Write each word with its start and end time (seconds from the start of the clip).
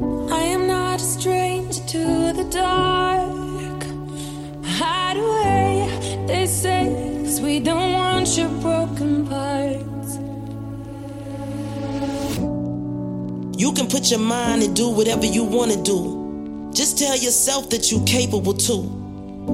I 0.00 0.42
am 0.42 0.66
not 0.66 1.00
a 1.00 1.04
stranger 1.04 1.80
to 1.88 2.32
the 2.32 2.44
dark. 2.50 3.84
Hide 4.64 5.16
away, 5.16 5.88
they 6.26 6.46
say, 6.46 7.22
'cause 7.24 7.40
we 7.40 7.58
don't 7.58 7.92
want 7.92 8.36
your 8.36 8.48
broken 8.60 9.26
parts. 9.26 10.18
You 13.56 13.72
can 13.72 13.88
put 13.88 14.10
your 14.10 14.20
mind 14.20 14.62
and 14.62 14.76
do 14.76 14.88
whatever 14.88 15.26
you 15.26 15.42
want 15.42 15.72
to 15.72 15.78
do. 15.78 16.70
Just 16.72 16.98
tell 16.98 17.16
yourself 17.16 17.68
that 17.70 17.90
you're 17.90 18.04
capable 18.04 18.54
too. 18.54 18.84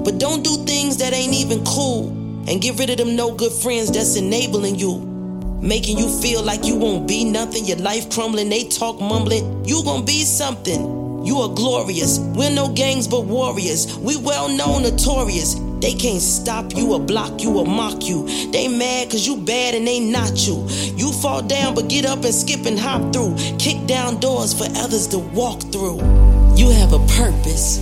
But 0.03 0.19
don't 0.19 0.43
do 0.43 0.57
things 0.65 0.97
that 0.97 1.13
ain't 1.13 1.33
even 1.33 1.63
cool. 1.63 2.11
And 2.47 2.61
get 2.61 2.77
rid 2.77 2.91
of 2.91 2.97
them 2.97 3.15
no 3.15 3.31
good 3.31 3.51
friends 3.51 3.89
that's 3.89 4.15
enabling 4.15 4.75
you. 4.75 5.14
Making 5.61 5.97
you 5.97 6.09
feel 6.21 6.43
like 6.43 6.65
you 6.65 6.75
won't 6.75 7.07
be 7.07 7.23
nothing, 7.23 7.65
your 7.65 7.77
life 7.77 8.09
crumbling, 8.11 8.49
they 8.49 8.65
talk 8.65 8.99
mumbling. 8.99 9.65
You 9.65 9.83
gonna 9.83 10.03
be 10.03 10.23
something. 10.23 11.25
You 11.25 11.37
are 11.37 11.49
glorious. 11.49 12.19
We're 12.19 12.51
no 12.51 12.69
gangs 12.69 13.07
but 13.07 13.25
warriors. 13.25 13.97
We 13.97 14.15
well 14.17 14.47
known, 14.47 14.83
notorious. 14.83 15.55
They 15.79 15.93
can't 15.93 16.21
stop 16.21 16.75
you 16.75 16.93
or 16.93 16.99
block 16.99 17.41
you 17.41 17.57
or 17.57 17.65
mock 17.65 18.07
you. 18.07 18.27
They 18.51 18.67
mad 18.67 19.09
cause 19.09 19.25
you 19.25 19.37
bad 19.37 19.75
and 19.75 19.87
they 19.87 19.99
not 19.99 20.47
you. 20.47 20.67
You 20.95 21.11
fall 21.11 21.41
down 21.41 21.73
but 21.73 21.89
get 21.89 22.05
up 22.05 22.23
and 22.23 22.33
skip 22.33 22.65
and 22.65 22.79
hop 22.79 23.11
through. 23.11 23.35
Kick 23.57 23.85
down 23.87 24.19
doors 24.19 24.53
for 24.53 24.65
others 24.77 25.07
to 25.09 25.19
walk 25.19 25.61
through. 25.71 25.97
You 26.55 26.69
have 26.69 26.93
a 26.93 26.99
purpose 27.17 27.77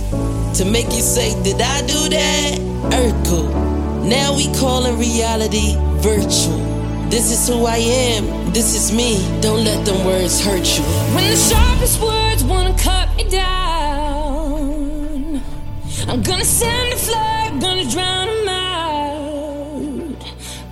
to 0.58 0.64
make 0.64 0.86
you 0.86 1.02
say, 1.02 1.30
Did 1.42 1.60
I 1.60 1.80
do 1.82 2.08
that? 2.08 2.58
Urkel. 2.92 4.08
Now 4.08 4.36
we 4.36 4.52
calling 4.54 4.98
reality 4.98 5.76
virtual. 6.00 6.73
This 7.14 7.30
is 7.30 7.46
who 7.48 7.64
I 7.64 7.76
am. 7.76 8.24
This 8.52 8.74
is 8.74 8.90
me. 8.90 9.24
Don't 9.40 9.62
let 9.64 9.86
them 9.86 10.04
words 10.04 10.40
hurt 10.44 10.66
you. 10.76 10.82
When 11.14 11.30
the 11.30 11.36
sharpest 11.36 12.00
words 12.02 12.42
wanna 12.42 12.76
cut 12.76 13.14
me 13.14 13.22
down, 13.30 14.60
I'm 16.08 16.24
gonna 16.24 16.44
send 16.44 16.92
a 16.92 16.96
flood, 16.96 17.60
gonna 17.60 17.84
drown 17.88 18.28
'em 18.28 18.48
out. 18.48 20.24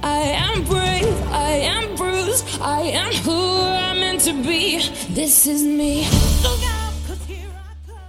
I 0.03 0.19
am 0.49 0.65
brave, 0.65 1.15
I 1.31 1.53
am 1.75 1.95
bruised, 1.95 2.45
I 2.61 2.91
am 3.03 3.13
who 3.23 3.61
I'm 3.61 4.01
meant 4.01 4.23
to 4.23 4.33
be. 4.33 4.81
This 5.11 5.47
is 5.47 5.63
me. 5.63 6.09
Look 6.43 6.61
out, 6.65 6.93
'cause 7.07 7.23
here 7.25 7.53
I 7.55 7.75
come. 7.87 8.01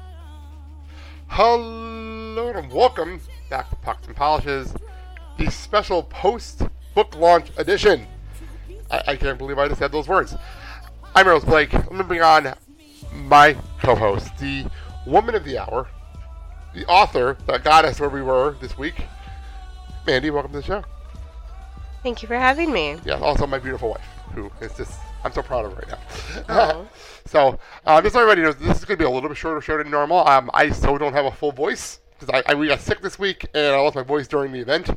Hello 1.28 2.48
and 2.56 2.72
welcome 2.72 3.22
back 3.52 3.70
to 3.70 3.76
Pucks 3.76 4.08
and 4.08 4.16
Polishes, 4.16 4.74
the 5.38 5.52
special 5.52 6.02
post 6.02 6.64
book 6.96 7.14
launch 7.16 7.52
edition. 7.58 8.08
I, 8.92 9.04
I 9.08 9.16
can't 9.16 9.38
believe 9.38 9.58
I 9.58 9.68
just 9.68 9.80
said 9.80 9.92
those 9.92 10.08
words. 10.08 10.36
I'm 11.16 11.28
Rose 11.28 11.44
Blake. 11.44 11.74
I'm 11.74 11.84
going 11.84 11.98
to 12.00 12.04
bring 12.04 12.22
on 12.22 12.54
my 13.14 13.56
co 13.82 13.96
host, 13.96 14.38
the 14.40 14.66
woman 15.06 15.36
of 15.36 15.44
the 15.44 15.58
hour, 15.58 15.88
the 16.74 16.86
author 16.88 17.38
that 17.46 17.64
got 17.64 17.86
us 17.86 18.00
where 18.00 18.10
we 18.10 18.22
were 18.22 18.56
this 18.60 18.78
week. 18.78 19.06
Mandy, 20.08 20.30
welcome 20.30 20.52
to 20.54 20.58
the 20.58 20.64
show. 20.64 20.84
Thank 22.02 22.22
you 22.22 22.28
for 22.28 22.36
having 22.36 22.72
me. 22.74 22.98
Yeah, 23.06 23.20
also 23.20 23.48
my 23.48 23.60
beautiful 23.60 23.90
wife, 23.90 24.06
who 24.34 24.52
is 24.60 24.76
just, 24.76 25.00
I'm 25.24 25.32
so 25.32 25.42
proud 25.42 25.66
of 25.66 25.74
her 25.74 25.78
right 25.78 25.88
now. 25.88 26.50
Oh. 26.50 26.88
so, 27.26 27.60
uh, 27.86 28.02
just 28.02 28.14
so 28.14 28.22
everybody 28.22 28.42
knows, 28.42 28.58
this 28.58 28.80
is 28.80 28.86
going 28.86 28.98
to 28.98 29.04
be 29.04 29.06
a 29.06 29.10
little 29.10 29.30
bit 29.30 29.38
shorter 29.38 29.62
show 29.62 29.78
than 29.78 29.90
normal. 29.90 30.28
Um, 30.28 30.50
I 30.54 30.70
still 30.72 30.98
don't 30.98 31.14
have 31.14 31.26
a 31.26 31.32
full 31.32 31.52
voice 31.52 32.00
because 32.20 32.44
I, 32.46 32.52
I 32.52 32.56
we 32.56 32.68
got 32.68 32.82
sick 32.82 33.02
this 33.02 33.18
week 33.18 33.48
and 33.54 33.68
I 33.74 33.80
lost 33.80 33.96
my 33.96 34.04
voice 34.04 34.28
during 34.28 34.52
the 34.52 34.60
event, 34.60 34.90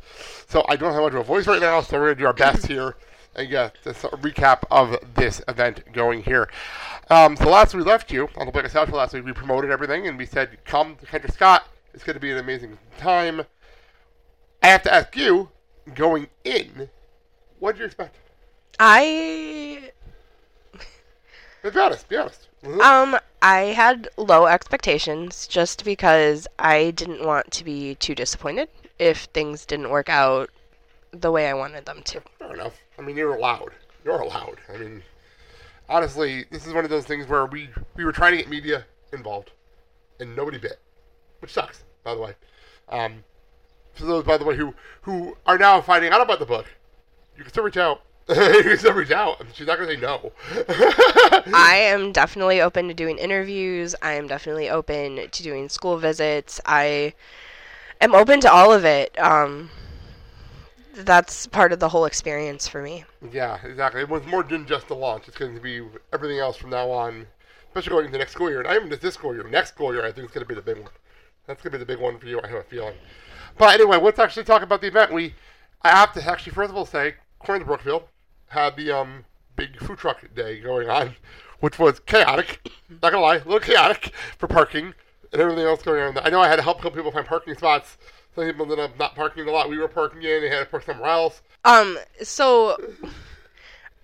so 0.49 0.65
I 0.69 0.77
don't 0.77 0.93
have 0.93 1.03
much 1.03 1.13
of 1.13 1.21
a 1.21 1.25
voice 1.25 1.47
right 1.47 1.61
now. 1.61 1.81
So 1.81 1.99
we're 1.99 2.07
going 2.07 2.17
to 2.17 2.23
do 2.23 2.27
our 2.27 2.33
best 2.33 2.67
here 2.67 2.97
and 3.37 3.49
get 3.49 3.77
this 3.85 3.99
recap 3.99 4.65
of 4.71 4.97
this 5.15 5.41
event 5.47 5.93
going 5.93 6.23
here. 6.23 6.49
Um, 7.09 7.37
so 7.37 7.49
last 7.49 7.75
we 7.75 7.83
left 7.83 8.11
you 8.11 8.29
on 8.37 8.47
the 8.47 8.53
Black 8.53 8.69
Couch 8.71 8.89
last 8.91 9.15
week, 9.15 9.25
we 9.25 9.33
promoted 9.33 9.71
everything 9.71 10.09
and 10.09 10.19
we 10.19 10.27
said, 10.27 10.59
"Come 10.65 10.97
to 10.97 11.07
Kendra 11.07 11.33
Scott. 11.33 11.69
It's 11.95 12.03
going 12.03 12.15
to 12.15 12.21
be 12.21 12.33
an 12.33 12.39
amazing 12.39 12.79
time." 12.99 13.43
I 14.63 14.69
have 14.69 14.83
to 14.83 14.93
ask 14.93 15.15
you, 15.15 15.51
going 15.95 16.29
in, 16.43 16.89
what 17.61 17.73
did 17.73 17.81
you 17.81 17.85
expect? 17.87 18.17
I 18.81 19.93
Be 21.63 21.79
honest. 21.79 22.09
Be 22.09 22.17
honest. 22.17 22.49
Mhm. 22.65 22.81
um 22.81 23.19
I 23.43 23.59
had 23.61 24.09
low 24.17 24.47
expectations 24.47 25.47
just 25.47 25.85
because 25.85 26.49
I 26.59 26.91
didn't 26.91 27.25
want 27.25 27.53
to 27.53 27.65
be 27.65 27.95
too 27.95 28.15
disappointed 28.15 28.69
if 28.99 29.25
things 29.27 29.65
didn't 29.67 29.91
work 29.91 30.09
out 30.09 30.51
the 31.13 31.31
way 31.31 31.49
I 31.49 31.55
wanted 31.55 31.87
them 31.87 32.03
to. 32.07 32.23
Fair 32.39 32.55
enough. 32.55 32.75
I 32.99 33.03
mean, 33.03 33.17
you're 33.17 33.35
allowed. 33.35 33.73
You're 34.05 34.21
allowed. 34.21 34.59
I 34.73 34.79
mean, 34.79 35.03
honestly, 35.89 36.45
this 36.51 36.67
is 36.67 36.73
one 36.73 36.85
of 36.85 36.91
those 36.91 37.05
things 37.05 37.27
where 37.27 37.47
we 37.47 37.69
we 37.97 38.05
were 38.05 38.13
trying 38.13 38.33
to 38.33 38.39
get 38.39 38.49
media 38.49 38.85
involved, 39.13 39.53
and 40.21 40.35
nobody 40.35 40.59
bit, 40.59 40.79
which 41.41 41.53
sucks, 41.53 41.85
by 42.05 42.15
the 42.15 42.21
way. 42.21 42.35
Um, 42.89 43.25
for 43.95 44.05
those, 44.05 44.25
by 44.25 44.37
the 44.37 44.45
way, 44.45 44.57
who 44.57 44.75
who 45.03 45.37
are 45.47 45.59
now 45.59 45.81
finding 45.81 46.13
out 46.13 46.21
about 46.21 46.39
the 46.39 46.47
book, 46.47 46.67
you 47.37 47.43
can 47.43 47.53
still 47.53 47.65
reach 47.65 47.77
out. 47.77 48.03
you 48.29 48.63
can 48.63 48.79
still 48.79 48.93
reach 48.93 49.13
out. 49.13 49.41
She's 49.53 49.67
not 49.67 49.79
gonna 49.79 49.95
say 49.95 50.01
no. 50.01 50.33
I 51.55 51.77
am 51.77 52.13
definitely 52.13 52.61
open 52.61 52.89
to 52.89 52.95
doing 52.95 53.19
interviews. 53.19 53.95
I 54.03 54.13
am 54.13 54.27
definitely 54.27 54.69
open 54.69 55.29
to 55.31 55.43
doing 55.43 55.69
school 55.69 55.97
visits. 55.97 56.61
I 56.67 57.15
am 58.01 58.15
open 58.15 58.41
to 58.41 58.53
all 58.53 58.73
of 58.73 58.85
it. 58.85 59.17
Um 59.21 59.71
that's 61.05 61.47
part 61.47 61.73
of 61.73 61.81
the 61.81 61.89
whole 61.89 62.05
experience 62.05 62.67
for 62.67 62.83
me. 62.83 63.05
yeah, 63.33 63.59
exactly. 63.65 64.01
It 64.01 64.09
was 64.09 64.25
more 64.27 64.43
than 64.43 64.67
just 64.67 64.89
the 64.89 64.95
launch. 64.95 65.29
It's 65.29 65.37
going 65.37 65.55
to 65.55 65.61
be 65.61 65.87
everything 66.13 66.39
else 66.39 66.57
from 66.57 66.71
now 66.71 66.91
on, 66.91 67.27
especially 67.69 67.91
going 67.91 68.07
into 68.07 68.19
next 68.19 68.33
school 68.33 68.49
year. 68.49 68.61
And 68.61 68.69
not 68.69 68.77
even 68.77 68.89
just 68.89 69.03
this 69.03 69.15
school 69.15 69.35
year. 69.35 69.47
Next 69.49 69.71
school 69.71 69.93
year, 69.93 70.05
I 70.05 70.13
think 70.13 70.25
it's 70.25 70.35
going 70.35 70.45
to 70.45 70.49
be 70.49 70.55
the 70.55 70.63
big 70.63 70.79
one. 70.79 70.93
That's 71.47 71.63
going 71.63 71.73
to 71.73 71.79
be 71.79 71.85
the 71.85 71.87
big 71.87 72.03
one 72.03 72.19
for 72.19 72.27
you. 72.27 72.41
I 72.43 72.49
have 72.49 72.59
a 72.59 72.63
feeling. 72.65 72.95
But 73.59 73.75
anyway, 73.75 73.99
let's 73.99 74.19
actually 74.19 74.45
talk 74.45 74.63
about 74.63 74.81
the 74.81 74.89
event. 74.89 75.13
We, 75.13 75.35
I 75.83 75.91
have 75.91 76.13
to 76.15 76.25
actually 76.25 76.53
first 76.53 76.71
of 76.71 76.77
all 76.77 76.87
say, 76.87 77.15
to 77.45 77.65
Brookfield, 77.65 78.05
had 78.49 78.77
the 78.77 78.91
um 78.91 79.25
big 79.55 79.79
food 79.79 79.99
truck 79.99 80.23
day 80.35 80.61
going 80.61 80.89
on, 80.89 81.17
which 81.61 81.79
was 81.79 82.01
chaotic. 82.01 82.61
Not 82.89 83.13
gonna 83.13 83.21
lie, 83.21 83.37
a 83.37 83.45
little 83.45 83.61
chaotic 83.61 84.13
for 84.39 84.47
parking 84.47 84.95
and 85.33 85.41
everything 85.41 85.65
else 85.65 85.83
going 85.83 86.01
on. 86.01 86.19
I 86.19 86.31
know 86.31 86.41
I 86.41 86.49
had 86.49 86.57
to 86.57 86.63
help 86.63 86.79
a 86.79 86.83
couple 86.83 86.97
people 86.97 87.13
find 87.13 87.27
parking 87.27 87.55
spots. 87.55 87.97
Some 88.37 88.45
people 88.45 88.65
ended 88.71 88.79
up 88.81 88.99
not 88.99 89.15
parking 89.17 89.41
in 89.41 89.47
the 89.47 89.53
lot 89.53 89.69
we 89.71 89.79
were 89.79 89.89
parking 89.89 90.23
in. 90.23 90.43
They 90.43 90.51
had 90.51 90.61
to 90.61 90.67
park 90.67 90.85
somewhere 90.85 91.09
else. 91.11 91.41
Um, 91.65 91.99
so 92.23 92.77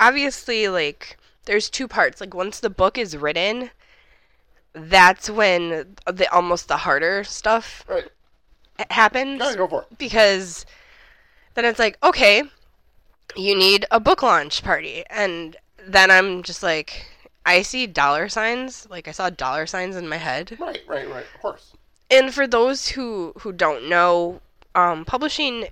obviously, 0.00 0.68
like, 0.68 1.18
there's 1.44 1.68
two 1.68 1.86
parts. 1.86 2.18
Like, 2.20 2.34
once 2.34 2.58
the 2.58 2.70
book 2.70 2.96
is 2.96 3.14
written, 3.16 3.70
that's 4.72 5.28
when 5.28 5.94
the 6.10 6.26
almost 6.32 6.68
the 6.68 6.78
harder 6.78 7.24
stuff 7.24 7.84
Right, 7.86 8.08
happens 8.90 9.38
go 9.54 9.68
for 9.68 9.82
it. 9.82 9.98
because 9.98 10.64
then 11.52 11.66
it's 11.66 11.78
like, 11.78 11.98
okay, 12.02 12.42
you 13.36 13.54
need 13.56 13.84
a 13.90 14.00
book 14.00 14.22
launch 14.22 14.64
party, 14.64 15.04
and 15.10 15.56
then 15.86 16.10
I'm 16.10 16.42
just 16.42 16.62
like, 16.62 17.04
I 17.44 17.60
see 17.60 17.86
dollar 17.86 18.30
signs. 18.30 18.88
Like, 18.88 19.08
I 19.08 19.12
saw 19.12 19.28
dollar 19.28 19.66
signs 19.66 19.94
in 19.94 20.08
my 20.08 20.16
head. 20.16 20.56
Right, 20.58 20.80
right, 20.88 21.06
right. 21.10 21.26
Of 21.34 21.40
course. 21.42 21.72
And 22.12 22.32
for 22.32 22.46
those 22.46 22.88
who 22.88 23.32
who 23.40 23.52
don't 23.52 23.88
know 23.88 24.40
um, 24.74 25.04
publishing 25.04 25.66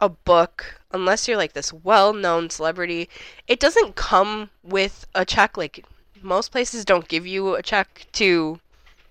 a 0.00 0.08
book 0.08 0.80
unless 0.92 1.26
you're 1.26 1.36
like 1.36 1.54
this 1.54 1.72
well-known 1.72 2.50
celebrity 2.50 3.08
it 3.46 3.58
doesn't 3.58 3.94
come 3.94 4.50
with 4.62 5.06
a 5.14 5.24
check 5.24 5.56
like 5.56 5.84
most 6.22 6.50
places 6.50 6.84
don't 6.84 7.08
give 7.08 7.26
you 7.26 7.54
a 7.54 7.62
check 7.62 8.06
to 8.12 8.60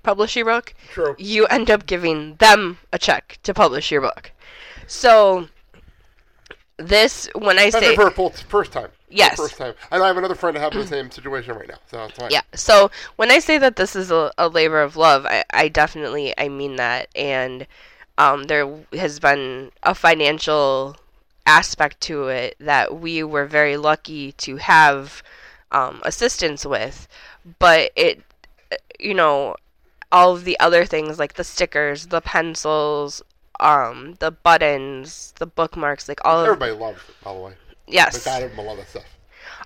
publish 0.03 0.35
your 0.35 0.45
book 0.45 0.73
True. 0.91 1.15
you 1.17 1.45
end 1.47 1.71
up 1.71 1.87
giving 1.87 2.35
them 2.35 2.77
a 2.93 2.99
check 2.99 3.39
to 3.43 3.53
publish 3.53 3.91
your 3.91 4.01
book 4.01 4.31
so 4.85 5.47
this 6.77 7.29
when 7.35 7.57
i 7.57 7.63
Especially 7.63 7.87
say 7.89 7.95
for 7.95 8.11
full 8.11 8.29
first 8.29 8.71
time. 8.71 8.89
Yes. 9.15 9.37
First 9.37 9.57
time. 9.57 9.73
And 9.91 10.03
I 10.03 10.07
have 10.07 10.17
another 10.17 10.35
friend 10.35 10.55
that 10.55 10.61
having 10.61 10.79
the 10.79 10.87
same 10.87 11.09
situation 11.09 11.55
right 11.55 11.67
now. 11.67 11.77
So 11.89 11.97
that's 11.97 12.17
fine. 12.17 12.31
Yeah. 12.31 12.41
So 12.53 12.91
when 13.15 13.31
I 13.31 13.39
say 13.39 13.57
that 13.57 13.77
this 13.77 13.95
is 13.95 14.11
a, 14.11 14.31
a 14.37 14.49
labor 14.49 14.81
of 14.81 14.97
love, 14.97 15.25
I, 15.25 15.43
I 15.51 15.67
definitely 15.69 16.33
I 16.37 16.49
mean 16.49 16.75
that, 16.75 17.07
and 17.15 17.65
um, 18.17 18.43
there 18.43 18.69
has 18.93 19.19
been 19.19 19.71
a 19.83 19.95
financial 19.95 20.97
aspect 21.45 22.01
to 22.01 22.27
it 22.27 22.55
that 22.59 22.99
we 22.99 23.23
were 23.23 23.45
very 23.45 23.77
lucky 23.77 24.31
to 24.33 24.57
have 24.57 25.23
um, 25.71 26.01
assistance 26.03 26.65
with, 26.65 27.07
but 27.59 27.91
it, 27.95 28.21
you 28.99 29.13
know, 29.13 29.55
all 30.11 30.33
of 30.33 30.45
the 30.45 30.59
other 30.59 30.85
things 30.85 31.19
like 31.19 31.33
the 31.33 31.43
stickers, 31.43 32.07
the 32.07 32.21
pencils, 32.21 33.21
um, 33.59 34.15
the 34.19 34.31
buttons, 34.31 35.33
the 35.37 35.45
bookmarks, 35.45 36.07
like 36.07 36.23
all 36.25 36.39
of 36.39 36.47
Everybody 36.47 36.71
loves 36.73 37.01
it, 37.07 37.15
by 37.23 37.33
the 37.33 37.39
way. 37.39 37.53
yes, 37.87 38.25
Like, 38.25 38.43
I 38.43 38.61
lot 38.61 38.79
of 38.79 38.87
stuff. 38.87 39.03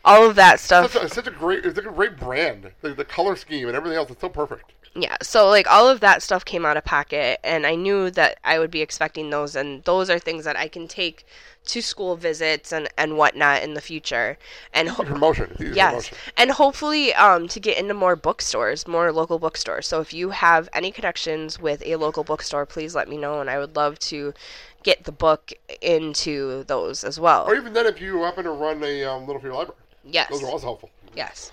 All 0.06 0.28
of 0.30 0.36
that 0.36 0.60
stuff. 0.60 0.92
Such 0.94 1.04
a, 1.04 1.10
such 1.10 1.28
a 1.28 1.32
great, 1.32 1.66
it's 1.66 1.78
like 1.78 1.86
a 1.86 1.92
great 1.92 2.18
brand. 2.18 2.72
The, 2.82 2.94
the 2.94 3.06
color 3.06 3.36
scheme 3.36 3.68
and 3.68 3.76
everything 3.76 3.98
else 3.98 4.10
is 4.10 4.18
so 4.20 4.30
perfect. 4.30 4.74
Yeah, 4.96 5.18
so 5.22 5.48
like 5.48 5.70
all 5.70 5.88
of 5.88 6.00
that 6.00 6.24
stuff 6.24 6.44
came 6.44 6.66
out 6.66 6.76
of 6.76 6.84
pocket, 6.84 7.40
and 7.44 7.68
I 7.68 7.76
knew 7.76 8.10
that 8.12 8.40
I 8.44 8.58
would 8.58 8.72
be 8.72 8.82
expecting 8.82 9.30
those, 9.30 9.56
and 9.56 9.84
those 9.84 10.10
are 10.10 10.18
things 10.18 10.46
that 10.46 10.58
I 10.58 10.68
can 10.68 10.88
take 10.88 11.26
to 11.68 11.82
school 11.82 12.16
visits 12.16 12.72
and 12.72 12.90
and 12.98 13.16
whatnot 13.16 13.62
in 13.62 13.76
the 13.76 13.82
future, 13.82 14.40
and 14.74 14.90
ho- 14.90 15.04
Promotion. 15.04 15.56
It's 15.60 15.76
Yes, 15.76 15.92
promotion. 16.10 16.18
and 16.38 16.52
hopefully 16.52 17.14
um, 17.14 17.48
to 17.50 17.60
get 17.60 17.78
into 17.78 17.94
more 17.94 18.16
bookstores, 18.16 18.88
more 18.88 19.12
local 19.12 19.38
bookstores. 19.38 19.86
So 19.86 20.02
if 20.02 20.12
you 20.12 20.32
have 20.32 20.68
any 20.74 20.92
connections 20.92 21.60
with 21.60 21.84
a 21.86 21.96
local 21.98 22.24
bookstore, 22.24 22.66
please 22.66 22.96
let 22.96 23.08
me 23.08 23.16
know, 23.16 23.42
and 23.42 23.50
I 23.50 23.60
would 23.60 23.76
love 23.76 24.00
to 24.00 24.34
get 24.82 25.04
the 25.04 25.12
book 25.12 25.54
into 25.82 26.64
those 26.64 27.04
as 27.04 27.20
well. 27.20 27.46
Or 27.46 27.56
even 27.56 27.74
then, 27.74 27.86
if 27.86 28.02
you 28.02 28.24
happen 28.24 28.46
to 28.46 28.52
run 28.52 28.84
a 28.84 29.04
um, 29.04 29.28
Little 29.28 29.40
Free 29.42 29.52
Library, 29.52 29.78
yes, 30.12 30.30
those 30.30 30.44
are 30.44 30.50
also 30.50 30.66
helpful. 30.68 30.90
yes. 31.16 31.52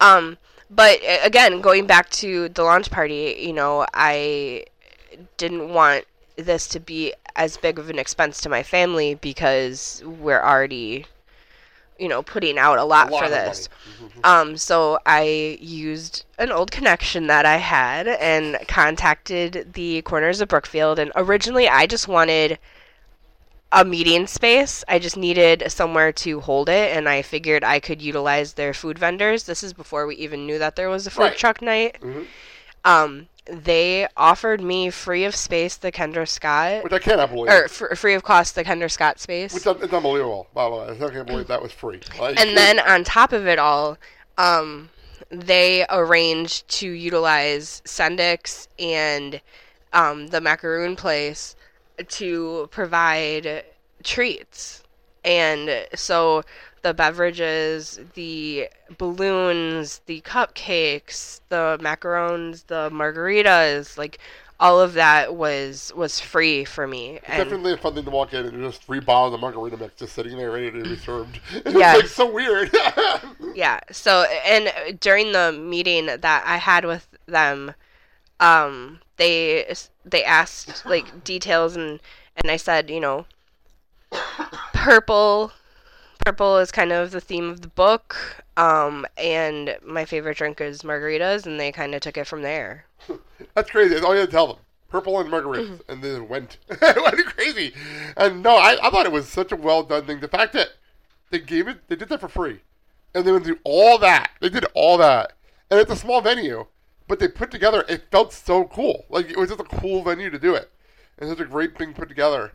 Um, 0.00 0.36
but 0.70 1.00
again, 1.22 1.60
going 1.60 1.86
back 1.86 2.10
to 2.10 2.48
the 2.50 2.62
launch 2.64 2.90
party, 2.90 3.36
you 3.38 3.52
know, 3.52 3.86
I 3.94 4.64
didn't 5.36 5.72
want 5.72 6.04
this 6.36 6.66
to 6.68 6.80
be 6.80 7.14
as 7.36 7.56
big 7.56 7.78
of 7.78 7.88
an 7.88 7.98
expense 7.98 8.40
to 8.42 8.48
my 8.48 8.62
family 8.62 9.14
because 9.14 10.02
we're 10.04 10.42
already, 10.42 11.06
you 11.98 12.08
know, 12.08 12.22
putting 12.22 12.58
out 12.58 12.78
a 12.78 12.84
lot, 12.84 13.08
A 13.08 13.12
lot 13.12 13.22
for 13.24 13.28
this. 13.30 13.68
Um, 14.24 14.56
so 14.56 14.98
I 15.06 15.58
used 15.60 16.24
an 16.38 16.50
old 16.50 16.70
connection 16.70 17.26
that 17.28 17.46
I 17.46 17.56
had 17.56 18.08
and 18.08 18.58
contacted 18.68 19.72
the 19.74 20.02
Corners 20.02 20.40
of 20.40 20.48
Brookfield. 20.48 20.98
And 20.98 21.12
originally, 21.14 21.68
I 21.68 21.86
just 21.86 22.08
wanted 22.08 22.58
a 23.76 23.84
meeting 23.84 24.26
space. 24.26 24.82
I 24.88 24.98
just 24.98 25.16
needed 25.18 25.64
somewhere 25.68 26.10
to 26.12 26.40
hold 26.40 26.68
it, 26.70 26.96
and 26.96 27.08
I 27.08 27.20
figured 27.22 27.62
I 27.62 27.78
could 27.78 28.00
utilize 28.00 28.54
their 28.54 28.72
food 28.72 28.98
vendors. 28.98 29.44
This 29.44 29.62
is 29.62 29.72
before 29.74 30.06
we 30.06 30.16
even 30.16 30.46
knew 30.46 30.58
that 30.58 30.76
there 30.76 30.88
was 30.88 31.06
a 31.06 31.10
food 31.10 31.22
Right. 31.24 31.36
truck 31.38 31.60
night. 31.60 31.98
Mhm. 32.00 32.26
Um, 32.84 33.28
they 33.44 34.08
offered 34.16 34.60
me 34.62 34.88
free 34.90 35.24
of 35.24 35.36
space 35.36 35.76
the 35.76 35.92
Kendra 35.92 36.26
Scott, 36.26 36.84
Which 36.84 36.92
I 36.94 36.98
cannot 36.98 37.30
believe. 37.32 37.52
or 37.52 37.64
f- 37.64 37.98
free 37.98 38.14
of 38.14 38.22
cost 38.24 38.54
the 38.54 38.64
Kendra 38.64 38.90
Scott 38.90 39.20
space. 39.20 39.52
Which 39.52 39.66
is- 39.66 39.92
unbelievable, 39.92 40.48
by 40.54 40.64
the 40.64 40.76
way. 40.76 41.06
I 41.06 41.10
can't 41.10 41.26
believe 41.26 41.46
that 41.48 41.62
was 41.62 41.70
free. 41.72 42.00
Like, 42.18 42.40
and 42.40 42.56
then 42.56 42.78
on 42.80 43.04
top 43.04 43.32
of 43.34 43.46
it 43.46 43.58
all, 43.58 43.98
um, 44.38 44.88
they 45.30 45.84
arranged 45.90 46.66
to 46.68 46.88
utilize 46.88 47.82
Sendik's 47.84 48.68
and 48.78 49.40
um, 49.92 50.28
the 50.28 50.40
macaroon 50.40 50.96
place 50.96 51.54
to 52.08 52.68
provide 52.70 53.64
treats. 54.02 54.82
And 55.24 55.86
so 55.94 56.42
the 56.82 56.94
beverages, 56.94 57.98
the 58.14 58.68
balloons, 58.98 60.00
the 60.06 60.20
cupcakes, 60.20 61.40
the 61.48 61.78
macarons, 61.80 62.66
the 62.66 62.90
margaritas, 62.90 63.98
like 63.98 64.18
all 64.58 64.80
of 64.80 64.94
that 64.94 65.34
was 65.34 65.92
was 65.96 66.20
free 66.20 66.64
for 66.64 66.86
me. 66.86 67.18
And 67.26 67.38
definitely 67.44 67.72
a 67.72 67.76
fun 67.76 67.94
thing 67.94 68.04
to 68.04 68.10
walk 68.10 68.32
in 68.32 68.46
and 68.46 68.62
just 68.62 68.84
three 68.84 69.00
bottles 69.00 69.34
of 69.34 69.40
margarita 69.40 69.76
mix 69.76 69.96
just 69.96 70.14
sitting 70.14 70.36
there 70.36 70.50
ready 70.50 70.70
to 70.70 70.82
be 70.84 70.96
served. 70.96 71.40
It's 71.54 71.74
Yes. 71.74 71.96
like 71.96 72.06
so 72.06 72.32
weird. 72.32 72.70
Yeah. 73.54 73.80
So, 73.90 74.22
and 74.46 75.00
during 75.00 75.32
the 75.32 75.50
meeting 75.52 76.06
that 76.06 76.42
I 76.46 76.56
had 76.58 76.84
with 76.84 77.08
them, 77.26 77.74
um, 78.38 79.00
they 79.16 79.74
they 80.04 80.24
asked 80.24 80.86
like 80.86 81.24
details, 81.24 81.76
and 81.76 82.00
and 82.36 82.50
I 82.50 82.56
said, 82.56 82.90
you 82.90 83.00
know, 83.00 83.26
purple, 84.72 85.52
purple 86.24 86.58
is 86.58 86.70
kind 86.70 86.92
of 86.92 87.10
the 87.10 87.20
theme 87.20 87.48
of 87.50 87.62
the 87.62 87.68
book. 87.68 88.44
Um, 88.56 89.06
and 89.16 89.76
my 89.84 90.04
favorite 90.04 90.36
drink 90.36 90.60
is 90.60 90.82
margaritas, 90.82 91.46
and 91.46 91.58
they 91.58 91.72
kind 91.72 91.94
of 91.94 92.00
took 92.00 92.16
it 92.16 92.26
from 92.26 92.42
there. 92.42 92.86
That's 93.54 93.70
crazy. 93.70 93.94
That's 93.94 94.04
all 94.04 94.14
you 94.14 94.20
had 94.20 94.30
to 94.30 94.32
tell 94.32 94.46
them. 94.46 94.56
Purple 94.88 95.18
and 95.20 95.30
margaritas. 95.30 95.68
Mm-hmm. 95.68 95.92
And 95.92 96.02
then 96.02 96.22
it 96.22 96.28
went. 96.28 96.58
went 96.80 97.26
crazy. 97.26 97.74
And 98.16 98.42
no, 98.42 98.56
I, 98.56 98.78
I 98.82 98.90
thought 98.90 99.06
it 99.06 99.12
was 99.12 99.28
such 99.28 99.52
a 99.52 99.56
well 99.56 99.82
done 99.82 100.06
thing. 100.06 100.20
The 100.20 100.28
fact 100.28 100.52
that 100.54 100.68
they 101.30 101.38
gave 101.38 101.68
it, 101.68 101.88
they 101.88 101.96
did 101.96 102.08
that 102.08 102.20
for 102.20 102.28
free. 102.28 102.60
And 103.14 103.26
they 103.26 103.32
went 103.32 103.44
through 103.44 103.58
all 103.64 103.98
that. 103.98 104.30
They 104.40 104.48
did 104.48 104.66
all 104.74 104.98
that. 104.98 105.32
And 105.70 105.80
it's 105.80 105.90
a 105.90 105.96
small 105.96 106.20
venue, 106.20 106.66
but 107.08 107.18
they 107.18 107.28
put 107.28 107.50
together, 107.50 107.84
it 107.88 108.10
felt 108.10 108.32
so 108.32 108.64
cool. 108.64 109.04
Like 109.08 109.30
it 109.30 109.36
was 109.36 109.48
just 109.48 109.60
a 109.60 109.64
cool 109.64 110.02
venue 110.02 110.30
to 110.30 110.38
do 110.38 110.54
it. 110.54 110.70
And 111.18 111.28
such 111.30 111.40
a 111.40 111.44
great 111.44 111.76
thing 111.78 111.94
put 111.94 112.08
together. 112.08 112.52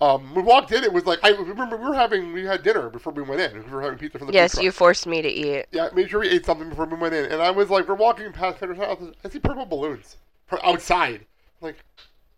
Um, 0.00 0.34
we 0.34 0.40
walked 0.40 0.72
in, 0.72 0.82
it 0.82 0.92
was 0.92 1.04
like, 1.04 1.18
I 1.22 1.30
remember 1.30 1.76
we 1.76 1.84
were 1.84 1.94
having, 1.94 2.32
we 2.32 2.44
had 2.44 2.62
dinner 2.62 2.88
before 2.88 3.12
we 3.12 3.22
went 3.22 3.40
in. 3.40 3.64
We 3.64 3.70
were 3.70 3.82
having 3.82 3.98
pizza 3.98 4.18
from 4.18 4.28
the 4.28 4.32
Yes, 4.32 4.58
you 4.58 4.72
forced 4.72 5.06
me 5.06 5.20
to 5.20 5.28
eat. 5.28 5.66
Yeah, 5.72 5.90
made 5.94 6.08
sure 6.08 6.20
we 6.20 6.30
ate 6.30 6.46
something 6.46 6.70
before 6.70 6.86
we 6.86 6.96
went 6.96 7.14
in. 7.14 7.26
And 7.26 7.42
I 7.42 7.50
was 7.50 7.68
like, 7.68 7.86
we're 7.86 7.94
walking 7.94 8.32
past 8.32 8.58
Fender's 8.58 8.78
house. 8.78 8.98
I 9.22 9.28
see 9.28 9.40
purple 9.40 9.66
balloons 9.66 10.16
from 10.46 10.60
outside. 10.62 11.26
I'm 11.60 11.68
like, 11.68 11.76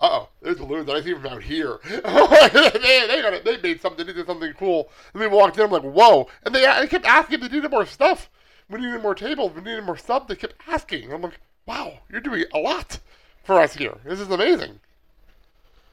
uh 0.01 0.09
oh, 0.11 0.29
there's 0.43 0.59
balloons. 0.59 0.87
That 0.87 0.97
I 0.97 1.03
see 1.03 1.13
them 1.13 1.25
out 1.25 1.45
here. 1.45 1.79
they, 1.85 1.99
they, 2.01 3.23
got 3.23 3.33
it. 3.33 3.45
they 3.45 3.57
made 3.59 3.81
something. 3.81 4.05
They 4.05 4.13
did 4.13 4.27
something 4.27 4.53
cool. 4.55 4.91
And 5.15 5.21
we 5.21 5.29
walked 5.29 5.57
in. 5.57 5.65
I'm 5.65 5.71
like, 5.71 5.83
whoa. 5.83 6.29
And 6.43 6.53
they, 6.53 6.67
they 6.81 6.89
kept 6.89 7.07
asking 7.07 7.41
to 7.41 7.49
do 7.49 7.67
more 7.69 7.87
stuff. 7.87 8.29
We 8.69 8.81
needed 8.81 9.03
more 9.03 9.15
tables. 9.15 9.53
We 9.55 9.63
needed 9.63 9.85
more 9.85 9.97
stuff. 9.97 10.27
They 10.27 10.37
kept 10.37 10.55
asking. 10.69 11.13
I'm 11.13 11.23
like, 11.23 11.41
wow, 11.67 11.99
you're 12.11 12.21
doing 12.21 12.45
a 12.55 12.59
lot 12.59 12.99
for 13.45 13.61
us 13.61 13.75
here. 13.75 13.99
This 14.05 14.21
is 14.21 14.31
amazing. 14.31 14.81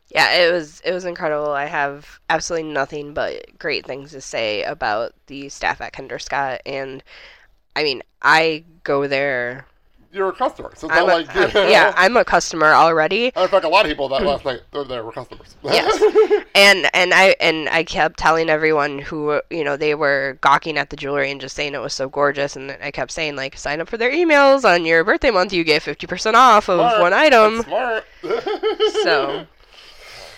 Yeah, 0.09 0.31
it 0.31 0.51
was 0.51 0.81
it 0.81 0.91
was 0.91 1.05
incredible. 1.05 1.51
I 1.51 1.65
have 1.65 2.19
absolutely 2.29 2.71
nothing 2.71 3.13
but 3.13 3.59
great 3.59 3.85
things 3.85 4.11
to 4.11 4.21
say 4.21 4.63
about 4.63 5.13
the 5.27 5.49
staff 5.49 5.81
at 5.81 5.93
Kendra 5.93 6.19
Scott, 6.19 6.61
and 6.65 7.03
I 7.75 7.83
mean, 7.83 8.01
I 8.21 8.63
go 8.83 9.07
there. 9.07 9.67
You're 10.11 10.29
a 10.29 10.33
customer. 10.33 10.71
So 10.75 10.87
it's 10.87 10.95
I'm 10.97 11.05
not 11.05 11.13
a, 11.13 11.17
like, 11.25 11.35
I'm- 11.55 11.69
yeah, 11.71 11.93
I'm 11.95 12.17
a 12.17 12.25
customer 12.25 12.67
already. 12.73 13.25
In 13.35 13.47
fact, 13.47 13.63
a 13.63 13.69
lot 13.69 13.85
of 13.85 13.89
people 13.91 14.09
that 14.09 14.23
last 14.23 14.43
night 14.43 14.61
they 14.71 14.79
were 14.79 14.85
there 14.85 15.03
were 15.03 15.11
customers. 15.11 15.55
Yes. 15.63 16.45
and 16.55 16.89
and 16.95 17.13
I 17.13 17.35
and 17.39 17.69
I 17.69 17.83
kept 17.83 18.17
telling 18.17 18.49
everyone 18.49 18.97
who 18.99 19.39
you 19.51 19.63
know 19.63 19.77
they 19.77 19.93
were 19.93 20.39
gawking 20.41 20.77
at 20.79 20.89
the 20.89 20.95
jewelry 20.95 21.29
and 21.29 21.39
just 21.39 21.55
saying 21.55 21.75
it 21.75 21.79
was 21.81 21.93
so 21.93 22.09
gorgeous, 22.09 22.55
and 22.55 22.71
I 22.81 22.89
kept 22.89 23.11
saying 23.11 23.35
like 23.35 23.55
sign 23.57 23.81
up 23.81 23.87
for 23.89 23.97
their 23.97 24.11
emails 24.11 24.63
on 24.65 24.83
your 24.83 25.03
birthday 25.03 25.29
month, 25.29 25.53
you 25.53 25.63
get 25.63 25.83
fifty 25.83 26.07
percent 26.07 26.35
off 26.35 26.69
of 26.69 26.79
Smart. 26.79 27.01
one 27.01 27.13
item. 27.13 27.57
That's 27.57 27.67
smart. 27.67 28.05
So 29.03 29.45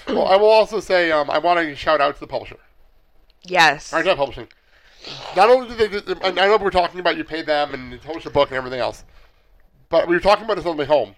well, 0.07 0.27
I 0.27 0.35
will 0.35 0.49
also 0.49 0.79
say 0.81 1.11
um, 1.11 1.29
I 1.29 1.37
want 1.37 1.59
to 1.59 1.75
shout 1.75 2.01
out 2.01 2.15
to 2.15 2.19
the 2.19 2.27
publisher. 2.27 2.57
yes, 3.45 3.93
not 3.93 4.17
publishing. 4.17 4.47
Not 5.35 5.49
only 5.49 5.75
did 5.75 5.91
they, 6.05 6.13
I 6.23 6.31
know 6.31 6.57
we're 6.57 6.69
talking 6.71 6.99
about 6.99 7.15
you 7.17 7.23
pay 7.23 7.41
them 7.41 7.73
and 7.73 7.91
you 7.91 7.99
publish 7.99 8.25
a 8.25 8.29
book 8.29 8.49
and 8.49 8.57
everything 8.57 8.79
else, 8.79 9.03
but 9.91 10.07
we 10.07 10.15
were 10.15 10.21
talking 10.21 10.45
about 10.45 10.55
this 10.55 10.65
on 10.65 10.77
the 10.77 10.81
way 10.81 10.87
home. 10.87 11.15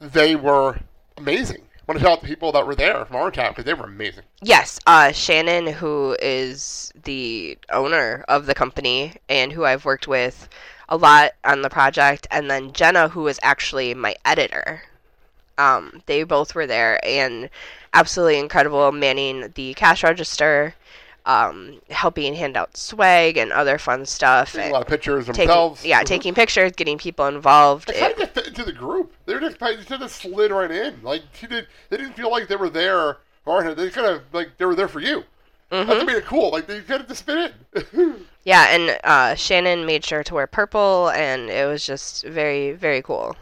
They 0.00 0.34
were 0.36 0.80
amazing. 1.16 1.62
I 1.62 1.84
want 1.86 2.00
to 2.00 2.04
shout 2.04 2.12
out 2.12 2.20
the 2.22 2.28
people 2.28 2.52
that 2.52 2.66
were 2.66 2.74
there 2.74 3.04
from 3.04 3.16
our 3.16 3.30
town 3.30 3.52
because 3.52 3.64
they 3.64 3.74
were 3.74 3.84
amazing. 3.84 4.24
Yes, 4.40 4.78
uh, 4.86 5.12
Shannon, 5.12 5.66
who 5.66 6.16
is 6.20 6.92
the 7.04 7.56
owner 7.70 8.24
of 8.28 8.46
the 8.46 8.54
company 8.54 9.14
and 9.28 9.52
who 9.52 9.64
I've 9.64 9.84
worked 9.84 10.06
with 10.06 10.48
a 10.88 10.96
lot 10.96 11.32
on 11.44 11.62
the 11.62 11.70
project, 11.70 12.26
and 12.30 12.50
then 12.50 12.72
Jenna, 12.72 13.08
who 13.08 13.26
is 13.26 13.40
actually 13.42 13.94
my 13.94 14.14
editor. 14.24 14.82
Um, 15.58 16.02
they 16.06 16.22
both 16.24 16.54
were 16.54 16.66
there 16.66 17.04
and 17.04 17.48
absolutely 17.94 18.38
incredible, 18.38 18.90
manning 18.92 19.52
the 19.54 19.74
cash 19.74 20.02
register, 20.02 20.74
um, 21.26 21.80
helping 21.90 22.34
hand 22.34 22.56
out 22.56 22.76
swag 22.76 23.36
and 23.36 23.52
other 23.52 23.78
fun 23.78 24.06
stuff. 24.06 24.52
Taking 24.52 24.70
a 24.70 24.72
lot 24.72 24.82
of 24.82 24.88
pictures 24.88 25.26
Taking- 25.26 25.46
themselves. 25.46 25.84
yeah, 25.84 26.02
taking 26.02 26.34
pictures, 26.34 26.72
getting 26.72 26.98
people 26.98 27.26
involved. 27.26 27.88
They 27.88 28.00
kind 28.00 28.12
of 28.12 28.18
just 28.18 28.34
fit 28.34 28.46
into 28.48 28.64
the 28.64 28.72
group. 28.72 29.12
They 29.26 29.34
were 29.34 29.40
just 29.40 29.58
they 29.58 29.76
just 29.76 30.16
slid 30.16 30.50
right 30.50 30.70
in. 30.70 31.02
Like 31.02 31.22
she 31.32 31.46
did. 31.46 31.66
They 31.90 31.96
didn't 31.96 32.14
feel 32.14 32.30
like 32.30 32.48
they 32.48 32.56
were 32.56 32.70
there. 32.70 33.18
Or 33.44 33.74
they 33.74 33.90
kind 33.90 34.06
of 34.06 34.22
like 34.32 34.56
they 34.58 34.64
were 34.64 34.74
there 34.74 34.88
for 34.88 35.00
you. 35.00 35.24
Mm-hmm. 35.70 35.88
What 35.88 36.06
made 36.06 36.16
it 36.16 36.26
cool. 36.26 36.50
Like 36.52 36.66
they 36.66 36.80
kind 36.82 37.00
of 37.00 37.08
just 37.08 37.24
fit 37.24 37.54
in. 37.94 38.26
yeah, 38.44 38.66
and 38.68 38.98
uh, 39.04 39.34
Shannon 39.34 39.86
made 39.86 40.04
sure 40.04 40.22
to 40.22 40.34
wear 40.34 40.46
purple, 40.46 41.08
and 41.10 41.48
it 41.48 41.66
was 41.66 41.84
just 41.86 42.24
very, 42.24 42.72
very 42.72 43.00
cool. 43.00 43.34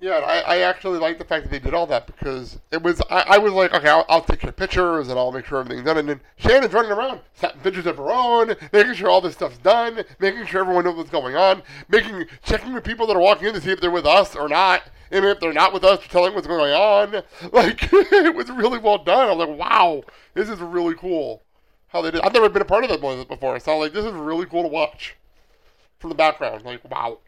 Yeah, 0.00 0.16
I, 0.16 0.56
I 0.56 0.58
actually 0.60 0.98
like 0.98 1.18
the 1.18 1.26
fact 1.26 1.44
that 1.44 1.50
they 1.50 1.58
did 1.58 1.74
all 1.74 1.86
that 1.88 2.06
because 2.06 2.58
it 2.70 2.82
was 2.82 3.02
I, 3.10 3.24
I 3.28 3.38
was 3.38 3.52
like, 3.52 3.74
okay, 3.74 3.88
I'll, 3.88 4.06
I'll 4.08 4.22
take 4.22 4.42
your 4.42 4.52
pictures 4.52 5.08
and 5.08 5.18
I'll 5.18 5.30
make 5.30 5.44
sure 5.44 5.60
everything's 5.60 5.84
done. 5.84 5.98
And 5.98 6.08
then 6.08 6.20
Shannon's 6.38 6.72
running 6.72 6.90
around, 6.90 7.20
snapping 7.34 7.60
pictures 7.60 7.86
of 7.86 7.98
her 7.98 8.10
own, 8.10 8.54
making 8.72 8.94
sure 8.94 9.10
all 9.10 9.20
this 9.20 9.34
stuff's 9.34 9.58
done, 9.58 10.02
making 10.18 10.46
sure 10.46 10.62
everyone 10.62 10.84
knows 10.84 10.96
what's 10.96 11.10
going 11.10 11.36
on, 11.36 11.62
making 11.90 12.24
checking 12.42 12.72
with 12.72 12.82
people 12.82 13.06
that 13.08 13.16
are 13.16 13.20
walking 13.20 13.48
in 13.48 13.54
to 13.54 13.60
see 13.60 13.72
if 13.72 13.80
they're 13.82 13.90
with 13.90 14.06
us 14.06 14.34
or 14.34 14.48
not. 14.48 14.84
And 15.10 15.24
if 15.24 15.38
they're 15.38 15.52
not 15.52 15.72
with 15.74 15.84
us, 15.84 16.00
telling 16.08 16.34
what's 16.34 16.46
going 16.46 16.72
on. 16.72 17.22
Like 17.52 17.88
it 17.92 18.34
was 18.34 18.50
really 18.50 18.78
well 18.78 18.98
done. 18.98 19.28
I'm 19.28 19.38
like, 19.38 19.58
wow, 19.58 20.02
this 20.34 20.48
is 20.48 20.60
really 20.60 20.94
cool. 20.94 21.42
How 21.88 22.00
they 22.00 22.10
did. 22.10 22.20
I've 22.22 22.32
never 22.32 22.48
been 22.48 22.62
a 22.62 22.66
part 22.66 22.84
of 22.84 22.90
that 22.90 23.02
one 23.02 23.22
before, 23.24 23.58
so 23.58 23.76
like 23.76 23.92
this 23.92 24.04
is 24.04 24.12
really 24.12 24.46
cool 24.46 24.62
to 24.62 24.68
watch 24.68 25.16
from 25.98 26.08
the 26.10 26.14
background. 26.14 26.64
Like 26.64 26.88
wow. 26.88 27.18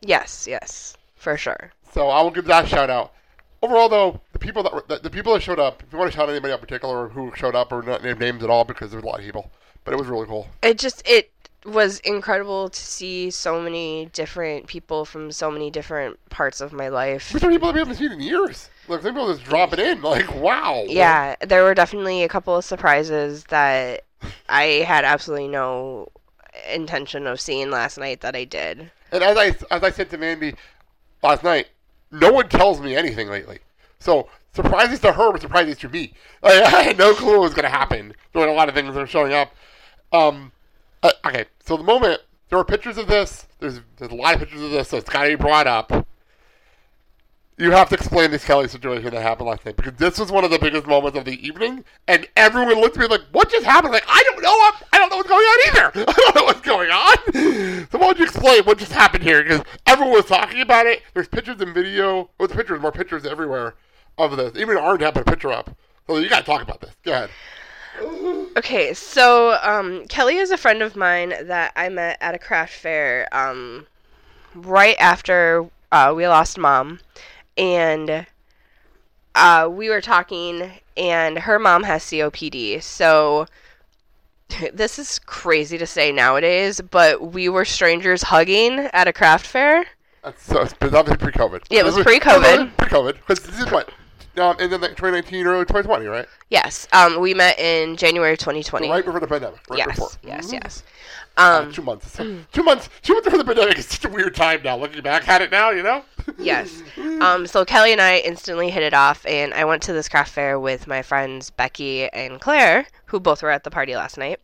Yes, 0.00 0.46
yes, 0.48 0.96
for 1.16 1.36
sure. 1.36 1.72
So 1.96 2.10
I 2.10 2.20
will 2.20 2.30
give 2.30 2.44
that 2.44 2.68
shout 2.68 2.90
out. 2.90 3.14
Overall, 3.62 3.88
though, 3.88 4.20
the 4.34 4.38
people 4.38 4.62
that 4.62 5.02
the, 5.02 5.08
people 5.08 5.32
that 5.32 5.42
showed 5.42 5.58
up. 5.58 5.82
If 5.82 5.90
you 5.90 5.98
want 5.98 6.12
to 6.12 6.14
shout 6.14 6.28
out 6.28 6.32
anybody 6.32 6.52
in 6.52 6.60
particular 6.60 7.08
who 7.08 7.32
showed 7.34 7.54
up 7.54 7.72
or 7.72 7.80
not 7.80 8.04
name 8.04 8.18
names 8.18 8.44
at 8.44 8.50
all, 8.50 8.64
because 8.64 8.90
there's 8.90 9.02
a 9.02 9.06
lot 9.06 9.18
of 9.18 9.24
people, 9.24 9.50
but 9.82 9.94
it 9.94 9.96
was 9.96 10.06
really 10.06 10.26
cool. 10.26 10.46
It 10.62 10.78
just 10.78 11.02
it 11.08 11.30
was 11.64 12.00
incredible 12.00 12.68
to 12.68 12.78
see 12.78 13.30
so 13.30 13.62
many 13.62 14.10
different 14.12 14.66
people 14.66 15.06
from 15.06 15.32
so 15.32 15.50
many 15.50 15.70
different 15.70 16.18
parts 16.28 16.60
of 16.60 16.74
my 16.74 16.88
life. 16.88 17.30
Some 17.30 17.50
people 17.50 17.68
that 17.68 17.72
we 17.72 17.78
haven't 17.78 17.94
seen 17.94 18.12
in 18.12 18.20
years. 18.20 18.68
Like 18.88 19.00
some 19.00 19.14
people 19.14 19.32
just 19.34 19.46
drop 19.46 19.72
it 19.72 19.78
in. 19.78 20.02
Like 20.02 20.34
wow. 20.34 20.84
Yeah, 20.86 21.36
there 21.40 21.64
were 21.64 21.74
definitely 21.74 22.24
a 22.24 22.28
couple 22.28 22.54
of 22.54 22.64
surprises 22.66 23.44
that 23.44 24.04
I 24.50 24.84
had 24.86 25.06
absolutely 25.06 25.48
no 25.48 26.08
intention 26.70 27.26
of 27.26 27.40
seeing 27.40 27.70
last 27.70 27.96
night 27.96 28.20
that 28.20 28.36
I 28.36 28.44
did. 28.44 28.90
And 29.12 29.24
as 29.24 29.38
I 29.38 29.74
as 29.74 29.82
I 29.82 29.90
said 29.90 30.10
to 30.10 30.18
Mandy 30.18 30.56
last 31.22 31.42
night, 31.42 31.68
no 32.10 32.32
one 32.32 32.48
tells 32.48 32.80
me 32.80 32.96
anything 32.96 33.28
lately. 33.28 33.58
So 33.98 34.28
surprises 34.52 35.00
to 35.00 35.12
her 35.12 35.32
but 35.32 35.40
surprises 35.40 35.78
to 35.78 35.88
me. 35.88 36.12
Like, 36.42 36.62
I 36.72 36.82
had 36.82 36.98
no 36.98 37.14
clue 37.14 37.32
what 37.32 37.42
was 37.42 37.54
going 37.54 37.64
to 37.64 37.70
happen. 37.70 38.14
Were 38.34 38.46
a 38.46 38.52
lot 38.52 38.68
of 38.68 38.74
things 38.74 38.94
that 38.94 39.00
are 39.00 39.06
showing 39.06 39.32
up. 39.32 39.54
Um, 40.12 40.52
uh, 41.02 41.10
okay, 41.26 41.46
so 41.64 41.76
the 41.76 41.82
moment 41.82 42.20
there 42.48 42.58
were 42.58 42.64
pictures 42.64 42.98
of 42.98 43.06
this. 43.06 43.46
There's 43.58 43.80
there's 43.96 44.12
a 44.12 44.14
lot 44.14 44.34
of 44.34 44.40
pictures 44.40 44.62
of 44.62 44.70
this, 44.70 44.88
so 44.88 44.98
it's 44.98 45.08
got 45.08 45.24
to 45.24 45.30
be 45.30 45.34
brought 45.36 45.66
up. 45.66 46.05
You 47.58 47.70
have 47.70 47.88
to 47.88 47.94
explain 47.94 48.30
this 48.30 48.44
Kelly 48.44 48.68
situation 48.68 49.10
that 49.10 49.22
happened 49.22 49.48
last 49.48 49.64
night 49.64 49.76
because 49.76 49.94
this 49.94 50.18
was 50.18 50.30
one 50.30 50.44
of 50.44 50.50
the 50.50 50.58
biggest 50.58 50.86
moments 50.86 51.16
of 51.16 51.24
the 51.24 51.46
evening, 51.46 51.84
and 52.06 52.28
everyone 52.36 52.74
looked 52.74 52.98
at 52.98 53.00
me 53.00 53.06
like, 53.06 53.22
"What 53.32 53.50
just 53.50 53.64
happened?" 53.64 53.94
Like, 53.94 54.04
I 54.06 54.22
don't 54.24 54.42
know. 54.42 54.54
I'm, 54.60 54.74
I 54.92 54.98
don't 54.98 55.08
know 55.08 55.16
what's 55.16 55.28
going 55.28 55.44
on 55.44 55.68
either. 55.68 56.04
I 56.10 56.12
don't 56.12 56.34
know 56.36 56.44
what's 56.44 56.60
going 56.60 56.90
on. 56.90 57.16
So 57.90 57.98
why 57.98 58.06
don't 58.06 58.18
you 58.18 58.24
explain 58.24 58.64
what 58.64 58.78
just 58.78 58.92
happened 58.92 59.22
here? 59.22 59.42
Because 59.42 59.62
everyone 59.86 60.14
was 60.14 60.24
talking 60.24 60.60
about 60.60 60.86
it. 60.86 61.02
There's 61.14 61.28
pictures 61.28 61.60
and 61.60 61.72
video. 61.72 62.30
It's 62.40 62.52
pictures, 62.52 62.80
more 62.80 62.90
pictures 62.90 63.24
everywhere 63.24 63.74
of 64.18 64.36
this. 64.36 64.56
Even 64.56 64.76
Orange 64.76 65.02
had 65.02 65.16
a 65.16 65.24
picture 65.24 65.52
up. 65.52 65.70
So 66.06 66.18
you 66.18 66.28
got 66.28 66.40
to 66.40 66.44
talk 66.44 66.62
about 66.62 66.80
this. 66.80 66.94
Go 67.04 67.12
ahead. 67.12 67.30
Okay, 68.56 68.92
so 68.92 69.58
um, 69.62 70.06
Kelly 70.08 70.36
is 70.36 70.50
a 70.50 70.56
friend 70.56 70.82
of 70.82 70.96
mine 70.96 71.30
that 71.44 71.72
I 71.76 71.88
met 71.88 72.18
at 72.20 72.34
a 72.34 72.38
craft 72.38 72.74
fair 72.74 73.28
um, 73.32 73.86
right 74.54 74.96
after 74.98 75.70
uh, 75.92 76.12
we 76.14 76.26
lost 76.26 76.58
mom, 76.58 77.00
and 77.56 78.26
uh, 79.34 79.68
we 79.70 79.88
were 79.88 80.00
talking, 80.00 80.72
and 80.96 81.38
her 81.40 81.58
mom 81.58 81.82
has 81.84 82.02
COPD, 82.04 82.82
so 82.82 83.46
this 84.72 84.98
is 84.98 85.18
crazy 85.18 85.78
to 85.78 85.86
say 85.86 86.12
nowadays, 86.12 86.80
but 86.80 87.32
we 87.32 87.48
were 87.48 87.64
strangers 87.64 88.22
hugging 88.22 88.78
at 88.92 89.08
a 89.08 89.12
craft 89.12 89.46
fair. 89.46 89.86
That's 90.22 90.42
so 90.42 90.62
it's 90.62 90.72
obviously 90.82 91.16
pre-COVID. 91.18 91.64
Yeah, 91.70 91.80
it 91.80 91.84
was 91.84 91.94
This 91.96 92.04
pre-COVID. 92.06 92.76
Pre-COVID, 92.76 93.14
because 93.14 93.40
this 93.40 93.60
is 93.60 93.70
what, 93.70 93.90
um, 94.38 94.58
in 94.58 94.70
the 94.70 94.78
like 94.78 94.96
2019 94.96 95.46
or 95.46 95.64
2020, 95.64 96.06
right? 96.06 96.26
Yes, 96.50 96.88
um, 96.92 97.20
we 97.20 97.34
met 97.34 97.58
in 97.58 97.96
January 97.96 98.36
2020. 98.36 98.88
Right 98.88 99.04
before 99.04 99.20
the 99.20 99.26
pandemic. 99.26 99.60
Right 99.68 99.78
yes, 99.78 99.88
before. 99.88 100.08
yes, 100.24 100.46
Mhm. 100.48 100.52
yes. 100.62 100.82
Uh, 101.36 101.62
Um, 101.66 101.72
two 101.72 101.82
months. 101.82 102.16
two 102.16 102.62
months. 102.62 102.88
Two 103.02 103.12
months 103.12 103.24
before 103.26 103.38
the 103.38 103.44
pandemic 103.44 103.78
is 103.78 103.86
such 103.86 104.04
a 104.04 104.08
weird 104.08 104.34
time 104.34 104.62
now. 104.62 104.76
Looking 104.76 105.02
back 105.02 105.28
at 105.28 105.42
it 105.42 105.50
now, 105.50 105.70
you 105.70 105.82
know. 105.82 106.02
Yes. 106.38 106.82
Um, 107.20 107.46
so 107.46 107.64
Kelly 107.64 107.92
and 107.92 108.00
I 108.00 108.18
instantly 108.18 108.70
hit 108.70 108.82
it 108.82 108.94
off, 108.94 109.24
and 109.26 109.54
I 109.54 109.64
went 109.64 109.82
to 109.84 109.92
this 109.92 110.08
craft 110.08 110.32
fair 110.32 110.58
with 110.58 110.86
my 110.86 111.02
friends 111.02 111.50
Becky 111.50 112.08
and 112.08 112.40
Claire, 112.40 112.86
who 113.04 113.20
both 113.20 113.42
were 113.42 113.50
at 113.50 113.62
the 113.64 113.70
party 113.70 113.94
last 113.94 114.18
night. 114.18 114.40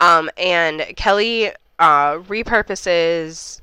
Um, 0.00 0.30
and 0.36 0.82
Kelly 0.96 1.50
uh, 1.78 2.18
repurposes. 2.18 3.60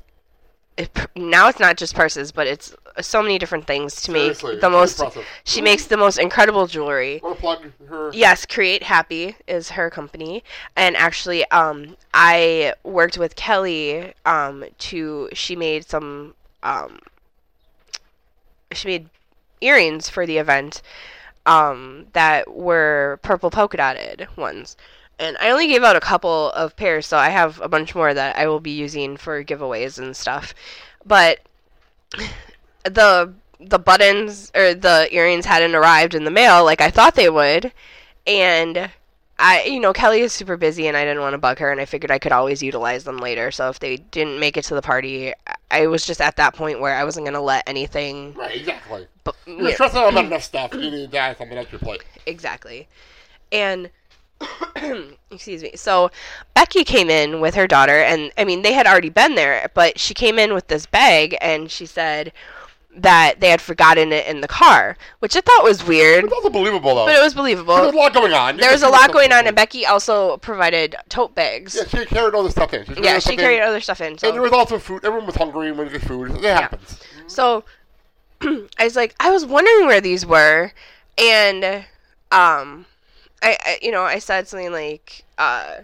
It, 0.76 0.90
now 1.14 1.48
it's 1.48 1.60
not 1.60 1.76
just 1.76 1.94
purses, 1.94 2.32
but 2.32 2.46
it's 2.48 2.74
so 3.00 3.22
many 3.22 3.38
different 3.38 3.66
things 3.66 3.94
to 3.96 4.12
Seriously, 4.12 4.52
make 4.52 4.60
the 4.60 4.70
most. 4.70 4.98
impressive. 4.98 5.24
She 5.44 5.60
makes 5.60 5.86
the 5.86 5.96
most 5.96 6.18
incredible 6.18 6.66
jewelry. 6.66 7.20
To 7.20 7.34
plug 7.36 7.62
her? 7.88 8.10
Yes, 8.12 8.44
Create 8.44 8.82
Happy 8.82 9.36
is 9.46 9.70
her 9.70 9.88
company, 9.88 10.42
and 10.76 10.96
actually, 10.96 11.48
um, 11.50 11.96
I 12.12 12.74
worked 12.82 13.18
with 13.18 13.36
Kelly. 13.36 14.14
Um, 14.24 14.64
to 14.78 15.28
she 15.32 15.54
made 15.54 15.86
some. 15.88 16.34
Um, 16.62 16.98
she 18.72 18.88
made 18.88 19.08
earrings 19.60 20.08
for 20.08 20.26
the 20.26 20.38
event. 20.38 20.82
Um, 21.46 22.06
that 22.14 22.54
were 22.54 23.18
purple 23.22 23.50
polka 23.50 23.76
dotted 23.76 24.28
ones, 24.34 24.78
and 25.18 25.36
I 25.40 25.50
only 25.50 25.66
gave 25.68 25.82
out 25.82 25.96
a 25.96 26.00
couple 26.00 26.50
of 26.52 26.76
pairs, 26.76 27.06
so 27.06 27.16
I 27.16 27.28
have 27.30 27.60
a 27.60 27.68
bunch 27.68 27.94
more 27.94 28.12
that 28.14 28.36
I 28.36 28.46
will 28.46 28.60
be 28.60 28.70
using 28.72 29.16
for 29.16 29.42
giveaways 29.44 29.98
and 29.98 30.16
stuff. 30.16 30.54
But 31.04 31.40
the 32.84 33.32
the 33.60 33.78
buttons 33.78 34.50
or 34.54 34.74
the 34.74 35.08
earrings 35.10 35.46
hadn't 35.46 35.74
arrived 35.74 36.14
in 36.14 36.24
the 36.24 36.30
mail 36.30 36.64
like 36.64 36.80
I 36.80 36.90
thought 36.90 37.14
they 37.14 37.30
would, 37.30 37.72
and 38.26 38.90
I 39.38 39.64
you 39.64 39.80
know 39.80 39.92
Kelly 39.92 40.20
is 40.20 40.32
super 40.32 40.56
busy 40.56 40.86
and 40.86 40.96
I 40.96 41.04
didn't 41.04 41.22
want 41.22 41.34
to 41.34 41.38
bug 41.38 41.58
her 41.58 41.70
and 41.72 41.80
I 41.80 41.86
figured 41.86 42.10
I 42.10 42.18
could 42.18 42.32
always 42.32 42.62
utilize 42.62 43.04
them 43.04 43.18
later. 43.18 43.50
So 43.50 43.68
if 43.68 43.78
they 43.80 43.96
didn't 43.96 44.38
make 44.38 44.56
it 44.56 44.64
to 44.66 44.74
the 44.74 44.82
party, 44.82 45.32
I- 45.70 45.86
was 45.86 46.06
just 46.06 46.20
at 46.20 46.36
that 46.36 46.54
point 46.54 46.80
where 46.80 46.94
I 46.94 47.04
wasn't 47.04 47.26
gonna 47.26 47.40
let 47.40 47.68
anything. 47.68 48.34
Right. 48.34 48.56
Exactly. 48.56 49.06
But, 49.24 49.34
You're 49.46 49.72
stressing 49.72 49.98
out 49.98 50.12
about 50.12 50.26
enough 50.26 50.42
stuff. 50.42 50.74
You 50.74 50.90
need 50.90 51.10
to 51.10 51.18
add 51.18 51.36
something 51.38 51.56
else 51.56 51.66
to 51.66 51.72
your 51.72 51.80
plate. 51.80 52.04
exactly. 52.26 52.86
And 53.50 53.90
excuse 55.30 55.62
me. 55.62 55.72
So 55.74 56.10
Becky 56.54 56.84
came 56.84 57.10
in 57.10 57.40
with 57.40 57.54
her 57.54 57.66
daughter 57.66 57.98
and 58.00 58.32
I 58.38 58.44
mean 58.44 58.62
they 58.62 58.72
had 58.72 58.86
already 58.86 59.08
been 59.10 59.34
there, 59.34 59.70
but 59.74 59.98
she 59.98 60.14
came 60.14 60.38
in 60.38 60.54
with 60.54 60.68
this 60.68 60.86
bag 60.86 61.36
and 61.40 61.70
she 61.70 61.86
said 61.86 62.32
that 62.96 63.40
they 63.40 63.48
had 63.50 63.60
forgotten 63.60 64.12
it 64.12 64.24
in 64.28 64.40
the 64.40 64.46
car, 64.46 64.96
which 65.18 65.34
I 65.36 65.40
thought 65.40 65.64
was 65.64 65.84
weird, 65.84 66.24
It's 66.24 66.32
also 66.32 66.48
believable 66.50 66.94
though. 66.94 67.06
but 67.06 67.16
it 67.16 67.22
was 67.22 67.34
believable. 67.34 67.74
a 67.74 67.90
lot 67.90 68.14
going 68.14 68.32
on. 68.32 68.54
You 68.54 68.60
There 68.60 68.70
was 68.72 68.84
a 68.84 68.88
lot 68.88 69.12
going 69.12 69.32
on 69.32 69.46
and 69.48 69.56
Becky 69.56 69.84
also 69.84 70.36
provided 70.36 70.94
tote 71.08 71.34
bags. 71.34 71.74
Yeah, 71.74 71.86
she 72.00 72.06
carried 72.06 72.34
all 72.34 72.44
the 72.44 72.50
stuff 72.52 72.72
in. 72.72 72.84
She 72.86 73.02
Yeah, 73.02 73.18
she 73.18 73.36
carried 73.36 73.56
in. 73.58 73.62
other 73.64 73.80
stuff 73.80 74.00
in. 74.00 74.08
And 74.12 74.18
there 74.20 74.32
So, 74.34 74.42
was 74.42 74.52
also 74.52 74.78
food. 74.78 75.04
Everyone 75.04 75.26
was 75.26 75.34
hungry 75.34 75.68
and 75.68 75.76
wanted 75.78 75.92
to 75.94 75.98
get 75.98 76.06
food. 76.06 76.30
It 76.36 76.44
happens. 76.44 77.00
so 77.26 77.64
I 78.42 78.84
was 78.84 78.94
like, 78.94 79.14
I 79.18 79.30
was 79.30 79.44
wondering 79.44 79.86
where 79.86 80.00
these 80.00 80.24
were, 80.26 80.72
and 81.18 81.84
um, 82.30 82.84
I, 83.44 83.58
I 83.64 83.78
you 83.82 83.92
know 83.92 84.02
I 84.02 84.18
said 84.18 84.48
something 84.48 84.72
like, 84.72 85.24
uh, 85.38 85.78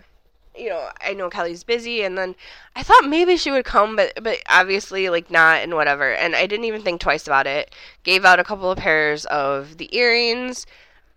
you 0.56 0.68
know, 0.70 0.88
I 1.00 1.14
know 1.14 1.30
Kelly's 1.30 1.64
busy, 1.64 2.02
and 2.02 2.18
then 2.18 2.34
I 2.76 2.82
thought 2.82 3.04
maybe 3.08 3.36
she 3.36 3.50
would 3.50 3.64
come, 3.64 3.96
but 3.96 4.12
but 4.22 4.38
obviously 4.48 5.08
like 5.10 5.30
not, 5.30 5.62
and 5.62 5.74
whatever. 5.74 6.12
And 6.12 6.34
I 6.36 6.46
didn't 6.46 6.66
even 6.66 6.82
think 6.82 7.00
twice 7.00 7.26
about 7.26 7.46
it. 7.46 7.74
Gave 8.04 8.24
out 8.24 8.40
a 8.40 8.44
couple 8.44 8.70
of 8.70 8.78
pairs 8.78 9.24
of 9.26 9.78
the 9.78 9.94
earrings, 9.96 10.66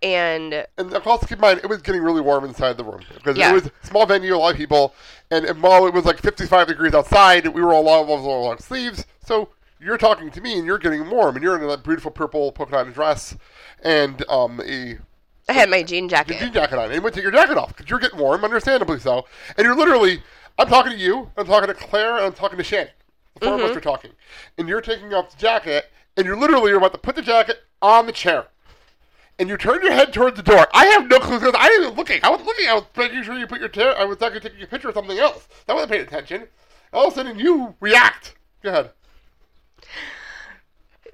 and 0.02 0.66
And 0.78 0.94
also 0.94 1.26
keep 1.26 1.38
in 1.38 1.40
mind, 1.40 1.60
it 1.64 1.68
was 1.68 1.82
getting 1.82 2.02
really 2.02 2.20
warm 2.20 2.44
inside 2.44 2.76
the 2.76 2.84
room 2.84 3.06
because 3.14 3.38
Yeah. 3.38 3.50
it 3.50 3.54
was 3.54 3.66
a 3.66 3.72
small 3.86 4.06
venue, 4.06 4.34
a 4.34 4.38
lot 4.38 4.52
of 4.52 4.56
people, 4.56 4.94
and, 5.30 5.44
and 5.46 5.62
while 5.62 5.86
it 5.86 5.94
was 5.94 6.04
like 6.04 6.20
55 6.20 6.68
degrees 6.68 6.94
outside, 6.94 7.46
we 7.48 7.62
were 7.62 7.72
all 7.72 7.82
long, 7.84 8.08
long, 8.08 8.22
long, 8.24 8.44
long 8.44 8.58
sleeves. 8.58 9.06
So 9.24 9.50
you're 9.80 9.98
talking 9.98 10.30
to 10.30 10.40
me, 10.40 10.58
and 10.58 10.66
you're 10.66 10.78
getting 10.78 11.08
warm, 11.10 11.36
and 11.36 11.42
you're 11.42 11.56
in 11.56 11.68
a 11.68 11.76
beautiful 11.78 12.10
purple 12.10 12.52
polka 12.52 12.72
dot 12.72 12.92
dress 12.94 13.36
and 13.82 14.24
um 14.30 14.60
a 14.64 14.98
I 15.48 15.52
had 15.52 15.68
my 15.68 15.82
jean 15.82 16.04
your 16.04 16.10
jacket. 16.10 16.38
jean 16.38 16.52
jacket 16.52 16.78
on, 16.78 16.90
and 16.90 17.02
you 17.02 17.10
take 17.10 17.22
your 17.22 17.32
jacket 17.32 17.58
off 17.58 17.68
because 17.68 17.90
you're 17.90 17.98
getting 17.98 18.18
warm, 18.18 18.44
understandably 18.44 18.98
so. 18.98 19.26
And 19.56 19.64
you're 19.64 19.76
literally, 19.76 20.22
I'm 20.58 20.68
talking 20.68 20.92
to 20.92 20.98
you, 20.98 21.30
I'm 21.36 21.46
talking 21.46 21.68
to 21.68 21.74
Claire, 21.74 22.16
and 22.16 22.26
I'm 22.26 22.32
talking 22.32 22.58
to 22.58 22.64
Shannon. 22.64 22.92
The 23.40 23.46
4 23.46 23.54
of 23.54 23.60
us 23.60 23.68
mm-hmm. 23.68 23.78
are 23.78 23.80
talking, 23.80 24.10
and 24.56 24.68
you're 24.68 24.80
taking 24.80 25.12
off 25.12 25.30
the 25.30 25.36
jacket, 25.36 25.90
and 26.16 26.24
you're 26.24 26.36
literally 26.36 26.70
you're 26.70 26.78
about 26.78 26.92
to 26.92 26.98
put 26.98 27.16
the 27.16 27.22
jacket 27.22 27.58
on 27.82 28.06
the 28.06 28.12
chair. 28.12 28.46
And 29.38 29.48
you 29.48 29.56
turn 29.56 29.82
your 29.82 29.92
head 29.92 30.12
towards 30.12 30.36
the 30.36 30.44
door. 30.44 30.68
I 30.72 30.86
have 30.86 31.08
no 31.08 31.18
clue 31.18 31.40
because 31.40 31.54
I 31.58 31.66
wasn't 31.66 31.84
even 31.86 31.96
looking. 31.96 32.20
I 32.22 32.30
was 32.30 32.40
looking. 32.42 32.68
I 32.68 32.74
was 32.74 32.84
making 32.96 33.24
sure 33.24 33.36
you 33.36 33.48
put 33.48 33.58
your 33.58 33.68
chair. 33.68 33.98
I 33.98 34.04
was 34.04 34.22
actually 34.22 34.40
taking 34.40 34.62
a 34.62 34.66
picture 34.66 34.88
of 34.88 34.94
something 34.94 35.18
else. 35.18 35.48
I 35.68 35.74
wasn't 35.74 35.90
paying 35.90 36.04
attention. 36.04 36.46
All 36.92 37.08
of 37.08 37.12
a 37.12 37.16
sudden, 37.16 37.40
you 37.40 37.74
react. 37.80 38.36
Go 38.62 38.70
ahead. 38.70 38.90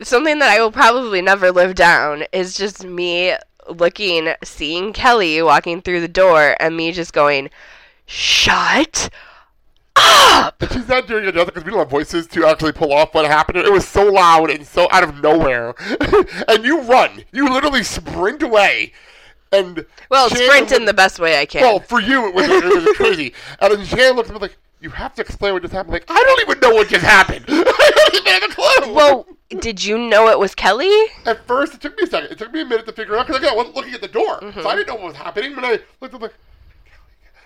something 0.03 0.39
that 0.39 0.51
I 0.51 0.61
will 0.61 0.71
probably 0.71 1.23
never 1.23 1.51
live 1.51 1.75
down 1.75 2.25
is 2.33 2.55
just 2.55 2.85
me 2.85 3.35
looking, 3.71 4.35
seeing 4.45 4.93
Kelly 4.93 5.41
walking 5.43 5.83
through 5.83 6.00
the 6.00 6.09
door, 6.09 6.57
and 6.61 6.77
me 6.77 6.93
just 6.93 7.12
going, 7.12 7.50
"Shut 8.07 9.11
up!" 9.97 10.57
But 10.59 10.73
she's 10.73 10.89
not 10.89 11.07
doing 11.07 11.25
it 11.25 11.35
because 11.35 11.65
we 11.65 11.71
don't 11.71 11.79
have 11.81 11.91
voices 11.91 12.27
to 12.29 12.47
actually 12.47 12.73
pull 12.73 12.93
off 12.93 13.15
what 13.15 13.27
happened. 13.27 13.59
It 13.59 13.73
was 13.73 13.87
so 13.87 14.05
loud 14.05 14.50
and 14.50 14.67
so 14.67 14.89
out 14.91 15.05
of 15.05 15.23
nowhere. 15.23 15.75
and 16.49 16.65
you 16.65 16.83
run. 16.83 17.25
You 17.33 17.53
literally 17.53 17.83
sprint 17.83 18.43
away. 18.43 18.93
And 19.53 19.85
Well, 20.11 20.29
Shannon 20.29 20.47
sprint 20.47 20.73
in 20.73 20.85
the 20.85 20.95
best 20.95 21.19
way 21.19 21.41
I 21.41 21.47
can. 21.47 21.62
Well, 21.62 21.81
for 21.81 22.00
you, 22.00 22.29
it 22.29 22.35
was, 22.35 22.49
it 22.49 22.65
was 22.65 22.97
crazy. 22.97 23.35
And 23.61 23.73
then 23.73 23.85
Shannon 23.85 24.17
looked 24.17 24.29
at 24.29 24.35
me 24.35 24.41
like, 24.41 24.57
you 24.81 24.91
have 24.91 25.15
to 25.15 25.23
explain 25.23 25.53
what 25.53 25.63
just 25.63 25.75
happened. 25.75 25.93
Like, 25.93 26.05
I 26.09 26.23
don't 26.23 26.41
even 26.41 26.61
know 26.61 26.75
what 26.75 26.89
just 26.89 27.05
happened. 27.05 27.45
I 27.49 27.91
don't 27.95 28.15
even 28.15 28.33
have 28.33 28.43
a 28.45 28.55
clue. 28.55 28.95
well, 28.95 29.27
did 29.49 29.85
you 29.85 29.99
know 29.99 30.29
it 30.29 30.39
was 30.39 30.55
Kelly? 30.55 30.91
at 31.27 31.47
first, 31.47 31.75
it 31.75 31.81
took 31.81 31.97
me 31.99 32.05
a 32.05 32.07
second. 32.07 32.31
It 32.33 32.39
took 32.39 32.53
me 32.53 32.63
a 32.63 32.65
minute 32.65 32.87
to 32.87 32.93
figure 32.93 33.17
out 33.17 33.27
because 33.27 33.45
I 33.45 33.55
wasn't 33.55 33.77
looking 33.77 33.95
at 33.95 34.01
the 34.01 34.09
door. 34.09 34.41
Mm-hmm. 34.41 34.61
So 34.61 34.69
I 34.69 34.77
didn't 34.77 34.89
know 34.89 34.95
what 34.95 35.05
was 35.07 35.17
happening. 35.17 35.55
When 35.57 35.65
I 35.65 35.81
looked, 36.01 36.15
I'm 36.15 36.21
like, 36.21 36.35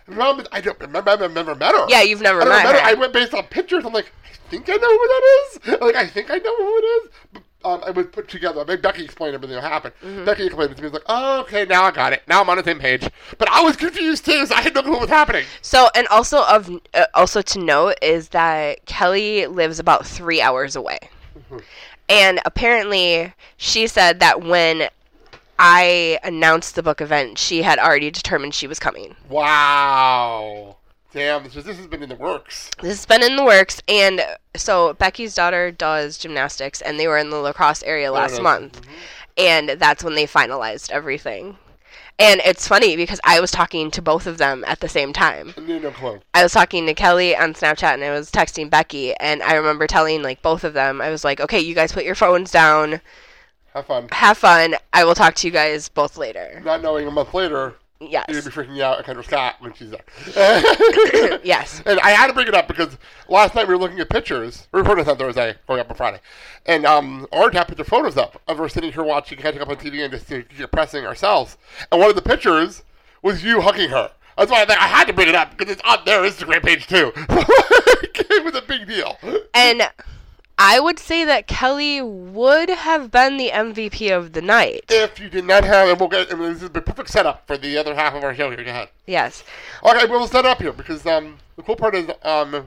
Mom, 0.06 0.44
I 0.52 0.60
don't 0.60 0.78
remember. 0.80 1.10
I've 1.10 1.32
never 1.32 1.54
met 1.54 1.74
her. 1.74 1.86
Yeah, 1.88 2.02
you've 2.02 2.20
never 2.20 2.42
I 2.42 2.44
met 2.44 2.58
remember. 2.58 2.78
her. 2.80 2.86
I 2.86 2.94
went 2.94 3.12
based 3.12 3.32
on 3.32 3.44
pictures. 3.44 3.84
I'm 3.86 3.92
like, 3.92 4.12
I 4.24 4.50
think 4.50 4.68
I 4.68 4.74
know 4.74 4.98
who 4.98 5.08
that 5.08 5.22
is. 5.24 5.80
Like, 5.80 5.94
I 5.96 6.06
think 6.06 6.30
I 6.30 6.36
know 6.36 6.56
who 6.56 6.76
it 6.76 6.82
is. 6.84 7.10
But 7.32 7.42
um, 7.64 7.82
it 7.86 7.94
was 7.94 8.06
put 8.06 8.28
together. 8.28 8.60
I 8.60 8.64
mean, 8.64 8.80
Becky 8.80 9.04
explained 9.04 9.34
everything 9.34 9.56
that 9.56 9.62
happened. 9.62 9.94
Mm-hmm. 10.02 10.24
Becky 10.24 10.46
explained 10.46 10.72
it 10.72 10.76
to 10.76 10.82
me. 10.82 10.88
It's 10.88 10.94
like, 10.94 11.04
oh, 11.06 11.40
okay, 11.40 11.64
now 11.64 11.84
I 11.84 11.90
got 11.90 12.12
it. 12.12 12.22
Now 12.28 12.40
I'm 12.42 12.50
on 12.50 12.58
the 12.58 12.64
same 12.64 12.78
page. 12.78 13.08
But 13.38 13.48
I 13.50 13.62
was 13.62 13.76
confused 13.76 14.24
too. 14.24 14.46
So 14.46 14.54
I 14.54 14.60
had 14.60 14.74
no 14.74 14.82
clue 14.82 14.92
what 14.92 15.00
was 15.02 15.10
happening. 15.10 15.44
So, 15.62 15.88
and 15.94 16.06
also 16.08 16.44
of 16.44 16.70
uh, 16.92 17.06
also 17.14 17.42
to 17.42 17.58
note 17.58 17.94
is 18.02 18.28
that 18.30 18.84
Kelly 18.86 19.46
lives 19.46 19.78
about 19.78 20.06
three 20.06 20.40
hours 20.40 20.76
away, 20.76 20.98
and 22.08 22.40
apparently 22.44 23.32
she 23.56 23.86
said 23.86 24.20
that 24.20 24.42
when 24.42 24.88
I 25.58 26.18
announced 26.22 26.74
the 26.74 26.82
book 26.82 27.00
event, 27.00 27.38
she 27.38 27.62
had 27.62 27.78
already 27.78 28.10
determined 28.10 28.54
she 28.54 28.66
was 28.66 28.78
coming. 28.78 29.16
Wow. 29.28 30.76
Damn, 31.14 31.44
this, 31.44 31.54
is- 31.54 31.64
this 31.64 31.76
has 31.76 31.86
been 31.86 32.02
in 32.02 32.08
the 32.08 32.16
works. 32.16 32.70
This 32.82 32.90
has 32.90 33.06
been 33.06 33.22
in 33.22 33.36
the 33.36 33.44
works, 33.44 33.80
and 33.88 34.20
so 34.56 34.94
Becky's 34.94 35.34
daughter 35.34 35.70
does 35.70 36.18
gymnastics, 36.18 36.82
and 36.82 36.98
they 36.98 37.06
were 37.06 37.18
in 37.18 37.30
the 37.30 37.36
La 37.36 37.52
Crosse 37.52 37.84
area 37.84 38.10
last 38.10 38.42
month, 38.42 38.82
mm-hmm. 38.82 38.92
and 39.38 39.70
that's 39.70 40.02
when 40.02 40.14
they 40.14 40.26
finalized 40.26 40.90
everything. 40.90 41.56
And 42.18 42.40
it's 42.44 42.68
funny 42.68 42.96
because 42.96 43.20
I 43.24 43.40
was 43.40 43.50
talking 43.50 43.90
to 43.92 44.02
both 44.02 44.26
of 44.26 44.38
them 44.38 44.64
at 44.66 44.80
the 44.80 44.88
same 44.88 45.12
time. 45.12 45.54
I 45.56 45.60
no 45.60 45.90
clue. 45.90 46.20
I 46.32 46.44
was 46.44 46.52
talking 46.52 46.86
to 46.86 46.94
Kelly 46.94 47.36
on 47.36 47.54
Snapchat 47.54 47.94
and 47.94 48.04
I 48.04 48.12
was 48.12 48.30
texting 48.30 48.70
Becky 48.70 49.14
and 49.14 49.42
I 49.42 49.54
remember 49.54 49.88
telling 49.88 50.22
like 50.22 50.40
both 50.40 50.62
of 50.62 50.74
them 50.74 51.00
I 51.00 51.10
was 51.10 51.24
like, 51.24 51.40
"Okay, 51.40 51.58
you 51.58 51.74
guys 51.74 51.90
put 51.90 52.04
your 52.04 52.14
phones 52.14 52.52
down. 52.52 53.00
Have 53.74 53.86
fun. 53.86 54.08
Have 54.12 54.38
fun. 54.38 54.76
I 54.92 55.04
will 55.04 55.16
talk 55.16 55.34
to 55.36 55.46
you 55.48 55.52
guys 55.52 55.88
both 55.88 56.16
later." 56.16 56.62
Not 56.64 56.82
knowing 56.82 57.08
a 57.08 57.10
month 57.10 57.34
later, 57.34 57.74
Yes. 58.10 58.26
gonna 58.26 58.42
be 58.42 58.50
freaking 58.50 58.80
out 58.80 58.98
at 58.98 59.06
Kendra 59.06 59.24
Scott 59.24 59.56
when 59.60 59.72
she's 59.74 59.90
there. 59.90 61.40
yes. 61.44 61.82
And 61.86 62.00
I 62.00 62.10
had 62.10 62.28
to 62.28 62.32
bring 62.32 62.48
it 62.48 62.54
up 62.54 62.66
because 62.66 62.96
last 63.28 63.54
night 63.54 63.68
we 63.68 63.74
were 63.74 63.80
looking 63.80 64.00
at 64.00 64.08
pictures. 64.08 64.68
We 64.72 64.80
recorded 64.80 65.04
this 65.04 65.10
on 65.10 65.18
Thursday, 65.18 65.54
going 65.66 65.80
up 65.80 65.90
on 65.90 65.96
Friday. 65.96 66.20
And 66.66 66.86
um, 66.86 67.26
Orange 67.30 67.54
had 67.54 67.68
put 67.68 67.76
their 67.76 67.84
photos 67.84 68.16
up 68.16 68.40
of 68.48 68.58
her 68.58 68.68
sitting 68.68 68.92
here 68.92 69.04
watching, 69.04 69.38
catching 69.38 69.60
up 69.60 69.68
on 69.68 69.76
TV 69.76 70.02
and 70.02 70.12
just 70.12 70.28
depressing 70.56 71.04
ourselves. 71.04 71.56
And 71.92 72.00
one 72.00 72.10
of 72.10 72.16
the 72.16 72.22
pictures 72.22 72.82
was 73.22 73.44
you 73.44 73.60
hugging 73.60 73.90
her. 73.90 74.10
That's 74.36 74.50
why 74.50 74.62
I, 74.62 74.64
think 74.66 74.80
I 74.80 74.88
had 74.88 75.06
to 75.06 75.12
bring 75.12 75.28
it 75.28 75.34
up 75.34 75.56
because 75.56 75.72
it's 75.72 75.82
on 75.84 75.98
their 76.04 76.22
Instagram 76.22 76.62
page 76.62 76.86
too. 76.86 77.12
it 77.18 78.44
was 78.44 78.54
a 78.54 78.62
big 78.62 78.86
deal. 78.88 79.18
And 79.54 79.82
I 80.58 80.78
would 80.78 80.98
say 81.00 81.24
that 81.24 81.48
Kelly 81.48 82.00
would 82.00 82.68
have 82.70 83.10
been 83.10 83.36
the 83.36 83.50
MVP 83.50 84.16
of 84.16 84.32
the 84.32 84.42
night. 84.42 84.84
If 84.88 85.18
you 85.18 85.28
did 85.28 85.44
not 85.44 85.64
have, 85.64 85.88
and 85.88 85.98
we'll 85.98 86.08
get, 86.08 86.32
I 86.32 86.36
mean, 86.36 86.52
this 86.52 86.62
is 86.62 86.70
the 86.70 86.80
perfect 86.80 87.10
setup 87.10 87.46
for 87.46 87.56
the 87.56 87.76
other 87.76 87.94
half 87.94 88.14
of 88.14 88.22
our 88.22 88.34
show 88.34 88.50
here. 88.50 88.62
Go 88.62 88.70
ahead. 88.70 88.88
Yes. 89.06 89.42
Okay, 89.82 90.06
we'll 90.06 90.28
set 90.28 90.44
up 90.44 90.62
here 90.62 90.72
because 90.72 91.04
um, 91.06 91.38
the 91.56 91.62
cool 91.62 91.74
part 91.74 91.96
is 91.96 92.08
um, 92.22 92.66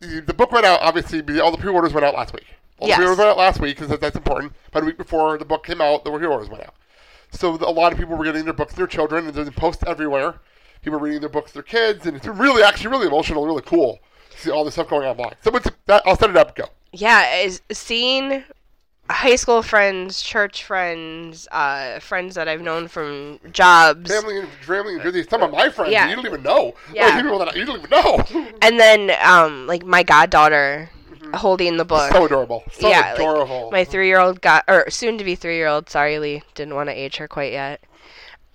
the, 0.00 0.20
the 0.20 0.32
book 0.32 0.50
went 0.50 0.64
out. 0.64 0.80
Obviously, 0.80 1.20
all 1.40 1.50
the 1.50 1.58
pre-orders 1.58 1.92
went 1.92 2.06
out 2.06 2.14
last 2.14 2.32
week. 2.32 2.46
All 2.78 2.88
Yes. 2.88 2.96
the 2.96 3.00
pre-orders 3.02 3.18
went 3.18 3.30
out 3.30 3.36
last 3.38 3.60
week 3.60 3.78
because 3.78 3.98
that's 3.98 4.16
important. 4.16 4.54
About 4.68 4.82
a 4.82 4.86
week 4.86 4.96
before 4.96 5.36
the 5.36 5.44
book 5.44 5.66
came 5.66 5.82
out, 5.82 6.04
the 6.04 6.10
pre-orders 6.10 6.48
went 6.48 6.62
out. 6.62 6.74
So 7.32 7.58
the, 7.58 7.68
a 7.68 7.70
lot 7.70 7.92
of 7.92 7.98
people 7.98 8.16
were 8.16 8.24
getting 8.24 8.44
their 8.44 8.54
books 8.54 8.72
to 8.72 8.78
their 8.78 8.86
children, 8.86 9.26
and 9.26 9.34
there's 9.34 9.50
posts 9.50 9.84
everywhere. 9.86 10.36
People 10.80 11.00
reading 11.00 11.20
their 11.20 11.28
books 11.28 11.50
to 11.50 11.54
their 11.54 11.62
kids, 11.64 12.06
and 12.06 12.16
it's 12.16 12.26
really, 12.26 12.62
actually, 12.62 12.90
really 12.90 13.08
emotional, 13.08 13.44
really 13.44 13.62
cool 13.62 13.98
see 14.36 14.50
all 14.50 14.64
this 14.64 14.74
stuff 14.74 14.88
going 14.88 15.06
on 15.06 15.16
online. 15.18 15.34
So 15.42 15.50
that, 15.86 16.02
I'll 16.06 16.16
set 16.16 16.30
it 16.30 16.36
up. 16.36 16.54
Go. 16.54 16.64
Yeah, 16.92 17.36
is 17.36 17.60
seeing 17.72 18.44
high 19.08 19.36
school 19.36 19.62
friends, 19.62 20.20
church 20.22 20.64
friends, 20.64 21.46
uh, 21.52 22.00
friends 22.00 22.34
that 22.34 22.48
I've 22.48 22.60
known 22.60 22.88
from 22.88 23.38
jobs, 23.52 24.10
Family 24.10 24.40
and 24.40 24.48
family 24.62 24.94
and 24.94 25.02
Jersey. 25.02 25.24
Some 25.28 25.42
of 25.42 25.50
my 25.52 25.68
friends 25.68 25.92
Yeah. 25.92 26.08
you 26.08 26.16
don't 26.16 26.26
even 26.26 26.42
know. 26.42 26.74
Yeah. 26.92 27.06
Like, 27.06 27.22
people 27.22 27.38
that 27.38 27.48
I- 27.54 27.54
you 27.58 27.64
don't 27.64 27.78
even 27.78 27.90
know. 27.90 28.48
and 28.62 28.80
then 28.80 29.12
um, 29.22 29.66
like 29.66 29.84
my 29.84 30.02
goddaughter 30.02 30.90
holding 31.34 31.76
the 31.76 31.84
book. 31.84 32.12
so 32.12 32.24
adorable. 32.24 32.64
So 32.72 32.88
yeah, 32.88 33.00
like, 33.12 33.14
adorable. 33.18 33.70
my 33.70 33.84
three-year-old 33.84 34.40
got 34.40 34.64
or 34.68 34.88
soon 34.90 35.18
to 35.18 35.24
be 35.24 35.34
three-year-old. 35.34 35.90
Sorry, 35.90 36.18
Lee, 36.18 36.42
didn't 36.54 36.74
want 36.74 36.88
to 36.88 36.94
age 36.94 37.16
her 37.16 37.28
quite 37.28 37.52
yet. 37.52 37.80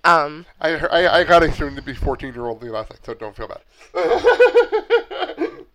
Um, 0.04 0.46
I, 0.60 0.70
I, 0.76 1.18
I 1.20 1.24
got 1.24 1.44
a 1.44 1.52
soon 1.52 1.76
to 1.76 1.82
be 1.82 1.94
14 1.94 2.34
year 2.34 2.46
old 2.46 2.62
last 2.64 2.90
night, 2.90 2.98
so 3.04 3.14
don't 3.14 3.36
feel 3.36 3.48
bad. 3.48 3.62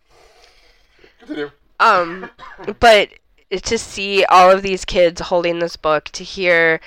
Continue. 1.28 1.52
um, 1.80 2.30
but 2.80 3.10
to 3.64 3.78
see 3.78 4.26
all 4.26 4.52
of 4.52 4.62
these 4.64 4.86
kids 4.86 5.22
holding 5.22 5.60
this 5.60 5.76
book, 5.76 6.06
to 6.06 6.24
hear 6.24 6.80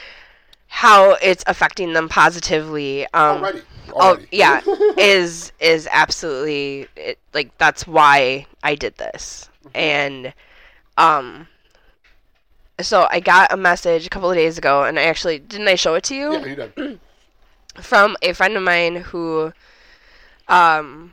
how 0.69 1.17
it's 1.23 1.45
affecting 1.47 1.93
them 1.93 2.09
positively, 2.09 3.05
um, 3.15 3.39
Already. 3.39 3.63
oh 3.95 4.01
Already. 4.11 4.29
yeah, 4.31 4.61
is 4.99 5.53
is 5.61 5.89
absolutely 5.91 6.87
it, 6.97 7.19
like 7.35 7.57
that's 7.59 7.87
why 7.87 8.47
I 8.63 8.75
did 8.75 8.97
this, 8.97 9.49
and 9.75 10.33
um. 10.97 11.49
So 12.81 13.07
I 13.11 13.21
got 13.21 13.53
a 13.53 13.59
message 13.59 14.07
a 14.07 14.09
couple 14.09 14.31
of 14.31 14.37
days 14.37 14.57
ago, 14.57 14.85
and 14.85 14.99
I 14.99 15.03
actually 15.03 15.39
didn't 15.39 15.69
I 15.69 15.75
show 15.75 15.95
it 15.97 16.05
to 16.05 16.15
you? 16.15 16.33
Yeah, 16.33 16.47
you 16.47 16.57
did. 16.57 17.01
from 17.83 18.17
a 18.23 18.33
friend 18.33 18.57
of 18.57 18.63
mine 18.63 18.97
who 18.97 19.53
um 20.49 21.13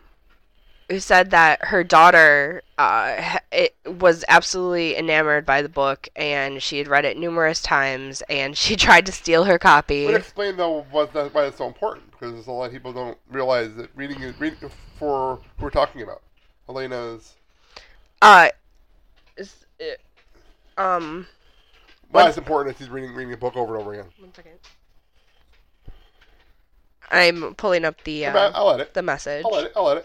who 0.89 0.99
said 0.99 1.31
that 1.31 1.65
her 1.65 1.83
daughter 1.83 2.61
uh 2.77 3.39
it 3.51 3.75
was 3.85 4.23
absolutely 4.27 4.95
enamored 4.97 5.45
by 5.45 5.61
the 5.61 5.69
book 5.69 6.07
and 6.15 6.61
she 6.63 6.77
had 6.77 6.87
read 6.87 7.03
it 7.05 7.17
numerous 7.17 7.61
times 7.61 8.21
and 8.29 8.55
she 8.57 8.75
tried 8.77 9.05
to 9.05 9.11
steal 9.11 9.43
her 9.43 9.59
copy 9.59 10.05
But 10.05 10.15
explain 10.15 10.55
though 10.57 10.83
what 10.91 11.11
that, 11.13 11.33
why 11.33 11.45
it's 11.45 11.57
so 11.57 11.67
important 11.67 12.09
because 12.11 12.33
there's 12.33 12.47
a 12.47 12.51
lot 12.51 12.65
of 12.65 12.71
people 12.71 12.93
don't 12.93 13.17
realize 13.29 13.75
that 13.75 13.89
reading 13.95 14.21
is 14.21 14.39
reading 14.39 14.69
for 14.97 15.39
who 15.57 15.65
we're 15.65 15.69
talking 15.69 16.01
about. 16.01 16.21
Elena's. 16.69 17.35
uh 18.21 18.49
is 19.35 19.65
it, 19.79 20.01
um 20.77 21.27
Why 22.09 22.23
What- 22.23 22.29
it's 22.29 22.37
important 22.37 22.75
that 22.77 22.81
she's 22.83 22.89
reading 22.91 23.13
reading 23.13 23.33
a 23.33 23.37
book 23.37 23.55
over 23.55 23.73
and 23.75 23.81
over 23.81 23.93
again. 23.93 24.09
one 24.19 24.33
second 24.33 24.53
I'm 27.11 27.55
pulling 27.55 27.85
up 27.85 28.03
the 28.03 28.25
I'll, 28.25 28.37
uh, 28.37 28.51
I'll 28.53 28.67
let 28.67 28.79
it. 28.81 28.93
the 28.93 29.01
message. 29.01 29.43
I'll 29.45 29.51
let 29.51 29.65
it. 29.65 29.71
I'll 29.75 29.83
let 29.85 29.97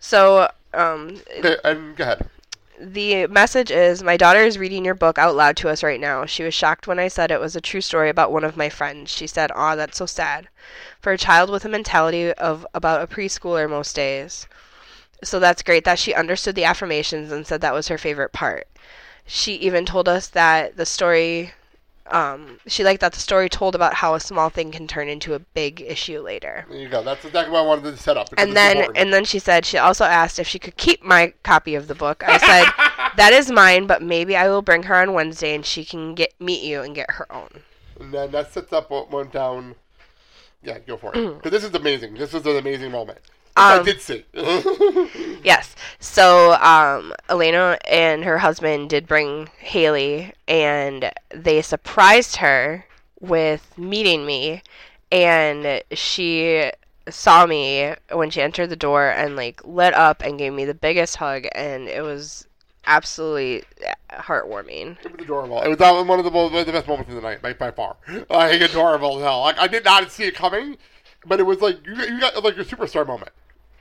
So, 0.00 0.50
um, 0.74 1.20
Okay, 1.38 1.56
and 1.64 1.96
go 1.96 2.04
ahead. 2.04 2.28
The 2.80 3.26
message 3.28 3.70
is 3.70 4.02
My 4.02 4.16
daughter 4.16 4.40
is 4.40 4.58
reading 4.58 4.84
your 4.84 4.94
book 4.94 5.18
out 5.18 5.34
loud 5.36 5.56
to 5.58 5.68
us 5.68 5.82
right 5.82 6.00
now. 6.00 6.26
She 6.26 6.42
was 6.44 6.54
shocked 6.54 6.86
when 6.86 6.98
I 6.98 7.08
said 7.08 7.30
it 7.30 7.40
was 7.40 7.54
a 7.56 7.60
true 7.60 7.80
story 7.80 8.08
about 8.08 8.32
one 8.32 8.44
of 8.44 8.56
my 8.56 8.68
friends. 8.68 9.10
She 9.10 9.26
said, 9.26 9.50
Aw, 9.52 9.74
that's 9.76 9.98
so 9.98 10.06
sad. 10.06 10.48
For 11.00 11.12
a 11.12 11.18
child 11.18 11.50
with 11.50 11.64
a 11.64 11.68
mentality 11.68 12.32
of 12.32 12.66
about 12.74 13.02
a 13.02 13.06
preschooler 13.06 13.68
most 13.68 13.94
days. 13.96 14.46
So 15.24 15.38
that's 15.40 15.62
great 15.62 15.84
that 15.84 15.98
she 15.98 16.14
understood 16.14 16.54
the 16.54 16.64
affirmations 16.64 17.32
and 17.32 17.46
said 17.46 17.60
that 17.60 17.74
was 17.74 17.88
her 17.88 17.98
favorite 17.98 18.32
part. 18.32 18.66
She 19.26 19.54
even 19.54 19.84
told 19.86 20.08
us 20.08 20.28
that 20.28 20.76
the 20.76 20.86
story, 20.86 21.52
um, 22.10 22.58
she 22.66 22.84
liked 22.84 23.00
that 23.00 23.12
the 23.12 23.20
story 23.20 23.48
told 23.48 23.74
about 23.74 23.94
how 23.94 24.14
a 24.14 24.20
small 24.20 24.50
thing 24.50 24.70
can 24.70 24.86
turn 24.86 25.08
into 25.08 25.34
a 25.34 25.38
big 25.38 25.80
issue 25.80 26.20
later. 26.20 26.66
There 26.68 26.78
you 26.78 26.88
go. 26.88 27.02
That's 27.02 27.24
exactly 27.24 27.52
what 27.52 27.60
I 27.60 27.66
wanted 27.66 27.84
to 27.84 27.96
set 27.96 28.16
up. 28.16 28.28
And 28.36 28.56
then 28.56 28.78
important. 28.78 28.98
and 28.98 29.12
then 29.12 29.24
she 29.24 29.38
said 29.38 29.64
she 29.64 29.78
also 29.78 30.04
asked 30.04 30.38
if 30.38 30.46
she 30.46 30.58
could 30.58 30.76
keep 30.76 31.02
my 31.02 31.32
copy 31.42 31.74
of 31.74 31.88
the 31.88 31.94
book. 31.94 32.22
I 32.26 32.38
said 32.38 33.12
that 33.16 33.32
is 33.32 33.50
mine, 33.50 33.86
but 33.86 34.02
maybe 34.02 34.36
I 34.36 34.48
will 34.48 34.62
bring 34.62 34.84
her 34.84 34.94
on 34.96 35.12
Wednesday 35.12 35.54
and 35.54 35.64
she 35.64 35.84
can 35.84 36.14
get 36.14 36.32
meet 36.40 36.62
you 36.62 36.82
and 36.82 36.94
get 36.94 37.10
her 37.12 37.30
own. 37.32 37.62
And 38.00 38.12
then 38.12 38.30
that 38.30 38.52
sets 38.52 38.72
up 38.72 38.90
what 38.90 39.10
went 39.10 39.32
down. 39.32 39.74
Yeah, 40.62 40.78
go 40.80 40.96
for 40.96 41.14
it. 41.14 41.18
Mm. 41.18 41.36
Because 41.36 41.52
this 41.52 41.64
is 41.64 41.74
amazing. 41.74 42.14
This 42.14 42.32
was 42.32 42.44
an 42.46 42.56
amazing 42.56 42.90
moment. 42.90 43.18
I 43.58 43.76
Um, 43.78 43.84
did 43.84 44.00
see. 44.00 44.24
Yes. 45.44 45.74
So 46.00 46.54
um, 46.54 47.12
Elena 47.28 47.78
and 47.88 48.24
her 48.24 48.38
husband 48.38 48.90
did 48.90 49.06
bring 49.06 49.48
Haley, 49.58 50.32
and 50.46 51.10
they 51.30 51.62
surprised 51.62 52.36
her 52.36 52.84
with 53.20 53.76
meeting 53.78 54.26
me, 54.26 54.62
and 55.10 55.82
she 55.92 56.70
saw 57.08 57.46
me 57.46 57.94
when 58.12 58.30
she 58.30 58.42
entered 58.42 58.68
the 58.68 58.76
door 58.76 59.08
and 59.10 59.34
like 59.36 59.64
lit 59.64 59.94
up 59.94 60.22
and 60.22 60.38
gave 60.38 60.52
me 60.52 60.64
the 60.64 60.74
biggest 60.74 61.16
hug, 61.16 61.46
and 61.52 61.88
it 61.88 62.02
was 62.02 62.46
absolutely 62.86 63.64
heartwarming. 64.12 64.96
It 65.04 65.12
was 65.12 65.20
adorable. 65.22 65.62
It 65.62 65.68
was 65.68 65.78
one 66.06 66.18
of 66.18 66.24
the, 66.24 66.30
mo- 66.30 66.48
the 66.48 66.72
best 66.72 66.86
moments 66.88 67.10
of 67.10 67.16
the 67.16 67.22
night, 67.22 67.42
by, 67.42 67.52
by 67.52 67.70
far. 67.70 67.96
Like 68.30 68.60
adorable 68.60 69.16
as 69.18 69.22
hell. 69.22 69.40
Like 69.40 69.58
I 69.58 69.66
did 69.68 69.84
not 69.84 70.10
see 70.10 70.24
it 70.24 70.34
coming, 70.34 70.76
but 71.26 71.40
it 71.40 71.44
was 71.44 71.60
like 71.60 71.86
you, 71.86 71.94
you 71.94 72.20
got 72.20 72.42
like 72.42 72.56
your 72.56 72.64
superstar 72.64 73.06
moment. 73.06 73.30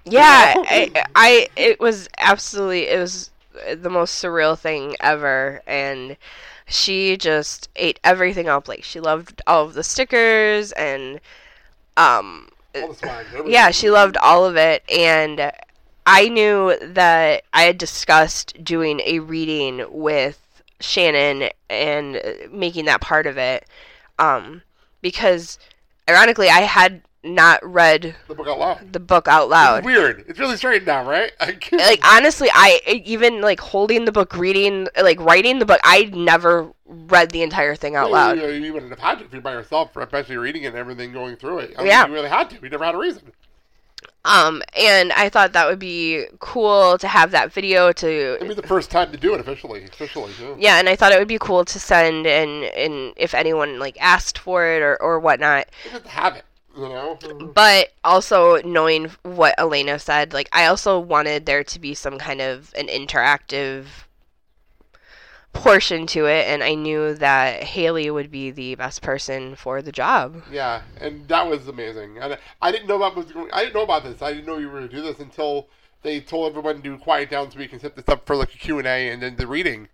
Yeah, 0.09 0.55
I, 0.63 0.91
I 1.15 1.49
it 1.55 1.79
was 1.79 2.07
absolutely 2.17 2.87
it 2.87 2.99
was 2.99 3.31
the 3.75 3.89
most 3.89 4.23
surreal 4.23 4.57
thing 4.57 4.95
ever, 4.99 5.61
and 5.67 6.17
she 6.67 7.17
just 7.17 7.69
ate 7.75 7.99
everything 8.03 8.47
up. 8.47 8.67
Like 8.67 8.83
she 8.83 8.99
loved 8.99 9.41
all 9.47 9.65
of 9.65 9.73
the 9.73 9.83
stickers 9.83 10.71
and 10.73 11.19
um 11.97 12.49
swag. 12.93 13.27
yeah, 13.45 13.71
she 13.71 13.89
loved 13.89 14.17
all 14.17 14.45
of 14.45 14.55
it, 14.55 14.83
and 14.89 15.51
I 16.05 16.29
knew 16.29 16.77
that 16.81 17.43
I 17.53 17.63
had 17.63 17.77
discussed 17.77 18.63
doing 18.63 19.01
a 19.05 19.19
reading 19.19 19.85
with 19.89 20.61
Shannon 20.79 21.49
and 21.69 22.17
uh, 22.17 22.47
making 22.51 22.85
that 22.85 23.01
part 23.01 23.27
of 23.27 23.37
it, 23.37 23.65
um, 24.19 24.61
because 25.01 25.57
ironically, 26.09 26.49
I 26.49 26.61
had 26.61 27.01
not 27.27 27.59
read 27.63 28.15
The 28.27 28.35
book 28.35 28.47
out 28.47 28.59
loud. 28.59 28.93
the 28.93 28.99
book 28.99 29.27
out 29.27 29.49
loud. 29.49 29.77
It's 29.79 29.85
weird. 29.85 30.25
It's 30.27 30.39
really 30.39 30.57
strange 30.57 30.85
now, 30.85 31.07
right? 31.07 31.31
Like 31.71 31.99
honestly 32.05 32.49
i 32.53 32.81
even 33.05 33.41
like 33.41 33.59
holding 33.59 34.05
the 34.05 34.11
book 34.11 34.35
reading 34.35 34.87
like 35.01 35.19
writing 35.19 35.59
the 35.59 35.65
book 35.65 35.79
i 35.83 36.03
never 36.13 36.71
read 36.85 37.31
the 37.31 37.41
entire 37.41 37.75
thing 37.75 37.95
out 37.95 38.11
loud 38.11 38.37
You, 38.37 38.47
you 38.49 38.73
wouldn't 38.73 38.91
have 38.91 38.99
had 38.99 39.19
to 39.19 39.25
if 39.25 39.33
you're 39.33 39.41
by 39.41 39.51
yourself, 39.53 39.95
especially 39.95 40.37
reading 40.37 40.63
it 40.63 40.67
and 40.67 40.75
everything 40.77 41.11
going 41.13 41.35
through 41.35 41.59
it. 41.59 41.75
I 41.77 41.83
Yeah. 41.83 42.07
You 42.07 42.13
really 42.13 42.29
had 42.29 42.49
to. 42.51 42.55
You 42.61 42.69
never 42.69 42.83
had 42.85 42.95
a 42.95 42.97
reason. 42.97 43.31
um 44.25 44.61
and 44.77 45.11
i 45.13 45.29
thought 45.29 45.53
that 45.53 45.67
would 45.67 45.79
be 45.79 46.25
cool 46.39 46.97
to 46.97 47.07
have 47.07 47.31
that 47.31 47.51
video 47.53 47.91
to. 47.93 48.35
It'd 48.35 48.47
be 48.47 48.53
the 48.53 48.61
first 48.67 48.89
time 48.91 49.11
to 49.11 49.17
do 49.17 49.33
it 49.33 49.39
officially. 49.39 49.83
Officially, 49.85 50.31
yeah. 50.41 50.55
yeah 50.57 50.79
and 50.79 50.87
i 50.89 50.95
thought 50.95 51.11
it 51.11 51.19
would 51.19 51.27
be 51.27 51.39
cool 51.39 51.63
to 51.65 51.79
send 51.79 52.25
and 52.27 52.63
and 52.65 53.13
if 53.17 53.33
anyone 53.33 53.79
like 53.79 53.97
asked 54.01 54.37
for 54.37 54.65
it 54.67 54.81
or 54.81 54.95
or 55.01 55.19
whatnot 55.19 55.67
have 56.07 56.35
it, 56.35 56.43
you 56.77 56.89
know. 56.89 57.17
Mm-hmm. 57.21 57.51
but 57.51 57.89
also 58.03 58.61
knowing 58.63 59.11
what 59.23 59.55
elena 59.57 59.99
said 59.99 60.33
like 60.33 60.49
i 60.53 60.65
also 60.65 60.99
wanted 60.99 61.45
there 61.45 61.63
to 61.63 61.79
be 61.79 61.93
some 61.93 62.17
kind 62.17 62.39
of 62.41 62.73
an 62.77 62.87
interactive 62.87 63.85
portion 65.53 66.05
to 66.07 66.25
it 66.27 66.45
and 66.47 66.63
i 66.63 66.75
knew 66.75 67.15
that 67.15 67.63
haley 67.63 68.11
would 68.11 68.29
be 68.29 68.51
the 68.51 68.75
best 68.75 69.01
person 69.01 69.55
for 69.55 69.81
the 69.81 69.91
job 69.91 70.43
Yeah, 70.51 70.83
and 71.01 71.27
that 71.27 71.47
was 71.49 71.67
amazing. 71.67 72.17
And 72.19 72.37
I 72.61 72.71
didn't 72.71 72.87
know 72.87 72.97
about 72.97 73.15
was 73.15 73.31
going. 73.31 73.49
I 73.51 73.61
didn't 73.63 73.75
know 73.75 73.83
about 73.83 74.03
this. 74.03 74.21
I 74.21 74.31
didn't 74.33 74.45
know 74.45 74.57
you 74.57 74.67
were 74.67 74.79
going 74.79 74.89
to 74.89 74.95
do 74.95 75.01
this 75.01 75.19
until 75.19 75.67
they 76.03 76.19
told 76.19 76.49
everyone 76.49 76.81
to 76.81 76.97
quiet 76.99 77.29
down 77.29 77.49
so 77.49 77.57
we 77.57 77.67
can 77.67 77.79
set 77.79 77.95
this 77.95 78.07
up 78.07 78.25
for 78.25 78.35
like 78.35 78.53
a 78.53 78.57
Q 78.57 78.77
and 78.77 78.87
A 78.87 79.09
and 79.09 79.21
then 79.21 79.35
the 79.35 79.47
reading. 79.47 79.87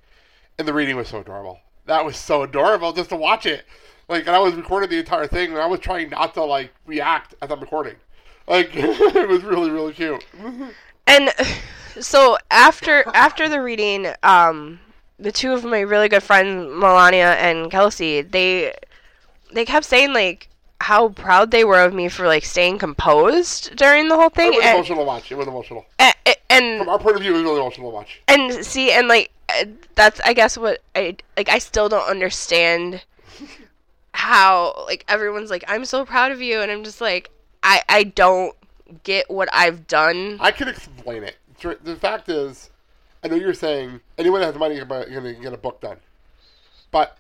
And 0.58 0.68
the 0.68 0.74
reading 0.74 0.96
was 0.96 1.08
so 1.08 1.20
adorable. 1.20 1.60
That 1.86 2.06
was 2.06 2.18
so 2.18 2.44
adorable 2.44 2.94
just 2.94 3.10
to 3.10 3.16
watch 3.16 3.46
it. 3.46 3.66
Like, 4.10 4.28
and 4.28 4.36
I 4.36 4.40
was 4.40 4.54
recording 4.54 4.90
the 4.90 5.00
entire 5.00 5.28
thing, 5.28 5.52
and 5.52 5.60
I 5.60 5.66
was 5.66 5.80
trying 5.80 6.10
not 6.10 6.34
to 6.36 6.44
like 6.44 6.74
react 6.86 7.36
as 7.42 7.50
I'm 7.52 7.60
recording. 7.60 7.96
Like, 8.48 8.72
it 8.74 9.30
was 9.30 9.44
really 9.44 9.70
really 9.70 9.94
cute. 9.94 10.26
and 11.08 11.30
so 12.00 12.38
after 12.52 13.04
after 13.14 13.48
the 13.48 13.62
reading 13.62 14.08
um 14.24 14.80
the 15.20 15.32
two 15.32 15.54
of 15.54 15.64
my 15.64 15.80
really 15.80 16.10
good 16.10 16.24
friends 16.24 16.68
melania 16.74 17.34
and 17.36 17.70
kelsey 17.70 18.22
they 18.22 18.74
they 19.54 19.64
kept 19.64 19.86
saying 19.86 20.12
like 20.12 20.50
how 20.82 21.10
proud 21.10 21.52
they 21.52 21.64
were 21.64 21.80
of 21.80 21.94
me 21.94 22.10
for 22.10 22.26
like 22.28 22.44
staying 22.44 22.78
composed 22.80 23.76
during 23.78 24.10
the 24.10 24.16
whole 24.16 24.30
thing. 24.30 24.52
It 24.54 24.58
was 24.58 24.66
and, 24.66 24.76
emotional 24.76 25.06
watch. 25.06 25.32
It 25.32 25.36
was 25.38 25.48
emotional. 25.48 25.86
and, 25.98 26.14
and 26.50 26.80
From 26.80 26.90
our 26.90 27.00
point 27.00 27.16
of 27.16 27.22
view, 27.22 27.32
it 27.32 27.36
was 27.36 27.44
really 27.44 27.60
emotional 27.62 27.92
watch. 27.92 28.22
and 28.28 28.66
see 28.66 28.92
and 28.92 29.08
like 29.08 29.32
uh, 29.50 29.66
that's 29.96 30.20
i 30.26 30.34
guess 30.34 30.58
what 30.58 30.82
i 30.96 31.16
like 31.38 31.48
i 31.50 31.60
still 31.60 31.88
don't 31.88 32.08
understand 32.10 33.04
how 34.14 34.74
like 34.86 35.04
everyone's 35.08 35.50
like 35.50 35.64
i'm 35.68 35.86
so 35.86 36.06
proud 36.06 36.32
of 36.32 36.42
you 36.42 36.62
and 36.62 36.72
i'm 36.72 36.84
just 36.84 37.02
like 37.02 37.30
i 37.64 37.82
i 37.90 38.04
don't 38.04 38.56
get 39.04 39.30
what 39.30 39.50
i've 39.52 39.88
done 39.88 40.38
I 40.40 40.52
can 40.52 40.68
explain 40.68 41.24
it. 41.24 41.38
The 41.84 41.96
fact 41.96 42.30
is, 42.30 42.70
I 43.24 43.30
know 43.30 43.36
you're 43.36 43.54
saying 43.54 44.02
anyone 44.18 44.42
that 44.42 44.48
has 44.48 44.56
money 44.56 44.76
is 44.76 44.84
going 44.84 45.08
to 45.08 45.34
get 45.42 45.54
a 45.54 45.58
book 45.58 45.80
done, 45.80 45.98
but 46.92 47.18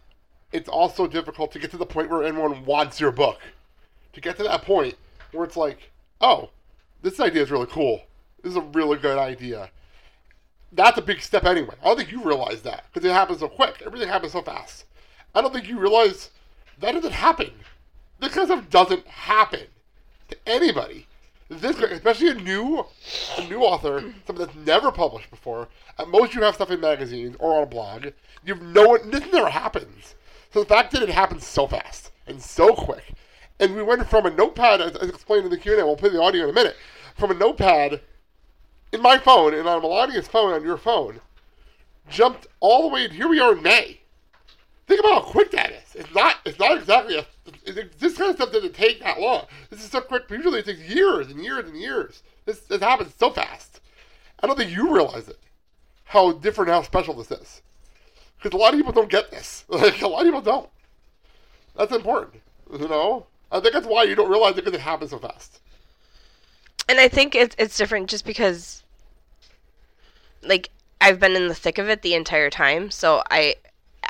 it's 0.51 0.67
also 0.67 1.07
difficult 1.07 1.51
to 1.53 1.59
get 1.59 1.71
to 1.71 1.77
the 1.77 1.85
point 1.85 2.09
where 2.09 2.23
anyone 2.23 2.65
wants 2.65 2.99
your 2.99 3.11
book. 3.11 3.39
To 4.13 4.21
get 4.21 4.37
to 4.37 4.43
that 4.43 4.63
point 4.63 4.95
where 5.31 5.45
it's 5.45 5.55
like, 5.55 5.91
oh, 6.21 6.49
this 7.01 7.19
idea 7.19 7.41
is 7.41 7.51
really 7.51 7.67
cool. 7.67 8.01
This 8.43 8.51
is 8.51 8.57
a 8.57 8.61
really 8.61 8.97
good 8.97 9.17
idea. 9.17 9.69
That's 10.73 10.97
a 10.97 11.01
big 11.01 11.21
step 11.21 11.45
anyway. 11.45 11.75
I 11.81 11.85
don't 11.85 11.97
think 11.97 12.11
you 12.11 12.23
realize 12.23 12.61
that 12.63 12.83
because 12.91 13.09
it 13.09 13.13
happens 13.13 13.39
so 13.39 13.47
quick. 13.47 13.81
Everything 13.85 14.09
happens 14.09 14.33
so 14.33 14.41
fast. 14.41 14.85
I 15.33 15.41
don't 15.41 15.53
think 15.53 15.67
you 15.67 15.79
realize 15.79 16.29
that 16.79 16.91
doesn't 16.93 17.13
happen. 17.13 17.51
This 18.19 18.33
kind 18.33 18.49
of 18.49 18.57
stuff 18.57 18.69
doesn't 18.69 19.07
happen 19.07 19.67
to 20.29 20.37
anybody. 20.45 21.07
This, 21.49 21.77
especially 21.79 22.29
a 22.29 22.35
new, 22.35 22.85
a 23.37 23.47
new 23.47 23.61
author, 23.61 24.01
something 24.25 24.45
that's 24.45 24.55
never 24.65 24.91
published 24.91 25.29
before. 25.29 25.67
At 25.99 26.07
most, 26.07 26.33
you 26.33 26.41
have 26.41 26.55
stuff 26.55 26.71
in 26.71 26.79
magazines 26.79 27.35
or 27.39 27.55
on 27.57 27.63
a 27.63 27.67
blog. 27.67 28.07
You've 28.43 28.61
no 28.61 28.87
one. 28.87 29.11
This 29.11 29.31
never 29.31 29.49
happens. 29.49 30.15
So 30.51 30.61
the 30.61 30.69
fact 30.69 30.91
that 30.91 31.03
it 31.03 31.09
happens 31.09 31.45
so 31.45 31.67
fast 31.67 32.11
and 32.27 32.41
so 32.41 32.73
quick, 32.73 33.13
and 33.59 33.75
we 33.75 33.83
went 33.83 34.07
from 34.07 34.25
a 34.25 34.31
notepad, 34.31 34.81
as, 34.81 34.95
as 34.95 35.09
explained 35.09 35.45
in 35.45 35.51
the 35.51 35.57
Q 35.57 35.73
and 35.73 35.81
A. 35.81 35.85
We'll 35.85 35.97
play 35.97 36.09
the 36.09 36.21
audio 36.21 36.45
in 36.45 36.49
a 36.49 36.53
minute. 36.53 36.75
From 37.17 37.31
a 37.31 37.35
notepad 37.35 38.01
in 38.91 39.01
my 39.01 39.17
phone 39.17 39.53
and 39.53 39.67
on 39.67 39.81
Melania's 39.81 40.27
phone 40.27 40.53
on 40.53 40.63
your 40.63 40.77
phone, 40.77 41.21
jumped 42.09 42.47
all 42.59 42.83
the 42.83 42.93
way. 42.93 43.07
Here 43.09 43.27
we 43.27 43.39
are 43.39 43.53
in 43.53 43.61
May. 43.61 43.99
Think 44.87 44.99
about 44.99 45.13
how 45.13 45.21
quick 45.31 45.51
that 45.51 45.71
is. 45.71 45.95
It's 45.95 46.13
not. 46.13 46.37
It's 46.45 46.59
not 46.59 46.77
exactly 46.77 47.17
a. 47.17 47.25
This 47.99 48.17
kind 48.17 48.29
of 48.29 48.35
stuff 48.35 48.51
doesn't 48.51 48.73
take 48.73 49.01
that 49.01 49.19
long. 49.19 49.45
This 49.69 49.83
is 49.83 49.89
so 49.91 50.01
quick. 50.01 50.23
Usually 50.29 50.59
it 50.59 50.65
takes 50.65 50.81
years 50.81 51.27
and 51.29 51.41
years 51.43 51.67
and 51.67 51.77
years. 51.77 52.23
This 52.45 52.59
this 52.61 52.81
happens 52.81 53.13
so 53.17 53.29
fast. 53.29 53.79
I 54.41 54.47
don't 54.47 54.57
think 54.57 54.71
you 54.71 54.93
realize 54.93 55.29
it. 55.29 55.39
How 56.05 56.33
different, 56.33 56.69
how 56.69 56.81
special 56.81 57.13
this 57.13 57.31
is. 57.31 57.61
Because 58.37 58.53
a 58.57 58.61
lot 58.61 58.73
of 58.73 58.79
people 58.79 58.91
don't 58.91 59.09
get 59.09 59.31
this. 59.31 59.63
Like 59.69 60.01
a 60.01 60.07
lot 60.07 60.21
of 60.21 60.25
people 60.27 60.41
don't. 60.41 60.69
That's 61.77 61.93
important. 61.93 62.41
You 62.71 62.87
know. 62.89 63.25
I 63.51 63.59
think 63.59 63.73
that's 63.73 63.85
why 63.87 64.03
you 64.03 64.15
don't 64.15 64.29
realize 64.31 64.53
it 64.53 64.65
because 64.65 64.73
it 64.73 64.81
happens 64.81 65.11
so 65.11 65.19
fast. 65.19 65.59
and 66.89 66.99
I 66.99 67.07
think 67.07 67.35
it's 67.35 67.55
it's 67.59 67.77
different 67.77 68.09
just 68.09 68.25
because 68.25 68.83
like 70.41 70.69
I've 70.99 71.19
been 71.19 71.35
in 71.35 71.47
the 71.47 71.55
thick 71.55 71.77
of 71.77 71.87
it 71.89 72.01
the 72.01 72.15
entire 72.15 72.49
time, 72.49 72.89
so 72.91 73.23
I 73.29 73.55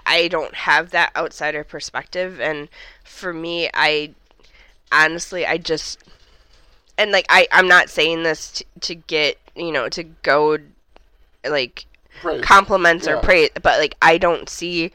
I 0.06 0.28
don't 0.28 0.54
have 0.54 0.92
that 0.92 1.16
outsider 1.16 1.64
perspective 1.64 2.40
and 2.40 2.70
for 3.04 3.34
me 3.34 3.70
I 3.74 4.14
honestly 4.92 5.46
I 5.46 5.58
just 5.58 6.04
and 6.98 7.12
like 7.12 7.26
I 7.30 7.48
I'm 7.52 7.68
not 7.68 7.90
saying 7.90 8.24
this 8.24 8.52
to, 8.54 8.66
to 8.82 8.96
get, 8.96 9.38
you 9.56 9.72
know, 9.72 9.90
to 9.90 10.04
go 10.04 10.58
like 11.48 11.86
Praise. 12.22 12.42
compliments 12.42 13.08
or 13.08 13.18
praise, 13.18 13.50
but 13.62 13.80
like 13.80 13.96
I 14.02 14.18
don't 14.18 14.48
see 14.48 14.92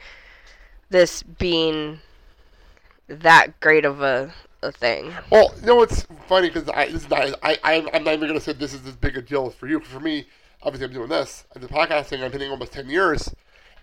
this 0.89 1.21
being 1.23 1.99
that 3.07 3.59
great 3.59 3.85
of 3.85 4.01
a, 4.01 4.33
a 4.61 4.71
thing. 4.71 5.13
Well, 5.31 5.53
you 5.59 5.67
know 5.67 5.75
what's 5.75 6.07
funny 6.27 6.49
because 6.49 6.67
I 6.69 6.85
this 6.85 7.03
is 7.03 7.09
not 7.09 7.35
I 7.43 7.57
I'm, 7.63 7.89
I'm 7.93 8.03
not 8.03 8.13
even 8.13 8.27
gonna 8.27 8.39
say 8.39 8.53
this 8.53 8.73
is 8.73 8.85
as 8.87 8.95
big 8.95 9.17
a 9.17 9.21
deal 9.21 9.49
for 9.49 9.67
you. 9.67 9.79
For 9.79 9.99
me, 9.99 10.27
obviously, 10.63 10.87
I'm 10.87 10.93
doing 10.93 11.09
this. 11.09 11.45
I 11.55 11.59
did 11.59 11.69
podcasting. 11.69 12.23
I'm 12.23 12.31
hitting 12.31 12.49
almost 12.49 12.71
ten 12.71 12.89
years, 12.89 13.33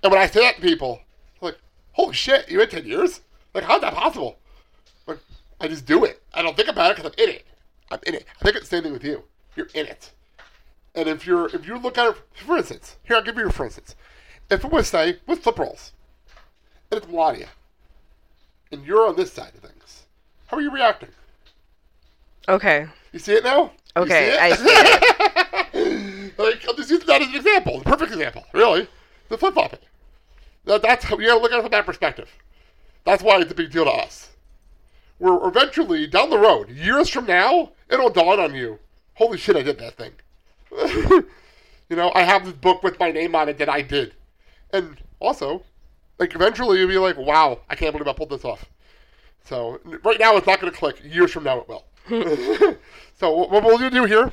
and 0.02 0.10
when 0.10 0.20
I 0.20 0.26
say 0.26 0.40
that 0.40 0.56
to 0.56 0.62
people, 0.62 1.00
like, 1.40 1.59
"Holy 1.92 2.14
shit, 2.14 2.51
you 2.51 2.61
had 2.61 2.70
ten 2.70 2.87
years? 2.87 3.20
Like, 3.55 3.64
how's 3.64 3.81
that 3.81 3.94
possible?" 3.94 4.38
Like, 5.07 5.18
I 5.61 5.68
just 5.68 5.87
do 5.87 6.05
it. 6.05 6.22
I 6.35 6.42
don't 6.42 6.57
think 6.57 6.68
about 6.68 6.90
it 6.90 6.96
because 6.96 7.12
I'm 7.12 7.25
in 7.25 7.35
it. 7.35 7.46
I'm 7.90 8.01
in 8.07 8.14
it. 8.14 8.27
I 8.40 8.44
think 8.44 8.57
it's 8.57 8.68
the 8.68 8.77
same 8.77 8.83
thing 8.83 8.92
with 8.92 9.05
you. 9.05 9.25
You're 9.55 9.68
in 9.75 9.87
it. 9.87 10.12
And 10.94 11.09
if 11.09 11.27
you're 11.27 11.46
if 11.55 11.66
you 11.66 11.79
look 11.79 11.99
at 11.99 12.09
it, 12.09 12.16
for 12.35 12.57
instance, 12.57 12.96
here 13.05 13.16
I'll 13.16 13.22
give 13.22 13.37
you 13.37 13.49
a 13.49 13.53
for 13.53 13.64
instance. 13.64 13.94
If 14.51 14.64
it 14.64 14.70
was 14.70 14.88
say 14.88 15.18
with 15.27 15.40
flip 15.40 15.59
rolls, 15.59 15.92
and 16.90 16.99
it's 16.99 17.09
Melania, 17.09 17.49
and 18.72 18.85
you're 18.85 19.07
on 19.07 19.16
this 19.16 19.33
side 19.33 19.53
of 19.55 19.61
things, 19.61 20.07
how 20.46 20.57
are 20.57 20.61
you 20.61 20.70
reacting? 20.70 21.11
Okay. 22.49 22.87
You 23.12 23.18
see 23.18 23.35
it 23.35 23.44
now? 23.44 23.72
Okay, 23.96 24.33
see 24.33 24.38
I 24.38 24.55
see 24.55 24.64
it. 24.68 26.38
like, 26.38 26.66
I'll 26.68 26.75
just 26.75 26.90
use 26.90 27.05
that 27.05 27.22
as 27.22 27.29
an 27.29 27.35
example. 27.35 27.79
The 27.79 27.85
perfect 27.85 28.12
example, 28.12 28.44
really. 28.53 28.88
The 29.29 29.38
flip 29.38 29.55
flopping. 29.55 29.79
That, 30.66 30.83
that's 30.83 31.05
how 31.05 31.18
you 31.18 31.26
gotta 31.26 31.40
look 31.40 31.52
at 31.52 31.59
it 31.59 31.62
from 31.62 31.70
that 31.70 31.87
perspective. 31.87 32.29
That's 33.05 33.22
why 33.22 33.40
it's 33.40 33.52
a 33.52 33.55
big 33.55 33.70
deal 33.70 33.85
to 33.85 33.90
us. 33.90 34.31
We're 35.18 35.48
eventually 35.48 36.07
down 36.07 36.29
the 36.29 36.38
road, 36.38 36.68
years 36.68 37.09
from 37.09 37.26
now, 37.26 37.72
it'll 37.88 38.11
dawn 38.11 38.38
on 38.38 38.55
you. 38.55 38.79
Holy 39.14 39.38
shit, 39.38 39.57
I 39.57 39.62
did 39.62 39.79
that 39.79 39.96
thing. 39.96 40.12
you 41.88 41.96
know, 41.96 42.12
I 42.14 42.22
have 42.22 42.44
this 42.44 42.52
book 42.52 42.83
with 42.83 43.00
my 43.00 43.11
name 43.11 43.35
on 43.35 43.48
it 43.48 43.57
that 43.59 43.68
I 43.68 43.81
did. 43.81 44.14
And 44.72 44.98
also, 45.20 45.62
like 46.18 46.35
eventually 46.35 46.79
you'll 46.81 46.88
be 46.88 46.98
like, 46.98 47.16
wow, 47.16 47.61
I 47.70 47.76
can't 47.76 47.92
believe 47.92 48.09
I 48.09 48.12
pulled 48.12 48.31
this 48.31 48.44
off. 48.44 48.66
So 49.44 49.81
right 50.05 50.18
now 50.18 50.37
it's 50.37 50.46
not 50.46 50.61
going 50.61 50.72
to 50.72 50.79
click. 50.79 51.00
Years 51.05 51.31
from 51.31 51.44
now 51.44 51.61
it 51.61 51.68
will. 51.68 51.85
so 53.18 53.31
what 53.31 53.50
what 53.50 53.64
we'll 53.64 53.90
do 53.90 54.05
here, 54.05 54.33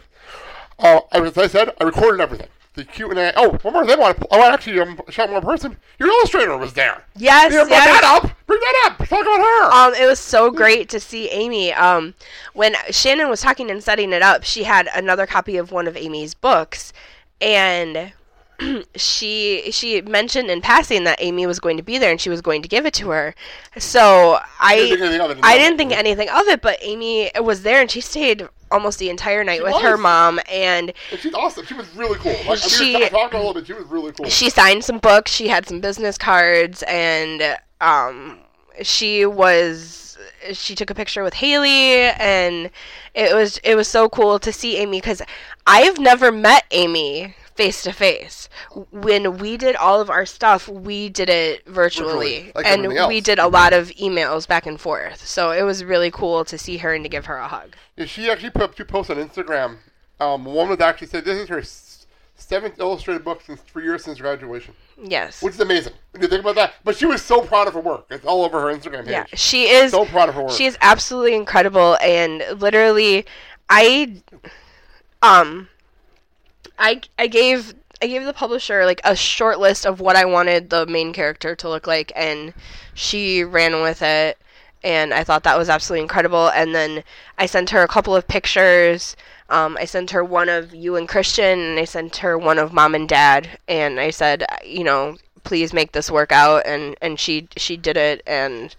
uh, 0.79 0.99
as 1.11 1.37
I 1.37 1.47
said, 1.47 1.73
I 1.79 1.83
recorded 1.83 2.19
everything. 2.19 2.49
The 2.75 2.83
Q 2.83 3.11
and 3.11 3.19
A. 3.19 3.33
Oh, 3.37 3.51
one 3.61 3.73
more 3.73 3.85
thing. 3.85 3.97
I 3.97 4.01
want 4.01 4.17
to. 4.19 4.27
Oh, 4.31 4.51
actually, 4.51 4.79
um, 4.79 4.99
shout 5.09 5.29
one 5.29 5.43
person. 5.43 5.77
Your 5.99 6.09
illustrator 6.09 6.57
was 6.57 6.73
there. 6.73 7.03
Yes, 7.15 7.53
Yeah, 7.53 7.59
bring 7.61 7.69
yes. 7.69 8.01
that 8.01 8.03
up. 8.03 8.31
Bring 8.47 8.59
that 8.59 8.89
up. 8.91 8.97
Talk 9.07 9.21
about 9.21 9.39
her. 9.39 9.63
Um, 9.71 9.93
it 9.93 10.07
was 10.07 10.19
so 10.19 10.49
great 10.49 10.89
to 10.89 10.99
see 10.99 11.29
Amy. 11.29 11.71
Um, 11.71 12.15
when 12.53 12.73
Shannon 12.89 13.29
was 13.29 13.41
talking 13.41 13.69
and 13.69 13.83
setting 13.83 14.11
it 14.11 14.23
up, 14.23 14.43
she 14.43 14.63
had 14.63 14.89
another 14.95 15.27
copy 15.27 15.55
of 15.57 15.71
one 15.71 15.87
of 15.87 15.95
Amy's 15.95 16.33
books, 16.33 16.93
and 17.39 18.11
she 18.95 19.71
she 19.71 20.01
mentioned 20.01 20.49
in 20.49 20.61
passing 20.61 21.03
that 21.05 21.17
Amy 21.21 21.45
was 21.45 21.59
going 21.59 21.77
to 21.77 21.83
be 21.83 21.97
there 21.97 22.11
and 22.11 22.19
she 22.19 22.29
was 22.29 22.41
going 22.41 22.61
to 22.61 22.67
give 22.67 22.85
it 22.85 22.93
to 22.95 23.09
her. 23.09 23.35
So 23.77 24.39
I 24.59 24.75
didn't 24.75 24.89
think 24.89 25.01
anything 25.01 25.21
of 25.21 25.31
it, 25.31 25.39
I 25.43 25.57
didn't 25.57 25.77
think 25.77 25.91
anything 25.91 26.29
of 26.29 26.47
it, 26.47 26.61
but 26.61 26.77
Amy 26.81 27.31
was 27.41 27.63
there 27.63 27.81
and 27.81 27.89
she 27.89 28.01
stayed 28.01 28.47
almost 28.71 28.97
the 28.99 29.09
entire 29.09 29.43
night 29.43 29.57
She 29.57 29.63
with 29.63 29.81
her 29.81 29.97
mom 29.97 30.39
and 30.51 30.93
And 31.11 31.19
she's 31.19 31.33
awesome. 31.33 31.65
She 31.65 31.75
was 31.75 31.93
really 31.95 32.17
cool. 32.17 32.31
Like, 32.31 32.45
I 32.47 32.49
mean, 32.49 32.57
She- 32.59 32.95
we 32.95 33.09
talking 33.09 33.39
a 33.39 33.43
little 33.43 33.53
bit. 33.53 33.67
She 33.67 33.73
was 33.73 33.85
really 33.85 34.11
cool. 34.13 34.27
she 34.29 34.49
signed 34.49 34.83
some 34.83 34.97
books 34.99 35.31
she 35.31 35.47
had 35.47 35.67
some 35.67 35.79
business 35.79 36.17
cards 36.17 36.83
and 36.87 37.57
um 37.81 38.39
she 38.81 39.25
was 39.25 40.03
was 40.47 40.57
she 40.57 40.75
took 40.75 40.89
a 40.89 40.95
picture 40.95 41.23
with 41.23 41.35
Haley, 41.35 42.01
and 42.19 42.69
it 43.13 43.33
was 43.33 43.57
it 43.63 43.75
was 43.75 43.87
so 43.87 44.09
cool 44.09 44.39
to 44.39 44.51
see 44.51 44.77
Amy 44.77 44.99
because 44.99 45.21
I've 45.65 45.99
never 45.99 46.31
met 46.31 46.65
Amy 46.71 47.35
face 47.55 47.83
to 47.83 47.91
face. 47.91 48.49
When 48.91 49.37
we 49.37 49.57
did 49.57 49.75
all 49.75 50.01
of 50.01 50.09
our 50.09 50.25
stuff, 50.25 50.67
we 50.67 51.09
did 51.09 51.29
it 51.29 51.65
virtually, 51.67 52.51
Virtually, 52.51 52.51
like 52.55 52.65
and 52.65 53.07
we 53.07 53.21
did 53.21 53.39
a 53.39 53.47
lot 53.47 53.73
of 53.73 53.89
emails 53.91 54.47
back 54.47 54.65
and 54.65 54.79
forth. 54.79 55.25
So 55.25 55.51
it 55.51 55.63
was 55.63 55.83
really 55.83 56.11
cool 56.11 56.45
to 56.45 56.57
see 56.57 56.77
her 56.77 56.93
and 56.93 57.03
to 57.05 57.09
give 57.09 57.25
her 57.25 57.37
a 57.37 57.47
hug. 57.47 57.75
Yeah, 57.97 58.05
she 58.05 58.29
actually 58.29 58.49
put 58.51 58.61
up 58.63 58.75
two 58.75 58.85
posts 58.85 59.09
on 59.09 59.17
Instagram. 59.17 59.77
Um, 60.19 60.45
one 60.45 60.69
was 60.69 60.79
actually 60.79 61.07
said 61.07 61.25
this 61.25 61.37
is 61.37 61.49
her 61.49 61.63
seventh 62.35 62.79
illustrated 62.79 63.23
book 63.23 63.41
since 63.41 63.61
three 63.61 63.83
years 63.83 64.03
since 64.03 64.19
graduation, 64.19 64.73
Yes. 65.01 65.41
which 65.41 65.53
is 65.55 65.59
amazing 65.59 65.93
when 66.11 66.21
you 66.21 66.27
think 66.27 66.41
about 66.41 66.55
that. 66.55 66.73
But 66.83 66.97
she 66.97 67.05
was 67.05 67.21
so 67.21 67.41
proud 67.41 67.67
of 67.67 67.73
her 67.73 67.79
work. 67.79 68.05
It's 68.09 68.25
all 68.25 68.43
over 68.43 68.59
her 68.61 68.67
Instagram 68.75 69.03
page. 69.03 69.11
Yeah, 69.11 69.25
she 69.33 69.65
is. 69.69 69.91
So 69.91 70.05
proud 70.05 70.29
of 70.29 70.35
her 70.35 70.43
work. 70.43 70.51
She 70.51 70.65
is 70.65 70.77
absolutely 70.81 71.35
incredible, 71.35 71.97
and 72.01 72.43
literally, 72.59 73.25
I, 73.69 74.21
um, 75.21 75.69
I 76.83 77.01
I 77.17 77.27
gave 77.27 77.73
I 78.01 78.07
gave 78.07 78.25
the 78.25 78.33
publisher 78.33 78.85
like 78.85 78.99
a 79.05 79.15
short 79.15 79.57
list 79.57 79.85
of 79.85 80.01
what 80.01 80.17
I 80.17 80.25
wanted 80.25 80.69
the 80.69 80.85
main 80.85 81.13
character 81.13 81.55
to 81.55 81.69
look 81.69 81.87
like, 81.87 82.11
and 82.15 82.53
she 82.93 83.43
ran 83.43 83.81
with 83.81 84.01
it, 84.01 84.37
and 84.83 85.13
I 85.13 85.23
thought 85.23 85.43
that 85.43 85.57
was 85.57 85.69
absolutely 85.69 86.01
incredible. 86.01 86.49
And 86.49 86.75
then 86.75 87.03
I 87.37 87.45
sent 87.45 87.69
her 87.69 87.83
a 87.83 87.87
couple 87.87 88.15
of 88.15 88.27
pictures. 88.27 89.15
Um, 89.49 89.77
I 89.79 89.85
sent 89.85 90.11
her 90.11 90.23
one 90.25 90.49
of 90.49 90.75
you 90.75 90.95
and 90.97 91.07
Christian, 91.07 91.59
and 91.59 91.79
I 91.79 91.85
sent 91.85 92.17
her 92.17 92.37
one 92.37 92.59
of 92.59 92.73
mom 92.73 92.95
and 92.95 93.07
dad, 93.07 93.57
and 93.67 93.99
I 93.99 94.09
said, 94.09 94.45
you 94.65 94.83
know, 94.83 95.17
please 95.43 95.73
make 95.73 95.91
this 95.91 96.09
work 96.11 96.31
out, 96.31 96.63
and 96.65 96.95
and 97.01 97.19
she 97.19 97.47
she 97.57 97.77
did 97.77 97.97
it, 97.97 98.21
and 98.27 98.75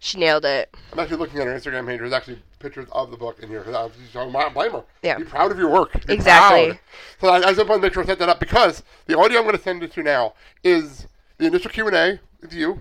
she 0.00 0.18
nailed 0.18 0.44
it. 0.44 0.74
I'm 0.92 0.98
actually 1.00 1.16
looking 1.18 1.40
at 1.40 1.46
her 1.46 1.54
Instagram 1.58 1.86
page. 1.86 1.98
There's 2.00 2.12
actually 2.12 2.42
pictures 2.58 2.88
of 2.92 3.10
the 3.10 3.16
book 3.16 3.38
in 3.40 3.48
here. 3.48 3.64
Just- 3.64 3.76
I 4.16 4.24
don't 4.24 4.54
blame 4.54 4.72
her. 4.72 4.84
Yeah. 5.02 5.18
Be 5.18 5.24
proud 5.24 5.50
of 5.52 5.58
your 5.58 5.70
work. 5.70 5.92
Be 6.06 6.14
Exactly. 6.14 6.66
proud. 6.68 6.78
So 7.20 7.28
I, 7.28 7.36
I 7.48 7.52
just 7.54 7.68
want 7.68 7.80
to 7.80 7.86
make 7.86 7.92
sure 7.94 8.02
I 8.02 8.06
set 8.06 8.18
that 8.20 8.28
up 8.28 8.40
because 8.40 8.82
the 9.06 9.18
audio 9.18 9.38
I'm 9.38 9.44
going 9.44 9.56
to 9.56 9.62
send 9.62 9.82
it 9.82 9.92
to 9.92 10.02
now 10.02 10.34
is 10.64 11.06
the 11.38 11.46
initial 11.46 11.70
Q 11.70 11.86
and 11.88 11.96
A 11.96 12.20
with 12.40 12.52
you, 12.52 12.80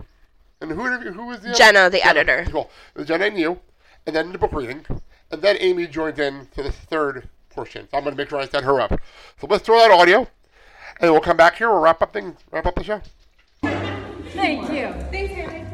and 0.62 0.72
who 0.72 0.86
interview- 0.86 1.12
who 1.12 1.32
is 1.32 1.42
the 1.42 1.54
Jenna, 1.54 1.90
the 1.90 2.04
editor. 2.06 2.46
Cool. 2.50 2.70
Jenna 3.04 3.26
and 3.26 3.38
you, 3.40 3.60
and 4.06 4.16
then 4.16 4.32
the 4.32 4.38
book 4.38 4.54
reading, 4.54 4.86
and 5.32 5.42
then 5.42 5.58
Amy 5.60 5.88
joins 5.88 6.18
in 6.20 6.48
to 6.56 6.64
the 6.64 6.72
third 6.72 7.28
portion. 7.50 7.88
So 7.92 7.98
I'm 7.98 8.04
going 8.04 8.16
to 8.16 8.18
make 8.22 8.30
sure 8.30 8.40
I 8.40 8.48
set 8.48 8.64
her 8.64 8.80
up. 8.80 9.00
So 9.42 9.48
let's 9.48 9.64
throw 9.66 9.78
that 9.80 9.92
audio, 9.92 10.28
and 11.00 11.12
we'll 11.12 11.22
come 11.22 11.38
back 11.38 11.56
here. 11.58 11.70
We'll 11.72 11.82
wrap 11.82 12.02
up 12.02 12.14
things. 12.14 12.36
Wrap 12.52 12.66
up 12.68 12.76
the 12.76 12.84
show. 12.84 13.02
Thank 14.38 14.70
you. 14.70 14.94
Thanks, 15.10 15.34
Haley. 15.34 15.66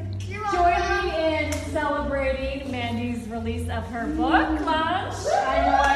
Join 0.54 0.80
me 1.06 1.12
in 1.36 1.52
celebrating 1.73 2.71
Mandy's 2.71 3.28
release 3.28 3.67
of 3.69 3.86
her 3.88 4.08
book 4.08 4.62
launch. 4.62 5.15
I 5.36 5.65
know 5.65 5.80
I 5.84 5.95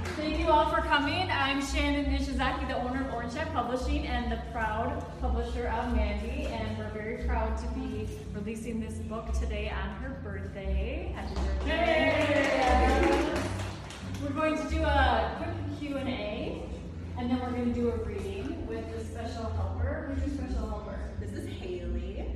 am. 0.00 0.04
Thank 0.16 0.38
you 0.38 0.48
all 0.48 0.70
for 0.70 0.80
coming. 0.80 1.30
I'm 1.30 1.60
Shannon 1.60 2.06
Nishizaki, 2.06 2.66
the 2.68 2.78
owner 2.78 3.02
of 3.02 3.08
Orangehat 3.08 3.52
Publishing 3.52 4.06
and 4.06 4.32
the 4.32 4.38
proud 4.50 5.04
publisher 5.20 5.68
of 5.68 5.94
Mandy, 5.94 6.46
and 6.46 6.78
we're 6.78 6.88
very 6.88 7.26
proud 7.26 7.58
to 7.58 7.66
be 7.78 8.08
releasing 8.32 8.80
this 8.80 8.94
book 8.94 9.30
today 9.38 9.70
on 9.70 9.90
her 9.96 10.16
birthday. 10.24 11.12
Happy 11.14 11.34
birthday! 11.34 12.24
We're 14.22 14.30
going 14.30 14.56
to 14.56 14.68
do 14.74 14.82
a 14.84 15.32
quick 15.36 15.50
Q 15.80 15.98
and 17.18 17.30
then 17.30 17.40
we're 17.40 17.50
going 17.50 17.72
to 17.72 17.80
do 17.80 17.90
a 17.90 17.96
reading 17.98 18.66
with 18.66 18.84
the 18.96 19.04
special 19.04 19.44
helper. 19.50 20.14
Who's 20.14 20.26
your 20.26 20.48
special 20.48 20.68
helper? 20.68 20.98
This 21.20 21.32
is 21.32 21.48
Haley. 21.48 22.26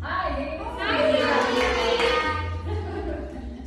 Hi, 0.00 0.30
Haley. 0.30 0.64
Hi! 0.78 2.42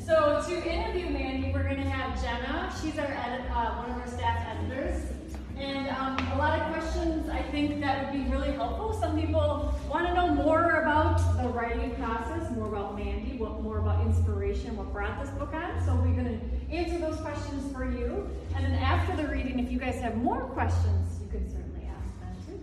So 0.06 0.42
to 0.48 0.68
interview 0.68 1.08
Mandy, 1.12 1.52
we're 1.54 1.62
going 1.62 1.76
to 1.76 1.88
have 1.88 2.20
Jenna. 2.20 2.74
She's 2.82 2.98
our 2.98 3.06
edit, 3.06 3.46
uh, 3.52 3.76
one 3.76 3.92
of 3.92 3.98
our 3.98 4.08
staff 4.08 4.44
editors. 4.50 5.04
And 5.56 5.88
um, 5.90 6.18
a 6.34 6.38
lot 6.38 6.60
of 6.60 6.74
questions 6.74 7.30
I 7.30 7.44
think 7.44 7.80
that 7.82 8.12
would 8.12 8.24
be 8.24 8.28
really 8.32 8.52
helpful. 8.54 8.94
Some 9.00 9.20
people 9.20 9.72
want 9.88 10.08
to 10.08 10.14
know 10.16 10.34
more 10.34 10.82
about 10.82 11.18
the 11.42 11.50
writing 11.50 11.94
process, 11.96 12.50
more 12.52 12.70
about 12.70 12.98
Mandy, 12.98 13.38
what 13.38 13.62
more 13.62 13.78
about 13.78 14.04
inspiration, 14.08 14.76
what 14.78 14.92
brought 14.92 15.22
this 15.22 15.30
book 15.32 15.54
on. 15.54 15.86
So 15.86 15.94
we're 15.96 16.16
going 16.16 16.40
to 16.40 16.74
answer 16.74 16.98
those 16.98 17.20
questions 17.22 17.72
for 17.72 17.86
you. 17.86 18.28
And 18.56 18.66
then 18.66 18.74
after 18.74 19.16
the 19.16 19.28
reading, 19.28 19.60
if 19.60 19.72
you 19.72 19.80
guys 20.00 20.14
have 20.14 20.22
more 20.22 20.42
questions, 20.54 21.20
you 21.22 21.28
can 21.28 21.50
certainly 21.50 21.88
ask 21.88 22.20
them 22.20 22.36
too. 22.46 22.60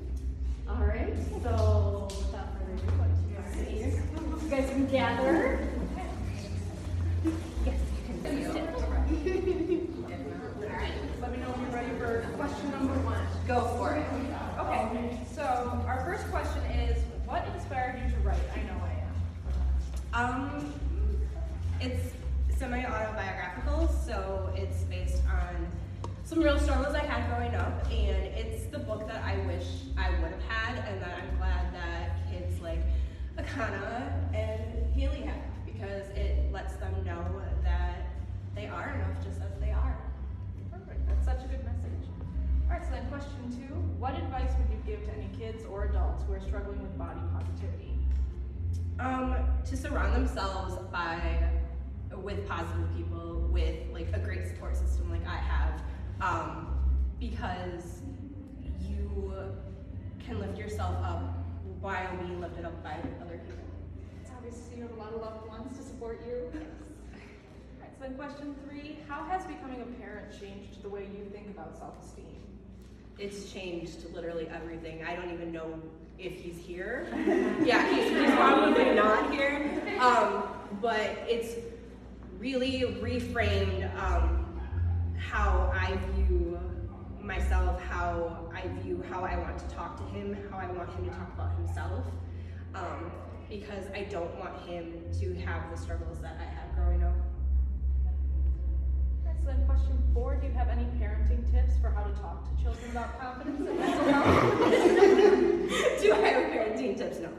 All 0.68 0.86
right, 0.86 1.14
so 1.42 2.08
without 2.08 2.48
further 2.56 2.72
ado, 2.72 2.86
what 2.96 3.08
do 3.12 3.16
you 3.28 3.84
guys? 3.84 4.42
You 4.42 4.48
guys 4.48 4.70
can 4.70 4.86
gather. 4.86 5.68
Yes, 7.64 7.80
you 8.08 8.14
can 8.22 8.52
sit. 8.52 8.56
All 8.56 8.90
right, 10.76 10.92
let 11.20 11.30
me 11.32 11.38
know 11.38 11.50
when 11.50 11.60
you're 11.60 11.70
ready 11.70 11.92
for 11.98 12.26
question 12.36 12.70
number 12.70 12.94
one. 13.04 13.26
Go 13.46 13.60
for 13.76 13.94
it. 13.94 14.06
Okay, 14.58 15.18
so 15.34 15.42
our 15.86 16.02
first 16.06 16.30
question 16.30 16.62
is, 16.70 17.02
what 17.26 17.46
inspired 17.54 18.00
you 18.02 18.10
to 18.12 18.18
write? 18.20 18.40
I 18.54 18.62
know 18.62 18.80
I 18.82 20.24
am. 20.24 20.34
Um, 20.40 20.72
it's 21.80 22.14
semi-autobiographical, 22.58 23.88
so 23.88 24.50
it's 24.56 24.84
based 24.84 25.22
on 25.30 25.66
some 26.24 26.40
real 26.40 26.58
struggles 26.58 26.92
I 26.92 27.04
had 27.04 27.28
growing 27.30 27.54
up, 27.54 27.84
and 27.86 28.26
it's 28.34 28.66
the 28.66 28.80
book 28.80 29.06
that 29.06 29.22
I 29.22 29.36
wish 29.46 29.64
I 29.96 30.10
would 30.20 30.32
have 30.32 30.42
had, 30.48 30.84
and 30.88 31.00
that 31.00 31.22
I'm 31.22 31.36
glad 31.36 31.72
that 31.72 32.16
kids 32.32 32.60
like 32.60 32.80
Akana 33.56 34.34
and 34.34 34.94
Haley 34.94 35.22
have, 35.22 35.40
because 35.64 36.08
it 36.10 36.52
lets 36.52 36.74
them 36.74 36.92
know 37.06 37.40
that 37.62 38.06
they 38.54 38.66
are 38.66 38.94
enough 38.94 39.24
just 39.24 39.40
as 39.40 39.58
they 39.60 39.70
are. 39.70 39.96
Perfect. 40.70 41.06
That's 41.08 41.24
such 41.24 41.42
a 41.42 41.48
good 41.48 41.64
message. 41.64 42.06
All 42.64 42.76
right, 42.76 42.84
so 42.84 42.90
then 42.90 43.06
question 43.08 43.50
two. 43.50 43.74
What 43.98 44.14
advice 44.14 44.50
would 44.58 44.68
you 44.70 44.82
give 44.86 45.06
to 45.06 45.12
any 45.16 45.30
kids 45.38 45.64
or 45.64 45.84
adults 45.84 46.22
who 46.24 46.34
are 46.34 46.40
struggling 46.40 46.82
with 46.82 46.98
body 46.98 47.20
positivity? 47.32 47.98
Um, 48.98 49.34
to 49.64 49.74
surround 49.74 50.14
themselves 50.14 50.76
by 50.92 51.48
with 52.14 52.46
positive 52.46 52.94
people, 52.94 53.48
with 53.50 53.76
like 53.90 54.08
a 54.12 54.18
great 54.18 54.46
support 54.48 54.76
system 54.76 55.10
like 55.10 55.26
I 55.26 55.36
have, 55.36 55.82
um, 56.20 56.78
because 57.18 58.00
you 58.86 59.50
can 60.26 60.40
lift 60.40 60.58
yourself 60.58 60.96
up 61.02 61.45
while 61.86 62.16
being 62.16 62.40
lifted 62.40 62.64
up 62.64 62.82
by 62.82 62.94
other 63.22 63.38
people. 63.46 63.62
It's 64.20 64.32
obvious 64.36 64.58
you 64.76 64.82
have 64.82 64.90
a 64.90 64.96
lot 64.96 65.12
of 65.12 65.20
loved 65.20 65.46
ones 65.46 65.78
to 65.78 65.84
support 65.84 66.20
you. 66.26 66.50
All 66.52 66.60
right, 67.80 67.92
so 67.96 68.02
then 68.02 68.14
question 68.16 68.56
three. 68.66 68.98
How 69.06 69.22
has 69.26 69.44
becoming 69.44 69.82
a 69.82 70.02
parent 70.02 70.36
changed 70.40 70.82
the 70.82 70.88
way 70.88 71.02
you 71.02 71.30
think 71.30 71.46
about 71.46 71.78
self-esteem? 71.78 72.42
It's 73.20 73.52
changed 73.52 74.12
literally 74.12 74.48
everything. 74.48 75.04
I 75.04 75.14
don't 75.14 75.32
even 75.32 75.52
know 75.52 75.80
if 76.18 76.32
he's 76.32 76.58
here. 76.58 77.06
yeah, 77.64 77.88
he's, 77.94 78.10
he's 78.10 78.34
probably 78.34 78.92
not 78.96 79.32
here. 79.32 79.80
Um, 80.00 80.42
but 80.82 81.16
it's 81.28 81.54
really 82.40 82.96
reframed 83.00 83.96
um, 83.96 84.60
how 85.16 85.72
I 85.72 85.96
view 86.16 86.55
myself, 87.26 87.80
how 87.82 88.48
I 88.54 88.68
view 88.82 89.02
how 89.10 89.24
I 89.24 89.36
want 89.36 89.58
to 89.58 89.66
talk 89.74 89.96
to 89.96 90.04
him, 90.16 90.36
how 90.50 90.58
I 90.58 90.70
want 90.70 90.90
him 90.94 91.04
to 91.04 91.10
talk 91.10 91.32
about 91.34 91.56
himself. 91.56 92.04
Um, 92.74 93.10
because 93.48 93.86
I 93.94 94.02
don't 94.10 94.34
want 94.38 94.60
him 94.68 95.04
to 95.20 95.34
have 95.44 95.70
the 95.70 95.76
struggles 95.76 96.20
that 96.20 96.36
I 96.40 96.44
had 96.44 96.74
growing 96.74 97.02
up. 97.02 97.14
All 99.24 99.32
right, 99.32 99.36
so 99.40 99.46
then 99.46 99.64
question 99.66 100.02
four. 100.12 100.36
Do 100.36 100.46
you 100.46 100.52
have 100.52 100.68
any 100.68 100.84
parenting 101.00 101.48
tips 101.50 101.78
for 101.80 101.90
how 101.90 102.04
to 102.04 102.12
talk 102.14 102.44
to 102.44 102.62
children 102.62 102.90
about 102.90 103.20
confidence 103.20 103.68
and 103.68 103.78
mental 103.78 104.04
health? 104.12 104.58
Do 106.02 106.12
I 106.12 106.18
have 106.18 106.50
parenting 106.52 106.96
tips? 106.96 107.18
No. 107.18 107.30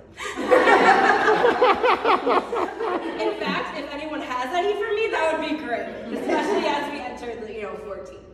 In 3.22 3.40
fact, 3.40 3.78
if 3.78 3.94
anyone 3.94 4.22
has 4.22 4.54
any 4.54 4.74
for 4.74 4.94
me, 4.94 5.08
that 5.12 5.38
would 5.38 5.50
be 5.50 5.56
great, 5.64 5.88
especially 6.18 6.68
as 6.68 6.92
we 6.92 7.00
enter 7.00 7.36
the, 7.46 7.54
you 7.54 7.64
know, 7.64 7.76
14. 7.86 8.27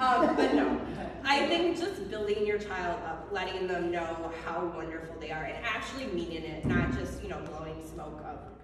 Um, 0.00 0.36
but 0.36 0.54
no, 0.54 0.80
I 1.24 1.46
think 1.48 1.76
just 1.76 2.08
building 2.08 2.46
your 2.46 2.58
child 2.58 3.02
up, 3.04 3.28
letting 3.32 3.66
them 3.66 3.90
know 3.90 4.32
how 4.44 4.66
wonderful 4.66 5.16
they 5.18 5.32
are, 5.32 5.44
and 5.44 5.64
actually 5.64 6.06
meaning 6.06 6.44
it, 6.44 6.64
not 6.64 6.92
just, 6.96 7.22
you 7.22 7.28
know, 7.28 7.40
blowing 7.40 7.82
smoke 7.86 8.22
up 8.24 8.60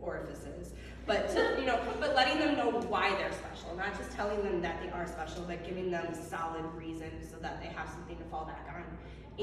orifices, 0.00 0.72
but 1.06 1.28
to, 1.30 1.56
you 1.58 1.66
know, 1.66 1.78
but 2.00 2.14
letting 2.14 2.38
them 2.38 2.56
know 2.56 2.70
why 2.88 3.10
they're 3.16 3.32
special, 3.32 3.76
not 3.76 3.96
just 3.98 4.12
telling 4.12 4.42
them 4.42 4.62
that 4.62 4.80
they 4.82 4.90
are 4.90 5.06
special, 5.06 5.44
but 5.44 5.64
giving 5.64 5.90
them 5.90 6.14
solid 6.14 6.64
reasons 6.74 7.30
so 7.30 7.36
that 7.40 7.60
they 7.60 7.68
have 7.68 7.88
something 7.90 8.16
to 8.16 8.24
fall 8.24 8.46
back 8.46 8.66
on. 8.74 8.84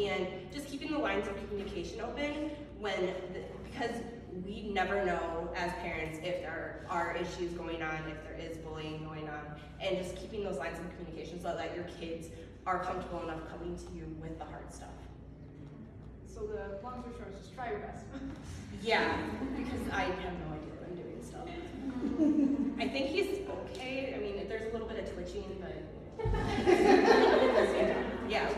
And 0.02 0.52
just 0.52 0.68
keeping 0.68 0.92
the 0.92 1.00
lines 1.00 1.28
of 1.28 1.36
communication 1.48 2.02
open 2.02 2.52
when, 2.80 3.00
the, 3.34 3.42
because 3.70 4.02
we 4.46 4.70
never 4.72 5.06
know 5.06 5.50
as 5.56 5.72
parents 5.74 6.20
if 6.20 6.42
there 6.42 6.86
are 6.90 7.16
issues 7.16 7.52
going 7.54 7.82
on, 7.82 7.98
if 8.10 8.24
there 8.24 8.38
is 8.40 8.58
bullying 8.58 9.04
going 9.04 9.28
on, 9.30 9.60
and 9.82 9.98
just 9.98 10.16
keeping 10.16 10.44
those 10.44 10.58
lines 10.58 10.78
of 10.80 10.86
communication 10.98 11.40
so 11.42 11.56
that 11.56 11.76
your 11.76 11.86
kids 12.00 12.28
are 12.66 12.84
comfortable 12.84 13.22
enough 13.24 13.40
coming 13.50 13.78
to 13.78 13.84
you 13.96 14.06
with 14.22 14.38
the 14.38 14.46
hard 14.46 14.72
stuff. 14.74 14.90
So 16.28 16.42
the 16.42 16.80
long 16.84 17.02
story 17.02 17.16
short 17.18 17.30
is 17.34 17.40
just 17.40 17.54
try 17.56 17.70
your 17.70 17.80
best. 17.80 18.06
Yeah, 18.82 19.14
because 19.58 19.90
I 19.92 20.04
have 20.04 20.34
no 20.40 20.54
idea 20.56 20.72
what 20.80 20.88
I'm 20.88 20.96
doing 20.96 21.22
still. 21.22 21.44
I 22.80 22.88
think 22.88 23.08
he's 23.08 23.40
okay. 23.50 24.14
I 24.16 24.20
mean, 24.20 24.48
there's 24.48 24.70
a 24.70 24.72
little 24.72 24.88
bit 24.88 25.00
of 25.00 25.12
twitching, 25.14 25.44
but 25.60 25.76
yeah. 28.30 28.50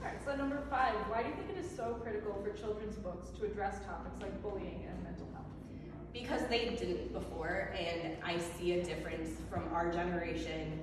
Alright, 0.00 0.24
so 0.24 0.36
number 0.36 0.60
five, 0.70 0.94
why 1.08 1.22
do 1.22 1.28
you 1.28 1.34
think 1.34 1.50
it 1.58 1.64
is 1.64 1.70
so 1.76 1.94
critical 2.02 2.40
for 2.42 2.50
children's 2.58 2.96
books 2.96 3.28
to 3.38 3.46
address 3.46 3.80
topics 3.84 4.20
like 4.20 4.40
bullying 4.42 4.86
and 4.88 5.02
mental 5.02 5.26
health? 5.32 5.37
Because 6.12 6.42
they 6.48 6.70
didn't 6.70 7.12
before, 7.12 7.72
and 7.78 8.16
I 8.24 8.38
see 8.38 8.72
a 8.72 8.84
difference 8.84 9.30
from 9.50 9.72
our 9.72 9.92
generation 9.92 10.80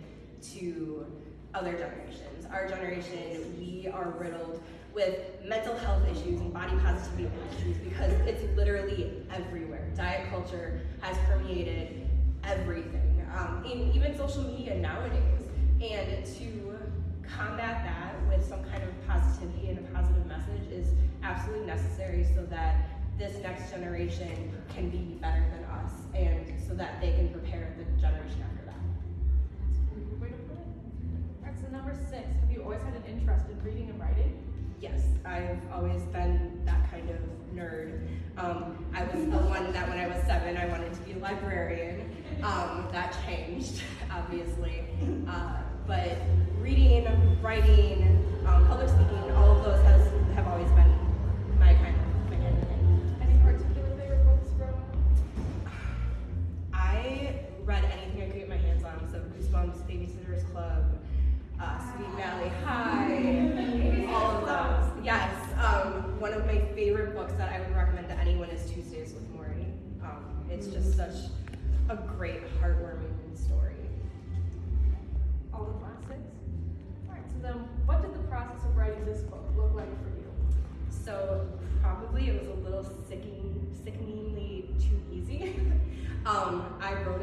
to 0.54 1.06
other 1.54 1.74
generations. 1.74 2.46
Our 2.52 2.68
generation, 2.68 3.56
we 3.58 3.88
are 3.92 4.14
riddled 4.20 4.62
with 4.94 5.20
mental 5.46 5.76
health 5.76 6.04
issues 6.08 6.40
and 6.40 6.54
body 6.54 6.76
positivity 6.78 7.30
issues 7.58 7.78
because 7.78 8.12
it's 8.28 8.44
literally 8.56 9.26
everywhere. 9.34 9.90
Diet 9.96 10.30
culture 10.30 10.82
has 11.02 11.18
permeated 11.28 12.08
everything, 12.44 13.26
um, 13.36 13.66
in 13.66 13.92
even 13.94 14.16
social 14.18 14.44
media 14.44 14.76
nowadays. 14.76 15.22
And 15.82 16.26
to 16.38 16.80
combat 17.28 17.84
that 17.84 18.16
with 18.30 18.48
some 18.48 18.64
kind 18.66 18.84
of 18.84 19.08
positivity 19.08 19.70
and 19.70 19.80
a 19.80 19.82
positive 19.92 20.26
message 20.28 20.72
is 20.72 20.94
absolutely 21.24 21.66
necessary 21.66 22.26
so 22.36 22.46
that 22.46 22.95
this 23.18 23.42
next 23.42 23.72
generation 23.72 24.52
can 24.74 24.90
be 24.90 25.18
better 25.22 25.44
than 25.52 25.64
us 25.66 25.92
and 26.14 26.52
so 26.68 26.74
that 26.74 27.00
they 27.00 27.12
can 27.12 27.30
prepare 27.30 27.74
the 27.78 27.86
generation 28.02 28.44
after 28.44 28.66
that. 28.66 28.76
That's 29.60 29.80
a 29.80 30.00
good 30.00 30.22
way 30.22 30.28
to 30.30 30.34
put 30.34 30.58
it. 30.58 31.62
So 31.62 31.72
number 31.72 31.96
six, 32.10 32.28
have 32.42 32.52
you 32.52 32.62
always 32.64 32.82
had 32.82 32.96
an 32.96 33.04
interest 33.08 33.46
in 33.50 33.64
reading 33.64 33.90
and 33.90 34.00
writing? 34.00 34.38
Yes, 34.82 35.02
I've 35.24 35.60
always 35.74 36.02
been 36.04 36.62
that 36.66 36.92
kind 36.92 37.10
of 37.10 37.18
nerd. 37.56 38.06
Um, 38.38 38.86
I 38.94 39.04
was 39.06 39.24
the 39.26 39.38
one 39.38 39.72
that 39.72 39.88
when 39.88 39.98
I 39.98 40.08
was 40.08 40.22
seven, 40.28 40.58
I 40.58 40.66
wanted 40.68 40.94
to 40.94 41.00
be 41.02 41.14
a 41.14 41.18
librarian. 41.18 42.12
Um, 42.44 42.90
that 42.92 43.16
changed, 43.26 43.82
obviously. 44.12 44.84
Uh, 45.28 45.62
but 45.88 46.18
reading, 46.60 47.08
writing, 47.42 48.44
um, 48.46 48.68
public 48.68 48.90
speaking, 48.90 49.32
all 49.32 49.58
of 49.58 49.64
those 49.64 49.82
has, 49.86 50.12
have 50.36 50.48
always 50.48 50.70
been 50.72 50.94
my 51.58 51.74
kind 51.76 51.95
I 57.06 57.36
read 57.66 57.86
anything 57.86 58.24
I 58.24 58.26
could 58.26 58.40
get 58.40 58.50
my 58.50 58.58
hands 58.58 58.84
on, 58.84 59.08
so 59.12 59.20
Goosebumps, 59.20 59.78
Babysitter's 59.88 60.44
Club, 60.52 60.84
uh, 61.62 61.80
Sweet 61.94 62.10
Valley 62.16 62.50
High, 62.64 64.08
all 64.12 64.38
of 64.38 64.46
those. 64.48 65.06
Yes, 65.06 65.32
um, 65.64 66.20
one 66.20 66.34
of 66.34 66.48
my 66.48 66.60
favorite 66.74 67.16
books 67.16 67.34
that 67.34 67.54
I 67.54 67.60
would 67.60 67.76
recommend 67.76 68.08
to 68.10 68.18
anyone 68.18 68.50
is 68.50 68.68
Tuesdays 68.72 69.14
with 69.14 69.32
Morrie. 69.38 69.72
Um, 70.04 70.46
it's 70.50 70.66
just 70.68 70.98
such 70.98 71.30
a 71.90 71.96
great, 71.96 72.42
heartwarming 72.60 73.38
story. 73.38 73.76
All 75.54 75.66
the 75.66 75.74
classics? 75.74 76.34
Alright, 77.08 77.24
so 77.30 77.40
then 77.44 77.54
what 77.86 78.02
did 78.02 78.16
the 78.16 78.28
process 78.28 78.66
of 78.66 78.76
writing 78.76 79.06
this 79.06 79.22
book 79.22 79.46
look 79.56 79.76
like 79.76 79.92
for 80.02 80.10
you? 80.10 80.26
So 80.90 81.48
probably 81.84 82.30
it 82.30 82.42
was 82.42 82.50
a 82.50 82.62
little 82.68 82.84
sickening, 83.08 83.72
sickeningly 83.84 84.70
too 84.80 85.00
easy. 85.14 85.56
um, 86.26 86.75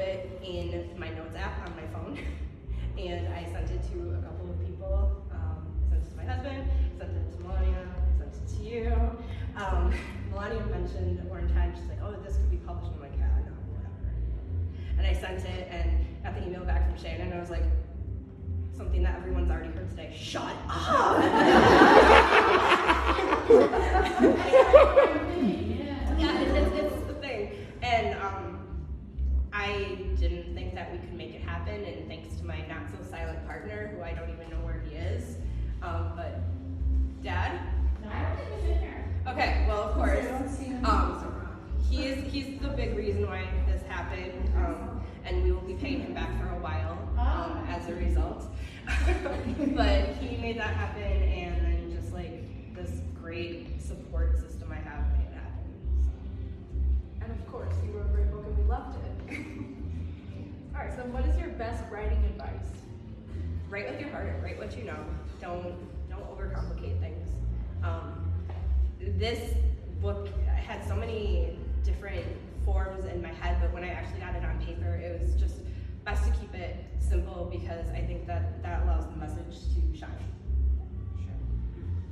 it 0.03 0.41
in 0.43 0.99
my 0.99 1.09
notes 1.11 1.37
app 1.37 1.67
on 1.67 1.75
my 1.77 1.87
phone, 1.93 2.19
and 2.99 3.29
I 3.29 3.45
sent 3.53 3.71
it 3.71 3.81
to 3.93 3.99
a 4.19 4.23
couple 4.23 4.51
of 4.51 4.59
people. 4.67 5.25
Um, 5.31 5.67
I 5.87 5.91
sent 5.91 6.03
it 6.05 6.11
to 6.11 6.17
my 6.17 6.25
husband, 6.25 6.71
I 6.97 6.99
sent 6.99 7.17
it 7.17 7.37
to 7.37 7.43
Melania, 7.45 7.87
I 7.87 8.19
sent 8.19 8.35
it 8.35 8.47
to 8.57 8.63
you. 8.63 8.93
Um, 9.57 9.95
Melania 10.31 10.65
mentioned 10.67 11.19
Orangehat. 11.31 11.77
She's 11.77 11.89
like, 11.89 12.03
"Oh, 12.03 12.13
this 12.25 12.37
could 12.37 12.51
be 12.51 12.59
published." 12.59 12.93
I'm 12.95 13.01
like, 13.01 13.13
"Yeah, 13.19 13.29
no, 13.47 13.53
whatever." 13.73 14.11
And 14.99 15.07
I 15.07 15.15
sent 15.15 15.45
it, 15.45 15.69
and 15.71 16.07
got 16.23 16.35
the 16.35 16.47
email 16.47 16.65
back 16.65 16.89
from 16.89 16.97
Shannon, 17.03 17.29
and 17.29 17.35
I 17.35 17.41
was 17.41 17.51
like, 17.51 17.65
"Something 18.77 19.03
that 19.03 19.17
everyone's 19.17 19.51
already 19.51 19.71
heard 19.73 19.89
today. 19.91 20.13
Shut 20.17 20.43
up." 20.43 21.23
yeah, 26.19 26.41
it's, 26.41 26.55
it's, 26.57 26.95
it's 26.95 27.07
the 27.07 27.15
thing. 27.15 27.53
And 27.83 28.19
um, 28.21 28.53
I 29.63 29.97
didn't 30.19 30.55
think 30.57 30.75
that 30.75 30.91
we 30.91 30.99
could 30.99 31.13
make 31.13 31.35
it 31.37 31.43
happen, 31.43 31.85
and 31.85 32.09
thanks 32.09 32.35
to 32.37 32.45
my 32.45 32.67
not 32.67 32.91
so 32.91 33.09
silent 33.09 33.47
partner, 33.47 33.93
who 33.95 34.03
I 34.03 34.13
don't 34.13 34.29
even 34.29 34.51
know 34.51 34.65
where 34.67 34.83
he 34.89 34.97
is. 34.97 35.37
Um, 35.83 36.15
but, 36.17 36.41
Dad? 37.23 37.61
Okay, 39.29 39.65
well, 39.69 39.83
of 39.83 39.95
course. 39.95 40.27
Um, 40.85 41.49
he 41.89 42.07
is, 42.07 42.33
he's 42.33 42.61
the 42.61 42.71
big 42.71 42.97
reason 42.97 43.25
why 43.29 43.47
this 43.69 43.83
happened, 43.83 44.51
um, 44.57 45.01
and 45.25 45.45
we 45.45 45.53
will 45.53 45.61
be 45.61 45.75
paying 45.75 46.01
him 46.01 46.13
back 46.13 46.37
for 46.41 46.49
a 46.49 46.59
while 46.59 46.99
um, 47.17 47.65
as 47.69 47.89
a 47.89 47.95
result. 47.95 48.47
but 49.77 50.07
he 50.17 50.39
made 50.39 50.59
that 50.59 50.75
happen, 50.75 51.03
and 51.03 51.65
then 51.65 51.97
just 51.97 52.13
like 52.13 52.75
this 52.75 52.91
great 53.15 53.81
support 53.81 54.41
system 54.41 54.73
I 54.73 54.83
have 54.89 55.07
made 55.13 55.29
it 55.29 55.35
happen. 55.35 55.71
And 57.21 57.31
of 57.31 57.47
course, 57.47 57.73
you 57.87 57.93
wrote 57.93 58.07
a 58.07 58.13
great 58.13 58.33
book 58.33 58.45
and 58.45 58.59
we 58.59 58.65
loved 58.65 58.97
it. 58.97 59.22
Alright, 60.75 60.95
so 60.97 61.03
what 61.07 61.27
is 61.27 61.39
your 61.39 61.51
best 61.51 61.85
writing 61.91 62.25
advice? 62.25 62.83
write 63.73 63.91
with 63.91 63.99
your 63.99 64.11
heart 64.11 64.31
write 64.43 64.59
what 64.59 64.77
you 64.77 64.85
know 64.85 64.99
don't 65.41 65.75
don't 66.11 66.25
overcomplicate 66.31 67.01
things 67.01 67.27
um, 67.83 68.31
this 69.01 69.55
book 70.03 70.29
had 70.47 70.87
so 70.87 70.95
many 70.95 71.59
different 71.83 72.23
forms 72.67 73.07
in 73.07 73.23
my 73.23 73.33
head 73.33 73.57
but 73.63 73.73
when 73.73 73.83
i 73.83 73.89
actually 73.89 74.21
got 74.21 74.35
it 74.35 74.45
on 74.45 74.63
paper 74.63 74.97
it 74.97 75.19
was 75.19 75.35
just 75.41 75.55
best 76.05 76.23
to 76.25 76.31
keep 76.33 76.55
it 76.55 76.85
simple 76.99 77.49
because 77.51 77.89
i 77.95 78.01
think 78.01 78.27
that 78.27 78.63
that 78.63 78.83
allows 78.83 79.07
the 79.07 79.17
message 79.17 79.57
to 79.75 79.99
shine 79.99 80.11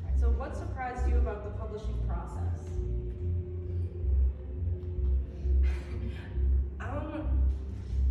Alright, 0.03 0.19
so 0.19 0.31
what 0.31 0.57
surprised 0.57 1.07
you 1.07 1.17
about 1.19 1.45
the 1.45 1.51
publishing 1.59 1.99
process? 2.09 2.71
Um, 6.81 7.29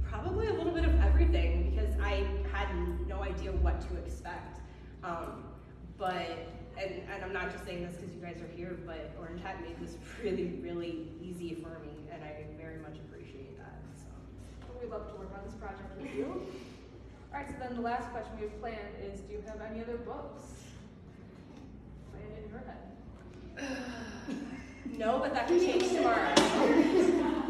probably 0.10 0.48
a 0.48 0.54
little 0.54 0.74
bit 0.74 0.86
of 0.86 1.00
everything 1.02 1.72
because 1.72 1.94
I 2.02 2.26
had 2.52 2.68
no 3.08 3.22
idea 3.24 3.52
what 3.52 3.82
to 3.90 3.98
expect. 3.98 4.60
Um, 5.04 5.44
but 5.98 6.48
and, 6.78 7.02
and 7.14 7.24
I'm 7.24 7.34
not 7.34 7.52
just 7.52 7.66
saying 7.66 7.84
this 7.84 7.98
because 7.98 8.16
you 8.16 8.22
guys 8.22 8.42
are 8.42 8.56
here, 8.56 8.78
but 8.86 9.12
Orangehat 9.20 9.62
made 9.62 9.80
this 9.82 9.98
really, 10.24 10.60
really 10.62 11.10
easy 11.22 11.56
for 11.56 11.80
me, 11.80 11.92
and 12.12 12.24
I 12.24 12.46
very 12.58 12.80
much 12.80 12.98
appreciate 12.98 13.58
that. 13.58 13.80
So. 13.98 14.08
Well, 14.68 14.80
We'd 14.82 14.92
love 14.92 15.12
to 15.12 15.20
work 15.20 15.32
on 15.38 15.44
this 15.46 15.56
project 15.56 16.00
with 16.00 16.14
you. 16.16 16.48
Alright, 17.32 17.50
so 17.50 17.56
then 17.60 17.76
the 17.76 17.82
last 17.82 18.10
question 18.12 18.32
we 18.40 18.48
have 18.48 18.60
planned 18.60 18.96
is 19.04 19.20
do 19.22 19.34
you 19.34 19.44
have 19.46 19.62
any 19.62 19.82
other 19.82 19.98
books 19.98 20.42
planned 22.12 22.44
in 22.44 22.50
your 22.50 22.64
head? 22.66 23.78
No, 24.98 25.20
but 25.20 25.34
that 25.34 25.48
can 25.48 25.60
change 25.60 25.88
tomorrow. 25.90 26.34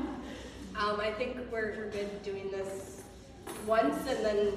um, 0.80 1.00
I 1.00 1.12
think 1.12 1.38
we're, 1.52 1.74
we're 1.78 1.90
good 1.92 2.24
doing 2.24 2.50
this 2.52 3.02
once, 3.66 3.96
and 4.08 4.24
then 4.26 4.54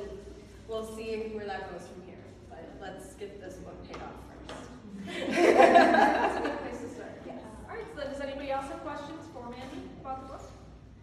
we'll 0.68 0.84
see 0.96 1.16
where 1.34 1.46
that 1.46 1.70
goes 1.72 1.86
from 1.88 2.02
here. 2.06 2.18
But 2.48 2.68
let's 2.80 3.14
get 3.14 3.40
this 3.40 3.54
book 3.56 3.76
paid 3.86 3.96
off 3.96 4.12
first. 4.48 5.34
That's 5.56 6.36
a 6.38 6.40
good 6.42 6.58
place 6.60 6.80
to 6.80 6.88
start. 6.94 7.10
Yes. 7.26 7.40
Alright, 7.68 7.84
so 7.94 8.00
then 8.00 8.12
does 8.12 8.20
anybody 8.20 8.50
else 8.50 8.66
have 8.66 8.80
questions 8.84 9.20
for 9.32 9.42
Mandy 9.50 9.88
about 10.00 10.22
the 10.26 10.32
book? 10.34 10.42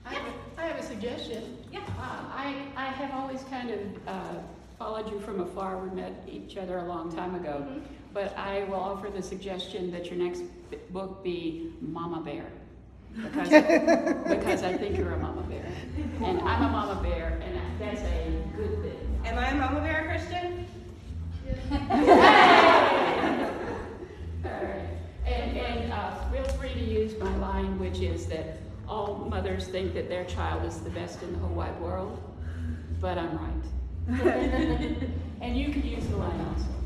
I 0.05 0.13
have, 0.13 0.27
a- 0.27 0.61
I 0.61 0.65
have 0.67 0.77
a 0.79 0.83
suggestion. 0.83 1.57
Yeah. 1.71 1.79
Uh, 1.99 2.23
I, 2.33 2.67
I 2.75 2.85
have 2.85 3.11
always 3.11 3.43
kind 3.43 3.69
of 3.71 3.79
uh, 4.07 4.33
followed 4.77 5.11
you 5.11 5.19
from 5.19 5.41
afar. 5.41 5.77
We 5.77 5.93
met 5.95 6.23
each 6.31 6.55
other 6.57 6.77
a 6.79 6.85
long 6.85 7.13
time 7.13 7.35
ago. 7.35 7.65
Mhm. 7.69 7.81
But 8.11 8.35
I 8.37 8.63
will 8.63 8.75
offer 8.79 9.09
the 9.09 9.21
suggestion 9.21 9.91
that 9.91 10.07
your 10.09 10.15
next 10.17 10.41
b- 10.71 10.77
book 10.89 11.23
be 11.23 11.73
Mama 11.79 12.21
Bear. 12.21 12.45
Because, 13.23 13.49
because 13.49 14.63
I 14.63 14.77
think 14.77 14.97
you're 14.97 15.13
a 15.13 15.17
mama 15.17 15.41
bear. 15.43 15.65
And 16.23 16.39
I'm 16.41 16.63
a 16.63 16.69
mama 16.69 17.01
bear, 17.01 17.39
and 17.43 17.59
that's 17.79 18.01
a 18.01 18.31
good 18.55 18.81
thing. 18.81 19.21
Am 19.25 19.37
I 19.37 19.49
a 19.49 19.55
mama 19.55 19.81
bear 19.81 20.05
Christian? 20.05 20.65
All 24.45 24.51
right. 24.51 24.85
And, 25.25 25.57
and 25.57 25.93
uh, 25.93 26.31
feel 26.31 26.45
free 26.55 26.73
to 26.73 26.83
use 26.83 27.17
my 27.19 27.35
line, 27.37 27.77
which 27.79 27.99
is 27.99 28.27
that 28.27 28.57
all 28.87 29.27
mothers 29.29 29.67
think 29.67 29.93
that 29.93 30.09
their 30.09 30.25
child 30.25 30.65
is 30.65 30.79
the 30.79 30.89
best 30.89 31.21
in 31.21 31.33
the 31.33 31.39
whole 31.39 31.55
wide 31.55 31.79
world, 31.79 32.19
but 32.99 33.17
I'm 33.17 33.37
right. 33.37 33.51
and 35.41 35.57
you 35.57 35.71
can 35.71 35.85
use 35.85 36.05
the 36.07 36.17
line 36.17 36.39
also. 36.41 36.78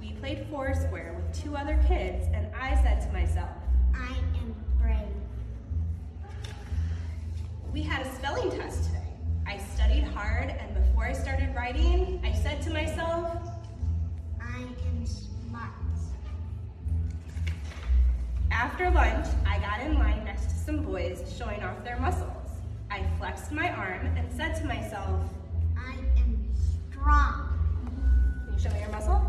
We 0.00 0.12
played 0.12 0.46
Foursquare 0.50 1.14
with 1.16 1.42
two 1.42 1.56
other 1.56 1.82
kids, 1.88 2.26
and 2.32 2.48
I 2.54 2.74
said 2.82 3.00
to 3.02 3.12
myself, 3.12 3.50
I 3.94 4.14
am 4.38 4.54
brave. 4.80 4.98
We 7.72 7.82
had 7.82 8.06
a 8.06 8.14
spelling 8.14 8.50
test 8.50 8.84
today. 8.84 9.02
I 9.46 9.58
studied 9.58 10.04
hard, 10.04 10.50
and 10.50 10.74
before 10.74 11.04
I 11.04 11.12
started 11.12 11.54
writing, 11.54 12.20
I 12.24 12.32
said 12.32 12.62
to 12.62 12.70
myself, 12.70 13.36
I 14.40 14.58
am 14.58 15.06
smart. 15.06 15.70
After 18.50 18.90
lunch, 18.90 19.26
I 19.46 19.58
got 19.58 19.80
in 19.80 19.94
line 19.98 20.24
next 20.24 20.44
to 20.50 20.56
some 20.56 20.82
boys 20.82 21.22
showing 21.38 21.62
off 21.62 21.84
their 21.84 21.98
muscles. 22.00 22.32
I 22.90 23.04
flexed 23.18 23.52
my 23.52 23.70
arm 23.70 24.06
and 24.16 24.32
said 24.32 24.54
to 24.56 24.66
myself, 24.66 25.20
I 25.76 25.92
am 26.18 26.48
strong. 26.90 27.45
Can 28.56 28.64
you 28.64 28.70
show 28.70 28.74
me 28.74 28.80
your 28.80 28.90
muscle? 28.90 29.20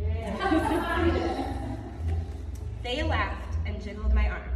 they 2.82 3.02
laughed 3.02 3.56
and 3.66 3.82
jiggled 3.82 4.14
my 4.14 4.26
arm. 4.28 4.48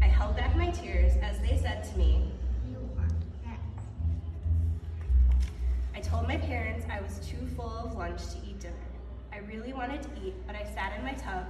I 0.00 0.06
held 0.06 0.36
back 0.36 0.54
my 0.54 0.70
tears 0.70 1.14
as 1.22 1.40
they 1.40 1.58
said 1.60 1.82
to 1.90 1.98
me. 1.98 2.30
I 5.94 6.00
told 6.00 6.28
my 6.28 6.36
parents 6.36 6.86
I 6.90 7.00
was 7.00 7.18
too 7.26 7.44
full 7.56 7.78
of 7.78 7.96
lunch 7.96 8.20
to 8.30 8.36
eat 8.48 8.60
dinner. 8.60 8.76
I 9.32 9.38
really 9.38 9.72
wanted 9.72 10.02
to 10.02 10.10
eat, 10.24 10.34
but 10.46 10.54
I 10.54 10.62
sat 10.74 10.92
in 10.96 11.04
my 11.04 11.14
tub, 11.14 11.44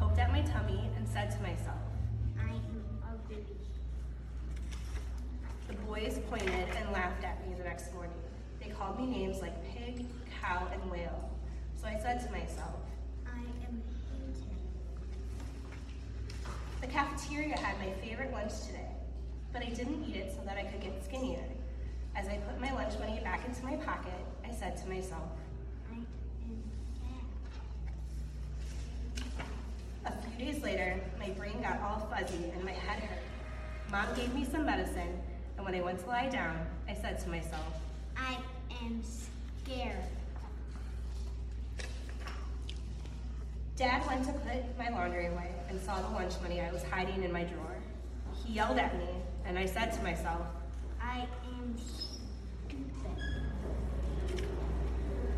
poked 0.00 0.18
at 0.18 0.32
my 0.32 0.42
tummy, 0.42 0.90
and 0.96 1.08
said 1.08 1.30
to 1.30 1.40
myself, 1.42 1.78
I 2.40 2.48
am 2.50 2.84
ugly. 3.04 3.44
The 5.68 5.74
boys 5.86 6.18
pointed 6.28 6.68
and 6.76 6.90
laughed 6.92 7.22
at 7.24 7.46
me 7.46 7.54
the 7.56 7.64
next 7.64 7.94
morning. 7.94 8.16
They 8.60 8.70
called 8.70 8.98
me 8.98 9.06
names 9.06 9.40
like 9.40 9.54
pig, 9.72 10.04
cow, 10.40 10.66
and 10.72 10.90
whale. 10.90 11.30
So 11.80 11.86
I 11.86 11.98
said 11.98 12.24
to 12.26 12.32
myself, 12.32 12.76
I 13.26 13.38
am 13.66 13.82
hated. 14.10 14.44
The 16.80 16.86
cafeteria 16.86 17.56
had 17.58 17.78
my 17.78 17.92
favorite 18.02 18.32
lunch 18.32 18.52
today, 18.66 18.90
but 19.52 19.62
I 19.62 19.68
didn't 19.70 20.04
eat 20.08 20.16
it 20.16 20.32
so 20.32 20.40
that 20.46 20.56
I 20.56 20.64
could 20.64 20.80
get 20.80 21.04
skinnier. 21.04 21.44
As 22.14 22.28
I 22.28 22.38
put 22.38 22.60
my 22.60 22.72
lunch 22.72 22.98
money 22.98 23.20
back 23.22 23.46
into 23.46 23.62
my 23.62 23.76
pocket, 23.76 24.12
I 24.44 24.50
said 24.52 24.76
to 24.78 24.88
myself, 24.88 25.28
I 25.92 25.96
am 25.96 26.06
a 30.06 30.12
few 30.12 30.46
days 30.46 30.62
later, 30.62 30.98
my 31.18 31.30
brain 31.30 31.60
got 31.60 31.80
all 31.80 32.08
fuzzy 32.10 32.50
and 32.54 32.64
my 32.64 32.72
head 32.72 33.02
hurt. 33.02 33.22
Mom 33.90 34.06
gave 34.14 34.34
me 34.34 34.44
some 34.44 34.64
medicine, 34.64 35.20
and 35.56 35.64
when 35.64 35.74
I 35.74 35.80
went 35.82 36.00
to 36.00 36.06
lie 36.06 36.28
down, 36.28 36.66
I 36.88 36.94
said 36.94 37.20
to 37.20 37.28
myself, 37.28 37.66
I 38.16 38.38
am 38.82 39.02
scared. 39.64 40.04
Dad 43.76 44.06
went 44.06 44.24
to 44.24 44.32
put 44.32 44.78
my 44.78 44.88
laundry 44.88 45.26
away 45.26 45.50
and 45.68 45.78
saw 45.78 46.00
the 46.00 46.08
lunch 46.08 46.32
money 46.40 46.62
I 46.62 46.72
was 46.72 46.82
hiding 46.84 47.22
in 47.22 47.30
my 47.30 47.44
drawer. 47.44 47.76
He 48.32 48.54
yelled 48.54 48.78
at 48.78 48.96
me, 48.96 49.08
and 49.44 49.58
I 49.58 49.66
said 49.66 49.92
to 49.92 50.02
myself, 50.02 50.46
I 50.98 51.26
am 51.44 51.76
stupid. 51.76 53.22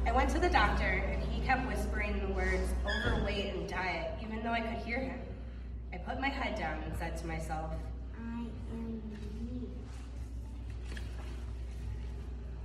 I 0.06 0.12
went 0.12 0.30
to 0.30 0.38
the 0.38 0.48
doctor, 0.48 0.84
and 0.84 1.20
he 1.20 1.44
kept 1.44 1.66
whispering 1.66 2.20
the 2.20 2.32
words 2.32 2.72
overweight 2.86 3.54
and 3.54 3.68
diet, 3.68 4.12
even 4.22 4.44
though 4.44 4.52
I 4.52 4.60
could 4.60 4.84
hear 4.86 5.00
him. 5.00 5.18
I 5.92 5.96
put 5.96 6.20
my 6.20 6.28
head 6.28 6.56
down 6.56 6.80
and 6.84 6.96
said 6.96 7.16
to 7.16 7.26
myself, 7.26 7.72
I 8.16 8.42
am. 8.72 9.02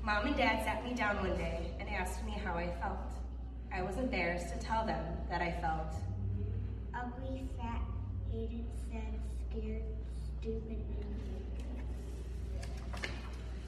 Mom 0.04 0.28
and 0.28 0.38
Dad 0.38 0.64
sat 0.64 0.84
me 0.86 0.94
down 0.94 1.18
one 1.18 1.36
day 1.36 1.72
and 1.80 1.90
asked 1.90 2.24
me 2.26 2.34
how 2.46 2.54
I 2.54 2.68
felt. 2.80 3.23
I 3.76 3.82
was 3.82 3.98
embarrassed 3.98 4.54
to 4.54 4.60
tell 4.60 4.86
them 4.86 5.04
that 5.30 5.42
I 5.42 5.52
felt. 5.60 5.96
Ugly, 6.94 7.50
fat, 7.60 7.82
hated, 8.32 8.66
sad, 8.92 9.20
scared, 9.50 9.82
stupid. 10.40 10.78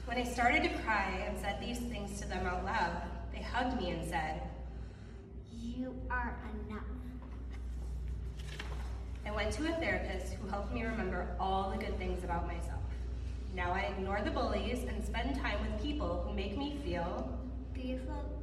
When 0.04 0.16
I 0.16 0.22
started 0.22 0.62
to 0.62 0.68
cry 0.84 1.26
and 1.26 1.36
said 1.36 1.60
these 1.60 1.78
things 1.78 2.20
to 2.20 2.28
them 2.28 2.46
out 2.46 2.64
loud, 2.64 3.02
they 3.32 3.42
hugged 3.42 3.80
me 3.80 3.90
and 3.90 4.08
said, 4.08 4.42
You 5.52 5.92
are 6.08 6.38
enough. 6.68 6.84
I 9.26 9.32
went 9.32 9.50
to 9.54 9.64
a 9.66 9.74
therapist 9.80 10.34
who 10.34 10.48
helped 10.48 10.72
me 10.72 10.84
remember 10.84 11.34
all 11.40 11.70
the 11.72 11.84
good 11.84 11.98
things 11.98 12.22
about 12.22 12.46
myself. 12.46 12.78
Now 13.56 13.72
I 13.72 13.92
ignore 13.96 14.20
the 14.22 14.30
bullies 14.30 14.84
and 14.84 15.04
spend 15.04 15.34
time 15.34 15.58
with 15.62 15.82
people 15.82 16.24
who 16.24 16.32
make 16.32 16.56
me 16.56 16.78
feel 16.84 17.28
Beautiful, 17.74 18.14
loved, 18.14 18.14
happy, 18.14 18.16
brave, 18.16 18.35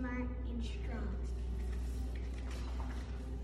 smart, 0.00 0.28
and 0.48 0.64
strong. 0.64 1.08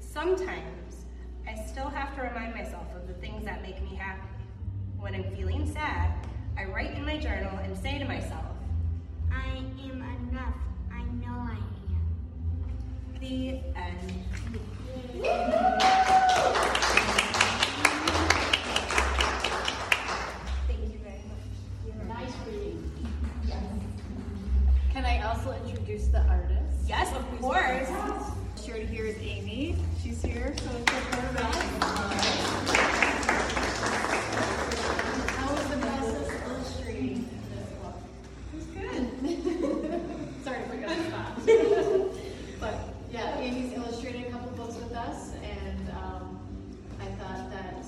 Sometimes 0.01 1.05
I 1.47 1.55
still 1.55 1.91
have 1.91 2.15
to 2.17 2.23
remind 2.23 2.55
myself 2.55 2.87
of 2.97 3.07
the 3.07 3.13
things 3.15 3.45
that 3.45 3.61
make 3.61 3.83
me 3.83 3.95
happy. 3.95 4.23
When 4.99 5.15
I'm 5.15 5.37
feeling 5.37 5.71
sad, 5.71 6.15
I 6.57 6.65
write 6.65 6.93
in 6.93 7.05
my 7.05 7.19
journal 7.19 7.59
and 7.59 7.77
say 7.77 7.99
to 7.99 8.07
myself, 8.07 8.47
I 9.31 9.59
am 9.59 10.03
enough. 10.31 10.55
I 10.91 11.03
know 11.03 11.37
I 11.37 11.59
am. 11.59 12.01
the 13.21 13.61
end. 13.77 14.13
Thank 20.67 20.83
you 20.91 20.99
very 21.05 21.21
much. 21.29 22.09
Nice 22.09 22.33
reading. 22.47 22.87
Can 24.97 25.05
I 25.05 25.21
also 25.29 25.55
introduce 25.67 26.07
the 26.07 26.23
artist? 26.27 26.89
Yes, 26.89 27.15
of 27.15 27.23
course. 27.39 27.87
Sure 28.65 28.77
to 28.77 28.87
hear 28.87 29.05
is 29.05 29.19
Amy. 29.21 29.77
She's 30.03 30.23
here, 30.23 30.55
so 30.57 30.71
it's 30.75 30.91
her 30.91 31.33
back. 31.35 31.55
How 35.29 35.53
was 35.53 35.69
the 35.69 35.77
process 35.77 36.31
illustrating 36.49 37.29
this 37.51 37.69
book? 37.83 37.99
It 38.51 38.57
was 38.57 38.67
good. 38.73 39.05
Sorry 40.45 40.63
to 40.63 40.69
put 40.71 40.81
you 40.81 40.87
on 40.87 40.97
the 40.97 41.05
spot. 41.05 41.33
but 42.59 42.75
yeah, 43.13 43.39
Amy's 43.39 43.75
illustrated 43.75 44.29
a 44.29 44.31
couple 44.31 44.51
books 44.53 44.77
with 44.77 44.93
us, 44.95 45.35
and 45.43 45.91
um, 45.91 46.41
I 47.03 47.05
thought 47.21 47.51
that 47.51 47.85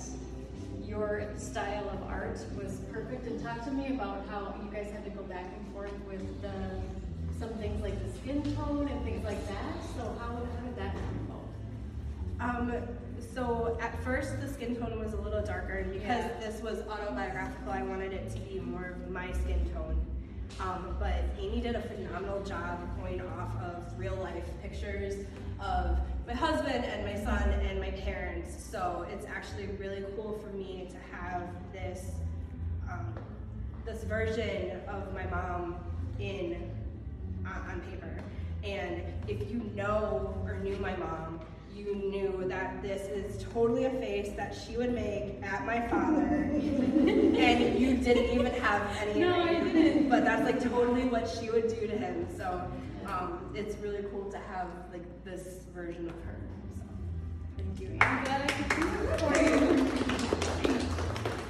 your 0.87 1.33
style 1.39 1.89
of 1.89 2.03
art 2.03 2.39
was 2.55 2.81
perfect. 2.93 3.27
And 3.27 3.43
talk 3.43 3.65
to 3.65 3.71
me 3.71 3.95
about 3.95 4.27
how 4.29 4.55
you 4.63 4.71
guys 4.71 4.91
had 4.91 5.05
to 5.05 5.11
go 5.11 5.23
back 5.23 5.47
and 5.57 5.73
forth 5.73 5.95
with 6.07 6.43
the 6.43 6.53
some 7.39 7.51
things 7.51 7.81
like 7.83 7.95
the 8.05 8.19
skin 8.19 8.43
tone 8.57 8.89
and 8.89 9.05
things 9.05 9.25
like 9.25 9.47
that. 9.47 9.75
So 9.97 10.03
how, 10.19 10.27
how 10.27 10.65
did 10.65 10.77
that 10.77 10.93
come 10.95 11.29
about? 12.41 12.57
Um, 12.61 12.68
so 13.35 13.79
at 13.81 14.03
first 14.03 14.41
the 14.41 14.49
skin 14.49 14.75
tone 14.77 14.99
was 14.99 15.13
a 15.13 15.21
little 15.21 15.43
darker 15.43 15.75
and 15.79 15.93
because 15.93 16.25
Yeah. 16.25 16.41
this 16.41 16.61
was 16.63 16.81
autobiographical, 16.89 17.71
I 17.73 17.83
wanted 17.83 18.13
it 18.13 18.31
to 18.35 18.41
be 18.41 18.61
more 18.61 18.97
of 18.97 19.11
my 19.11 19.31
skin 19.33 19.69
tone. 19.75 19.97
Um, 20.61 20.97
but 20.99 21.23
Amy 21.39 21.61
did 21.61 21.77
a 21.77 21.83
phenomenal 21.83 22.43
job 22.43 22.81
going 23.01 23.21
off 23.21 23.55
of 23.63 23.99
real 23.99 24.17
life 24.17 24.45
pictures 24.63 25.15
of 25.61 25.99
my 26.27 26.35
husband 26.35 26.85
and 26.85 27.05
my 27.05 27.15
son 27.23 27.49
and 27.51 27.79
my 27.79 27.91
parents. 27.91 28.65
So 28.71 29.07
it's 29.13 29.27
actually 29.27 29.67
really 29.79 30.05
cool 30.17 30.39
for 30.43 30.49
me 30.57 30.89
to 30.91 31.17
have 31.17 31.43
this 31.73 32.07
um, 32.91 33.15
this 33.85 34.03
version 34.05 34.81
of 34.89 35.15
my 35.15 35.27
mom 35.27 35.77
in 36.19 36.71
on, 37.47 37.71
on 37.71 37.81
paper. 37.83 38.19
And 38.65 39.03
if 39.29 39.51
you 39.51 39.63
know 39.75 40.35
or 40.45 40.57
knew 40.59 40.77
my 40.79 40.97
mom, 40.97 41.41
you 41.79 41.95
knew 41.95 42.45
that 42.49 42.83
this 42.83 43.03
is 43.03 43.45
totally 43.53 43.85
a 43.85 43.91
face 43.91 44.31
that 44.37 44.55
she 44.55 44.77
would 44.77 44.93
make 44.93 45.41
at 45.43 45.65
my 45.65 45.87
father. 45.89 46.25
and 46.27 47.79
you 47.79 47.97
didn't 47.97 48.39
even 48.39 48.53
have 48.61 48.83
any 49.01 49.21
No, 49.21 49.43
I 49.43 49.61
didn't. 49.61 50.09
But 50.09 50.25
that's 50.25 50.43
like 50.43 50.61
totally 50.63 51.05
what 51.05 51.29
she 51.29 51.51
would 51.51 51.69
do 51.69 51.87
to 51.87 51.97
him. 51.97 52.27
So 52.37 52.69
um, 53.07 53.51
it's 53.55 53.77
really 53.79 54.05
cool 54.11 54.31
to 54.31 54.39
have 54.39 54.69
like 54.93 55.25
this 55.25 55.65
version 55.75 56.09
of 56.09 56.17
her. 56.25 56.41
So, 56.77 56.83
thank 57.57 57.81
you. 57.81 57.97
I'm 58.01 58.25
glad 58.25 58.43
I 58.43 58.55
could 58.55 58.69
do 58.77 58.85
that 59.07 59.21
for 59.21 59.35
you. 59.43 60.79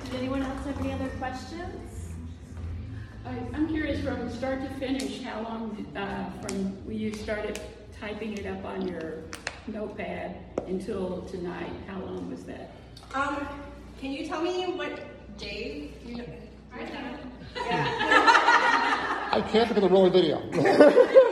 Did 0.04 0.14
anyone 0.14 0.42
else 0.42 0.64
have 0.66 0.80
any 0.80 0.92
other 0.92 1.08
questions? 1.18 2.10
I, 3.24 3.30
I'm 3.54 3.68
curious 3.68 4.00
from 4.02 4.30
start 4.30 4.62
to 4.62 4.68
finish, 4.78 5.22
how 5.22 5.42
long 5.42 5.86
uh, 5.96 6.30
from 6.40 6.86
when 6.86 6.98
you 6.98 7.12
started 7.12 7.60
typing 8.00 8.36
it 8.38 8.46
up 8.46 8.64
on 8.64 8.86
your 8.86 9.24
notepad 9.72 10.36
until 10.66 11.22
tonight? 11.22 11.70
How 11.86 12.00
long 12.00 12.30
was 12.30 12.44
that? 12.44 12.72
Um, 13.14 13.46
can 14.00 14.12
you 14.12 14.26
tell 14.26 14.42
me 14.42 14.66
what 14.76 15.00
day 15.38 15.90
you 16.04 16.16
know? 16.16 16.24
I 19.30 19.42
can't 19.50 19.68
look 19.68 19.78
at 19.78 19.82
the 19.82 19.88
rolling 19.88 20.12
video. 20.12 20.38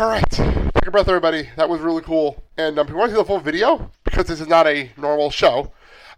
All 0.00 0.08
right, 0.08 0.24
take 0.30 0.86
a 0.86 0.90
breath, 0.90 1.08
everybody. 1.08 1.50
That 1.56 1.68
was 1.68 1.82
really 1.82 2.00
cool. 2.00 2.42
And 2.56 2.78
um, 2.78 2.86
if 2.86 2.90
you 2.90 2.96
want 2.96 3.10
to 3.10 3.16
see 3.16 3.20
the 3.20 3.24
full 3.26 3.38
video, 3.38 3.90
because 4.02 4.24
this 4.24 4.40
is 4.40 4.48
not 4.48 4.66
a 4.66 4.90
normal 4.96 5.30
show, 5.30 5.72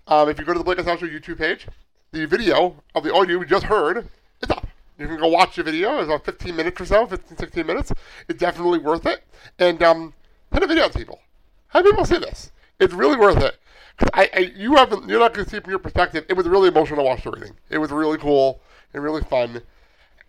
um, 0.07 0.29
if 0.29 0.39
you 0.39 0.45
go 0.45 0.53
to 0.53 0.59
the 0.61 0.65
Blake 0.65 0.79
House 0.79 1.01
YouTube 1.01 1.39
page, 1.39 1.67
the 2.13 2.25
video 2.25 2.77
of 2.95 3.03
the 3.03 3.13
audio 3.13 3.39
we 3.39 3.45
just 3.45 3.65
heard 3.65 4.09
is 4.41 4.51
up. 4.51 4.69
You 5.01 5.09
can 5.09 5.19
go 5.19 5.27
watch 5.27 5.57
the 5.57 5.65
video. 5.65 5.99
It's 5.99 6.07
about 6.07 6.25
15 6.25 6.55
minutes 6.55 6.81
or 6.81 6.85
so, 6.87 7.07
15, 7.09 7.37
16 7.37 7.67
minutes. 7.67 7.93
It's 8.29 8.39
definitely 8.39 8.79
worth 8.79 9.05
it. 9.05 9.25
And 9.59 9.83
um, 9.83 10.15
send 10.53 10.63
a 10.63 10.69
video 10.69 10.89
to 10.89 10.97
people. 10.97 11.19
Have 11.71 11.85
people 11.85 12.05
see 12.05 12.19
this. 12.19 12.53
It's 12.79 12.95
really 12.95 13.17
worth 13.17 13.43
it. 13.43 13.57
'Cause 13.97 14.11
I, 14.15 14.31
I, 14.33 14.39
you 14.55 14.77
haven't, 14.77 15.09
you're 15.09 15.19
not 15.19 15.35
going 15.35 15.45
to 15.45 15.51
see 15.51 15.59
from 15.59 15.71
your 15.71 15.81
perspective. 15.81 16.25
It 16.29 16.35
was 16.35 16.47
really 16.47 16.69
emotional 16.69 16.99
to 16.99 17.03
watch 17.03 17.25
the 17.25 17.33
reading. 17.33 17.57
It 17.69 17.79
was 17.79 17.91
really 17.91 18.19
cool 18.19 18.61
and 18.95 19.03
really 19.03 19.23
fun. 19.23 19.61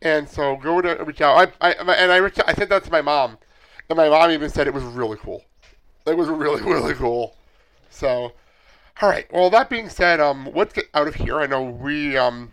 And 0.04 0.28
so 0.28 0.58
go 0.58 0.82
to 0.82 1.02
reach 1.06 1.22
out. 1.22 1.54
I, 1.62 1.70
I 1.70 1.94
and 1.94 2.12
I 2.12 2.18
reached, 2.18 2.42
I 2.46 2.54
sent 2.54 2.70
that 2.70 2.84
to 2.84 2.92
my 2.92 3.02
mom, 3.02 3.38
and 3.90 3.96
my 3.96 4.10
mom 4.10 4.32
even 4.32 4.50
said 4.50 4.68
it 4.68 4.74
was 4.74 4.84
really 4.84 5.18
cool. 5.18 5.46
It 6.06 6.18
was 6.18 6.28
really 6.28 6.62
really 6.70 6.94
cool. 6.94 7.36
So, 7.90 8.34
all 9.02 9.10
right. 9.10 9.32
Well, 9.32 9.50
that 9.50 9.70
being 9.70 9.88
said, 9.88 10.20
um, 10.20 10.50
let's 10.54 10.74
get 10.74 10.86
out 10.94 11.08
of 11.08 11.16
here. 11.16 11.40
I 11.40 11.48
know 11.48 11.64
we 11.64 12.18
um 12.18 12.52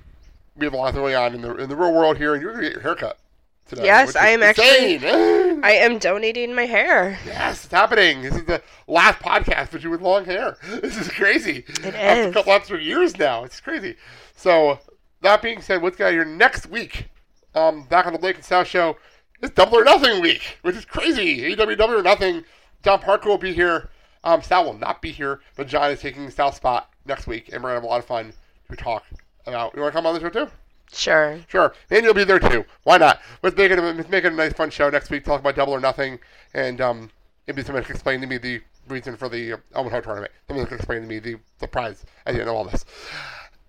we 0.56 0.64
have 0.64 0.74
a 0.74 0.76
lot 0.76 0.94
going 0.94 1.16
on 1.16 1.34
in 1.34 1.40
the 1.40 1.56
in 1.56 1.68
the 1.68 1.76
real 1.76 1.92
world 1.92 2.18
here, 2.18 2.34
and 2.34 2.42
you're 2.42 2.52
gonna 2.52 2.64
get 2.64 2.74
your 2.74 2.82
haircut 2.82 3.18
today. 3.66 3.84
Yes, 3.84 4.14
I 4.14 4.28
am 4.28 4.44
actually. 4.44 4.98
I 5.62 5.72
am 5.72 5.98
donating 5.98 6.54
my 6.54 6.66
hair. 6.66 7.18
Yes, 7.26 7.64
it's 7.64 7.72
happening. 7.72 8.22
This 8.22 8.36
is 8.36 8.44
the 8.44 8.62
last 8.86 9.18
podcast 9.18 9.72
with 9.72 9.82
you 9.82 9.90
with 9.90 10.00
long 10.00 10.24
hair. 10.24 10.56
This 10.80 10.96
is 10.96 11.08
crazy. 11.08 11.64
It 11.66 11.94
After 11.94 12.20
is. 12.20 12.26
a 12.28 12.32
couple 12.32 12.52
extra 12.52 12.80
years 12.80 13.18
now. 13.18 13.44
It's 13.44 13.60
crazy. 13.60 13.96
So, 14.36 14.78
that 15.20 15.42
being 15.42 15.60
said, 15.60 15.82
what's 15.82 15.98
got 15.98 16.12
here 16.12 16.24
next 16.24 16.68
week? 16.68 17.08
Um, 17.54 17.84
back 17.84 18.06
on 18.06 18.12
the 18.12 18.18
Blake 18.18 18.36
and 18.36 18.44
Sal 18.44 18.64
show, 18.64 18.96
it's 19.42 19.54
Double 19.54 19.78
or 19.78 19.84
Nothing 19.84 20.20
week, 20.20 20.58
which 20.62 20.76
is 20.76 20.84
crazy. 20.84 21.38
AEW 21.54 21.76
Double 21.76 21.94
or 21.94 22.02
Nothing. 22.02 22.44
John 22.82 23.00
Parker 23.00 23.28
will 23.28 23.38
be 23.38 23.52
here. 23.52 23.90
Um, 24.22 24.42
Sal 24.42 24.64
will 24.64 24.74
not 24.74 25.02
be 25.02 25.10
here, 25.10 25.40
but 25.56 25.66
John 25.66 25.90
is 25.90 26.00
taking 26.00 26.30
Sal's 26.30 26.56
spot 26.56 26.90
next 27.06 27.26
week, 27.26 27.50
and 27.52 27.62
we're 27.62 27.70
gonna 27.70 27.80
have 27.80 27.84
a 27.84 27.86
lot 27.86 28.00
of 28.00 28.04
fun 28.04 28.32
to 28.70 28.76
talk 28.76 29.04
about. 29.46 29.74
You 29.74 29.82
want 29.82 29.92
to 29.92 29.96
come 29.96 30.06
on 30.06 30.14
the 30.14 30.20
show 30.20 30.28
too? 30.28 30.50
Sure. 30.92 31.38
Sure. 31.48 31.72
And 31.90 32.04
you'll 32.04 32.14
be 32.14 32.24
there 32.24 32.38
too. 32.38 32.64
Why 32.82 32.98
not? 32.98 33.20
Let's 33.42 33.56
make 33.56 33.70
it 33.70 33.78
a, 33.78 33.82
let's 33.82 34.08
make 34.08 34.24
it 34.24 34.32
a 34.32 34.36
nice 34.36 34.52
fun 34.52 34.70
show 34.70 34.90
next 34.90 35.10
week. 35.10 35.24
Talk 35.24 35.40
about 35.40 35.56
double 35.56 35.72
or 35.72 35.80
nothing, 35.80 36.18
and 36.54 36.80
um, 36.80 37.10
maybe 37.46 37.62
someone 37.62 37.84
can 37.84 37.94
explain 37.94 38.20
to 38.20 38.26
me 38.26 38.38
the 38.38 38.60
reason 38.88 39.16
for 39.16 39.28
the 39.28 39.54
uh, 39.54 39.56
Elmwood 39.74 39.92
Ho 39.92 40.00
tournament. 40.00 40.32
Someone 40.48 40.66
can 40.66 40.76
explain 40.76 41.02
to 41.02 41.06
me 41.06 41.18
the, 41.18 41.36
the 41.58 41.68
prize. 41.68 42.04
I 42.26 42.32
didn't 42.32 42.46
know 42.46 42.56
all 42.56 42.64
this. 42.64 42.84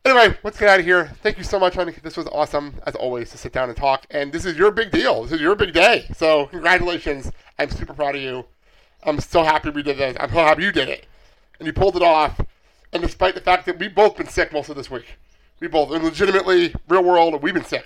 Anyway, 0.03 0.35
let's 0.43 0.57
get 0.59 0.67
out 0.67 0.79
of 0.79 0.85
here. 0.85 1.11
Thank 1.21 1.37
you 1.37 1.43
so 1.43 1.59
much, 1.59 1.75
honey. 1.75 1.93
This 2.01 2.17
was 2.17 2.25
awesome, 2.27 2.73
as 2.87 2.95
always, 2.95 3.29
to 3.31 3.37
sit 3.37 3.53
down 3.53 3.69
and 3.69 3.77
talk. 3.77 4.07
And 4.09 4.33
this 4.33 4.45
is 4.45 4.57
your 4.57 4.71
big 4.71 4.89
deal. 4.89 5.21
This 5.21 5.33
is 5.33 5.41
your 5.41 5.55
big 5.55 5.73
day. 5.73 6.07
So 6.17 6.47
congratulations. 6.47 7.31
I'm 7.59 7.69
super 7.69 7.93
proud 7.93 8.15
of 8.15 8.21
you. 8.21 8.45
I'm 9.03 9.19
so 9.19 9.43
happy 9.43 9.69
we 9.69 9.83
did 9.83 9.97
this. 9.97 10.17
I'm 10.19 10.29
so 10.29 10.37
happy 10.37 10.63
you 10.63 10.71
did 10.71 10.89
it. 10.89 11.05
And 11.59 11.67
you 11.67 11.73
pulled 11.73 11.95
it 11.95 12.01
off. 12.01 12.41
And 12.91 13.03
despite 13.03 13.35
the 13.35 13.41
fact 13.41 13.67
that 13.67 13.77
we've 13.77 13.93
both 13.93 14.17
been 14.17 14.27
sick 14.27 14.51
most 14.51 14.69
of 14.69 14.75
this 14.75 14.89
week, 14.89 15.05
we 15.59 15.67
both, 15.67 15.91
and 15.91 16.03
legitimately, 16.03 16.73
real 16.89 17.03
world, 17.03 17.41
we've 17.43 17.53
been 17.53 17.63
sick. 17.63 17.85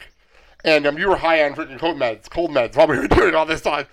And 0.64 0.88
um, 0.88 0.98
you 0.98 1.10
were 1.10 1.18
high 1.18 1.44
on 1.44 1.52
drinking 1.52 1.80
cold 1.80 1.98
meds, 1.98 2.30
cold 2.30 2.52
meds 2.52 2.78
while 2.78 2.88
we 2.88 2.98
were 2.98 3.08
doing 3.10 3.36
all 3.36 3.46
this 3.46 3.62
time. 3.62 3.88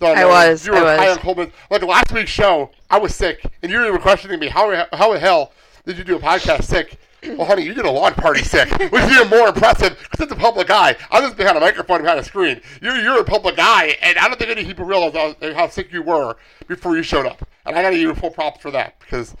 So, 0.00 0.06
I 0.06 0.22
um, 0.22 0.28
was, 0.28 0.64
You 0.64 0.72
were 0.72 0.84
I 0.84 0.96
high 0.96 1.10
on 1.10 1.18
cold 1.18 1.38
meds. 1.38 1.52
Like 1.68 1.82
last 1.82 2.12
week's 2.12 2.30
show, 2.30 2.70
I 2.88 2.98
was 2.98 3.14
sick, 3.14 3.44
and 3.62 3.72
you 3.72 3.80
were 3.80 3.98
questioning 3.98 4.38
me, 4.38 4.46
how, 4.46 4.86
how 4.92 5.12
the 5.12 5.18
hell 5.18 5.52
did 5.84 5.98
you 5.98 6.04
do 6.04 6.16
a 6.16 6.20
podcast 6.20 6.62
sick? 6.62 6.98
Well, 7.24 7.44
honey, 7.46 7.62
you 7.62 7.74
did 7.74 7.84
a 7.84 7.90
lawn 7.90 8.14
party 8.14 8.42
sick, 8.42 8.70
which 8.70 9.02
is 9.02 9.10
even 9.10 9.28
more 9.28 9.48
impressive 9.48 9.98
because 9.98 10.24
it's 10.24 10.32
a 10.32 10.36
public 10.36 10.70
eye. 10.70 10.96
I'm 11.10 11.22
just 11.22 11.36
behind 11.36 11.56
a 11.56 11.60
microphone 11.60 12.02
behind 12.02 12.20
a 12.20 12.24
screen. 12.24 12.60
You're, 12.80 12.96
you're 12.96 13.20
a 13.20 13.24
public 13.24 13.56
eye, 13.58 13.96
and 14.02 14.18
I 14.18 14.28
don't 14.28 14.38
think 14.38 14.50
any 14.50 14.64
people 14.64 14.84
realize 14.84 15.14
how, 15.14 15.54
how 15.54 15.68
sick 15.68 15.92
you 15.92 16.02
were 16.02 16.36
before 16.66 16.96
you 16.96 17.02
showed 17.02 17.26
up. 17.26 17.46
And 17.64 17.76
I 17.76 17.82
got 17.82 17.90
to 17.90 17.96
give 17.96 18.02
you 18.02 18.14
full 18.14 18.30
props 18.30 18.60
for 18.60 18.70
that 18.70 18.98
because, 19.00 19.34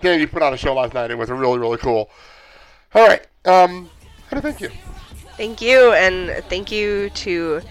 Dan, 0.00 0.20
you 0.20 0.28
put 0.28 0.42
on 0.42 0.52
a 0.52 0.56
show 0.56 0.74
last 0.74 0.94
night. 0.94 1.10
It 1.10 1.18
was 1.18 1.30
really, 1.30 1.58
really 1.58 1.78
cool. 1.78 2.10
All 2.94 3.06
right. 3.06 3.26
Um, 3.44 3.90
do 4.30 4.40
thank 4.40 4.60
you? 4.60 4.70
Thank 5.36 5.60
you, 5.62 5.92
and 5.92 6.44
thank 6.44 6.70
you 6.70 7.10
to 7.10 7.62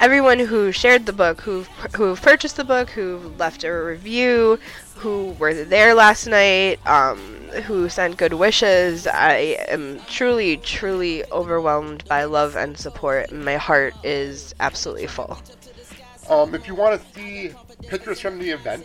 everyone 0.00 0.38
who 0.38 0.72
shared 0.72 1.06
the 1.06 1.12
book, 1.12 1.40
who 1.40 1.62
who 1.96 2.16
purchased 2.16 2.56
the 2.56 2.64
book, 2.64 2.90
who 2.90 3.32
left 3.38 3.64
a 3.64 3.72
review, 3.72 4.58
who 4.96 5.36
were 5.38 5.54
there 5.54 5.94
last 5.94 6.26
night, 6.26 6.84
um, 6.86 7.18
who 7.64 7.88
sent 7.88 8.16
good 8.16 8.32
wishes. 8.32 9.06
I 9.06 9.56
am 9.68 10.00
truly, 10.08 10.56
truly 10.58 11.24
overwhelmed 11.30 12.04
by 12.06 12.24
love 12.24 12.56
and 12.56 12.76
support, 12.76 13.30
and 13.30 13.44
my 13.44 13.56
heart 13.56 13.94
is 14.04 14.54
absolutely 14.60 15.06
full. 15.06 15.38
Um, 16.28 16.54
if 16.54 16.66
you 16.66 16.74
want 16.74 17.00
to 17.00 17.14
see 17.14 17.52
pictures 17.86 18.20
from 18.20 18.38
the 18.38 18.50
event, 18.50 18.84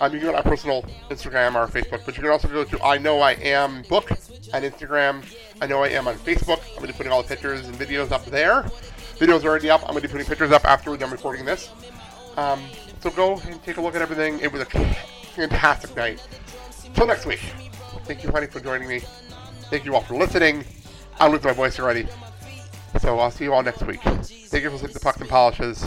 um, 0.00 0.12
you 0.12 0.18
can 0.18 0.28
go 0.28 0.32
to 0.32 0.38
our 0.38 0.42
personal 0.42 0.82
Instagram 1.10 1.54
or 1.54 1.68
Facebook, 1.68 2.04
but 2.04 2.16
you 2.16 2.22
can 2.22 2.32
also 2.32 2.48
go 2.48 2.64
to 2.64 2.82
I 2.82 2.98
Know 2.98 3.20
I 3.20 3.32
Am 3.32 3.82
book 3.82 4.10
on 4.10 4.62
Instagram. 4.62 5.22
I 5.60 5.66
Know 5.68 5.84
I 5.84 5.90
Am 5.90 6.08
on 6.08 6.16
Facebook. 6.16 6.60
I'm 6.70 6.76
going 6.76 6.88
to 6.88 6.92
be 6.92 6.92
putting 6.94 7.12
all 7.12 7.22
the 7.22 7.28
pictures 7.28 7.68
and 7.68 7.76
videos 7.76 8.10
up 8.10 8.24
there. 8.24 8.68
Videos 9.18 9.44
are 9.44 9.48
already 9.48 9.70
up. 9.70 9.82
I'm 9.82 9.90
going 9.90 10.02
to 10.02 10.08
be 10.08 10.12
putting 10.12 10.26
pictures 10.26 10.52
up 10.52 10.64
after 10.64 10.90
we're 10.90 10.96
done 10.96 11.10
recording 11.10 11.44
this. 11.44 11.70
Um, 12.36 12.62
so 13.00 13.10
go 13.10 13.38
and 13.46 13.62
take 13.62 13.76
a 13.76 13.80
look 13.80 13.94
at 13.94 14.02
everything. 14.02 14.40
It 14.40 14.52
was 14.52 14.62
a 14.62 14.64
fantastic 14.66 15.94
night. 15.96 16.26
Till 16.94 17.06
next 17.06 17.26
week. 17.26 17.40
Thank 18.04 18.24
you, 18.24 18.30
honey, 18.30 18.46
for 18.46 18.60
joining 18.60 18.88
me. 18.88 19.00
Thank 19.70 19.84
you 19.84 19.94
all 19.94 20.02
for 20.02 20.16
listening. 20.16 20.64
I 21.20 21.28
lose 21.28 21.42
my 21.44 21.52
voice 21.52 21.78
already. 21.78 22.06
So 23.00 23.18
I'll 23.18 23.30
see 23.30 23.44
you 23.44 23.54
all 23.54 23.62
next 23.62 23.82
week. 23.82 24.02
Thank 24.02 24.64
you 24.64 24.70
for 24.70 24.76
listening 24.76 24.94
to 24.94 25.00
Pucks 25.00 25.20
and 25.20 25.28
Polishes. 25.28 25.84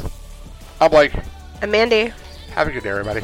I'm 0.81 0.91
Blake. 0.91 1.13
I'm 1.61 1.71
Mandy. 1.71 2.13
Have 2.51 2.67
a 2.67 2.71
good 2.71 2.83
day, 2.83 2.89
everybody. 2.89 3.21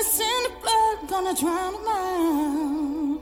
Gonna 0.00 0.12
send 0.12 0.46
a 0.46 0.60
blood 0.60 1.08
gonna 1.08 1.34
drown 1.34 1.74
him 1.74 1.88
out. 1.88 3.20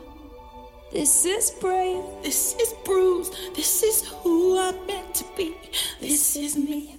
This 0.93 1.25
is 1.25 1.51
brave, 1.51 2.05
this 2.23 2.55
is 2.55 2.73
bruised, 2.85 3.35
this 3.57 3.83
is 3.83 4.09
who 4.23 4.59
I'm 4.59 4.87
meant 4.87 5.15
to 5.17 5.25
be, 5.37 5.55
this 6.01 6.37
is 6.37 6.57
me. 6.57 6.95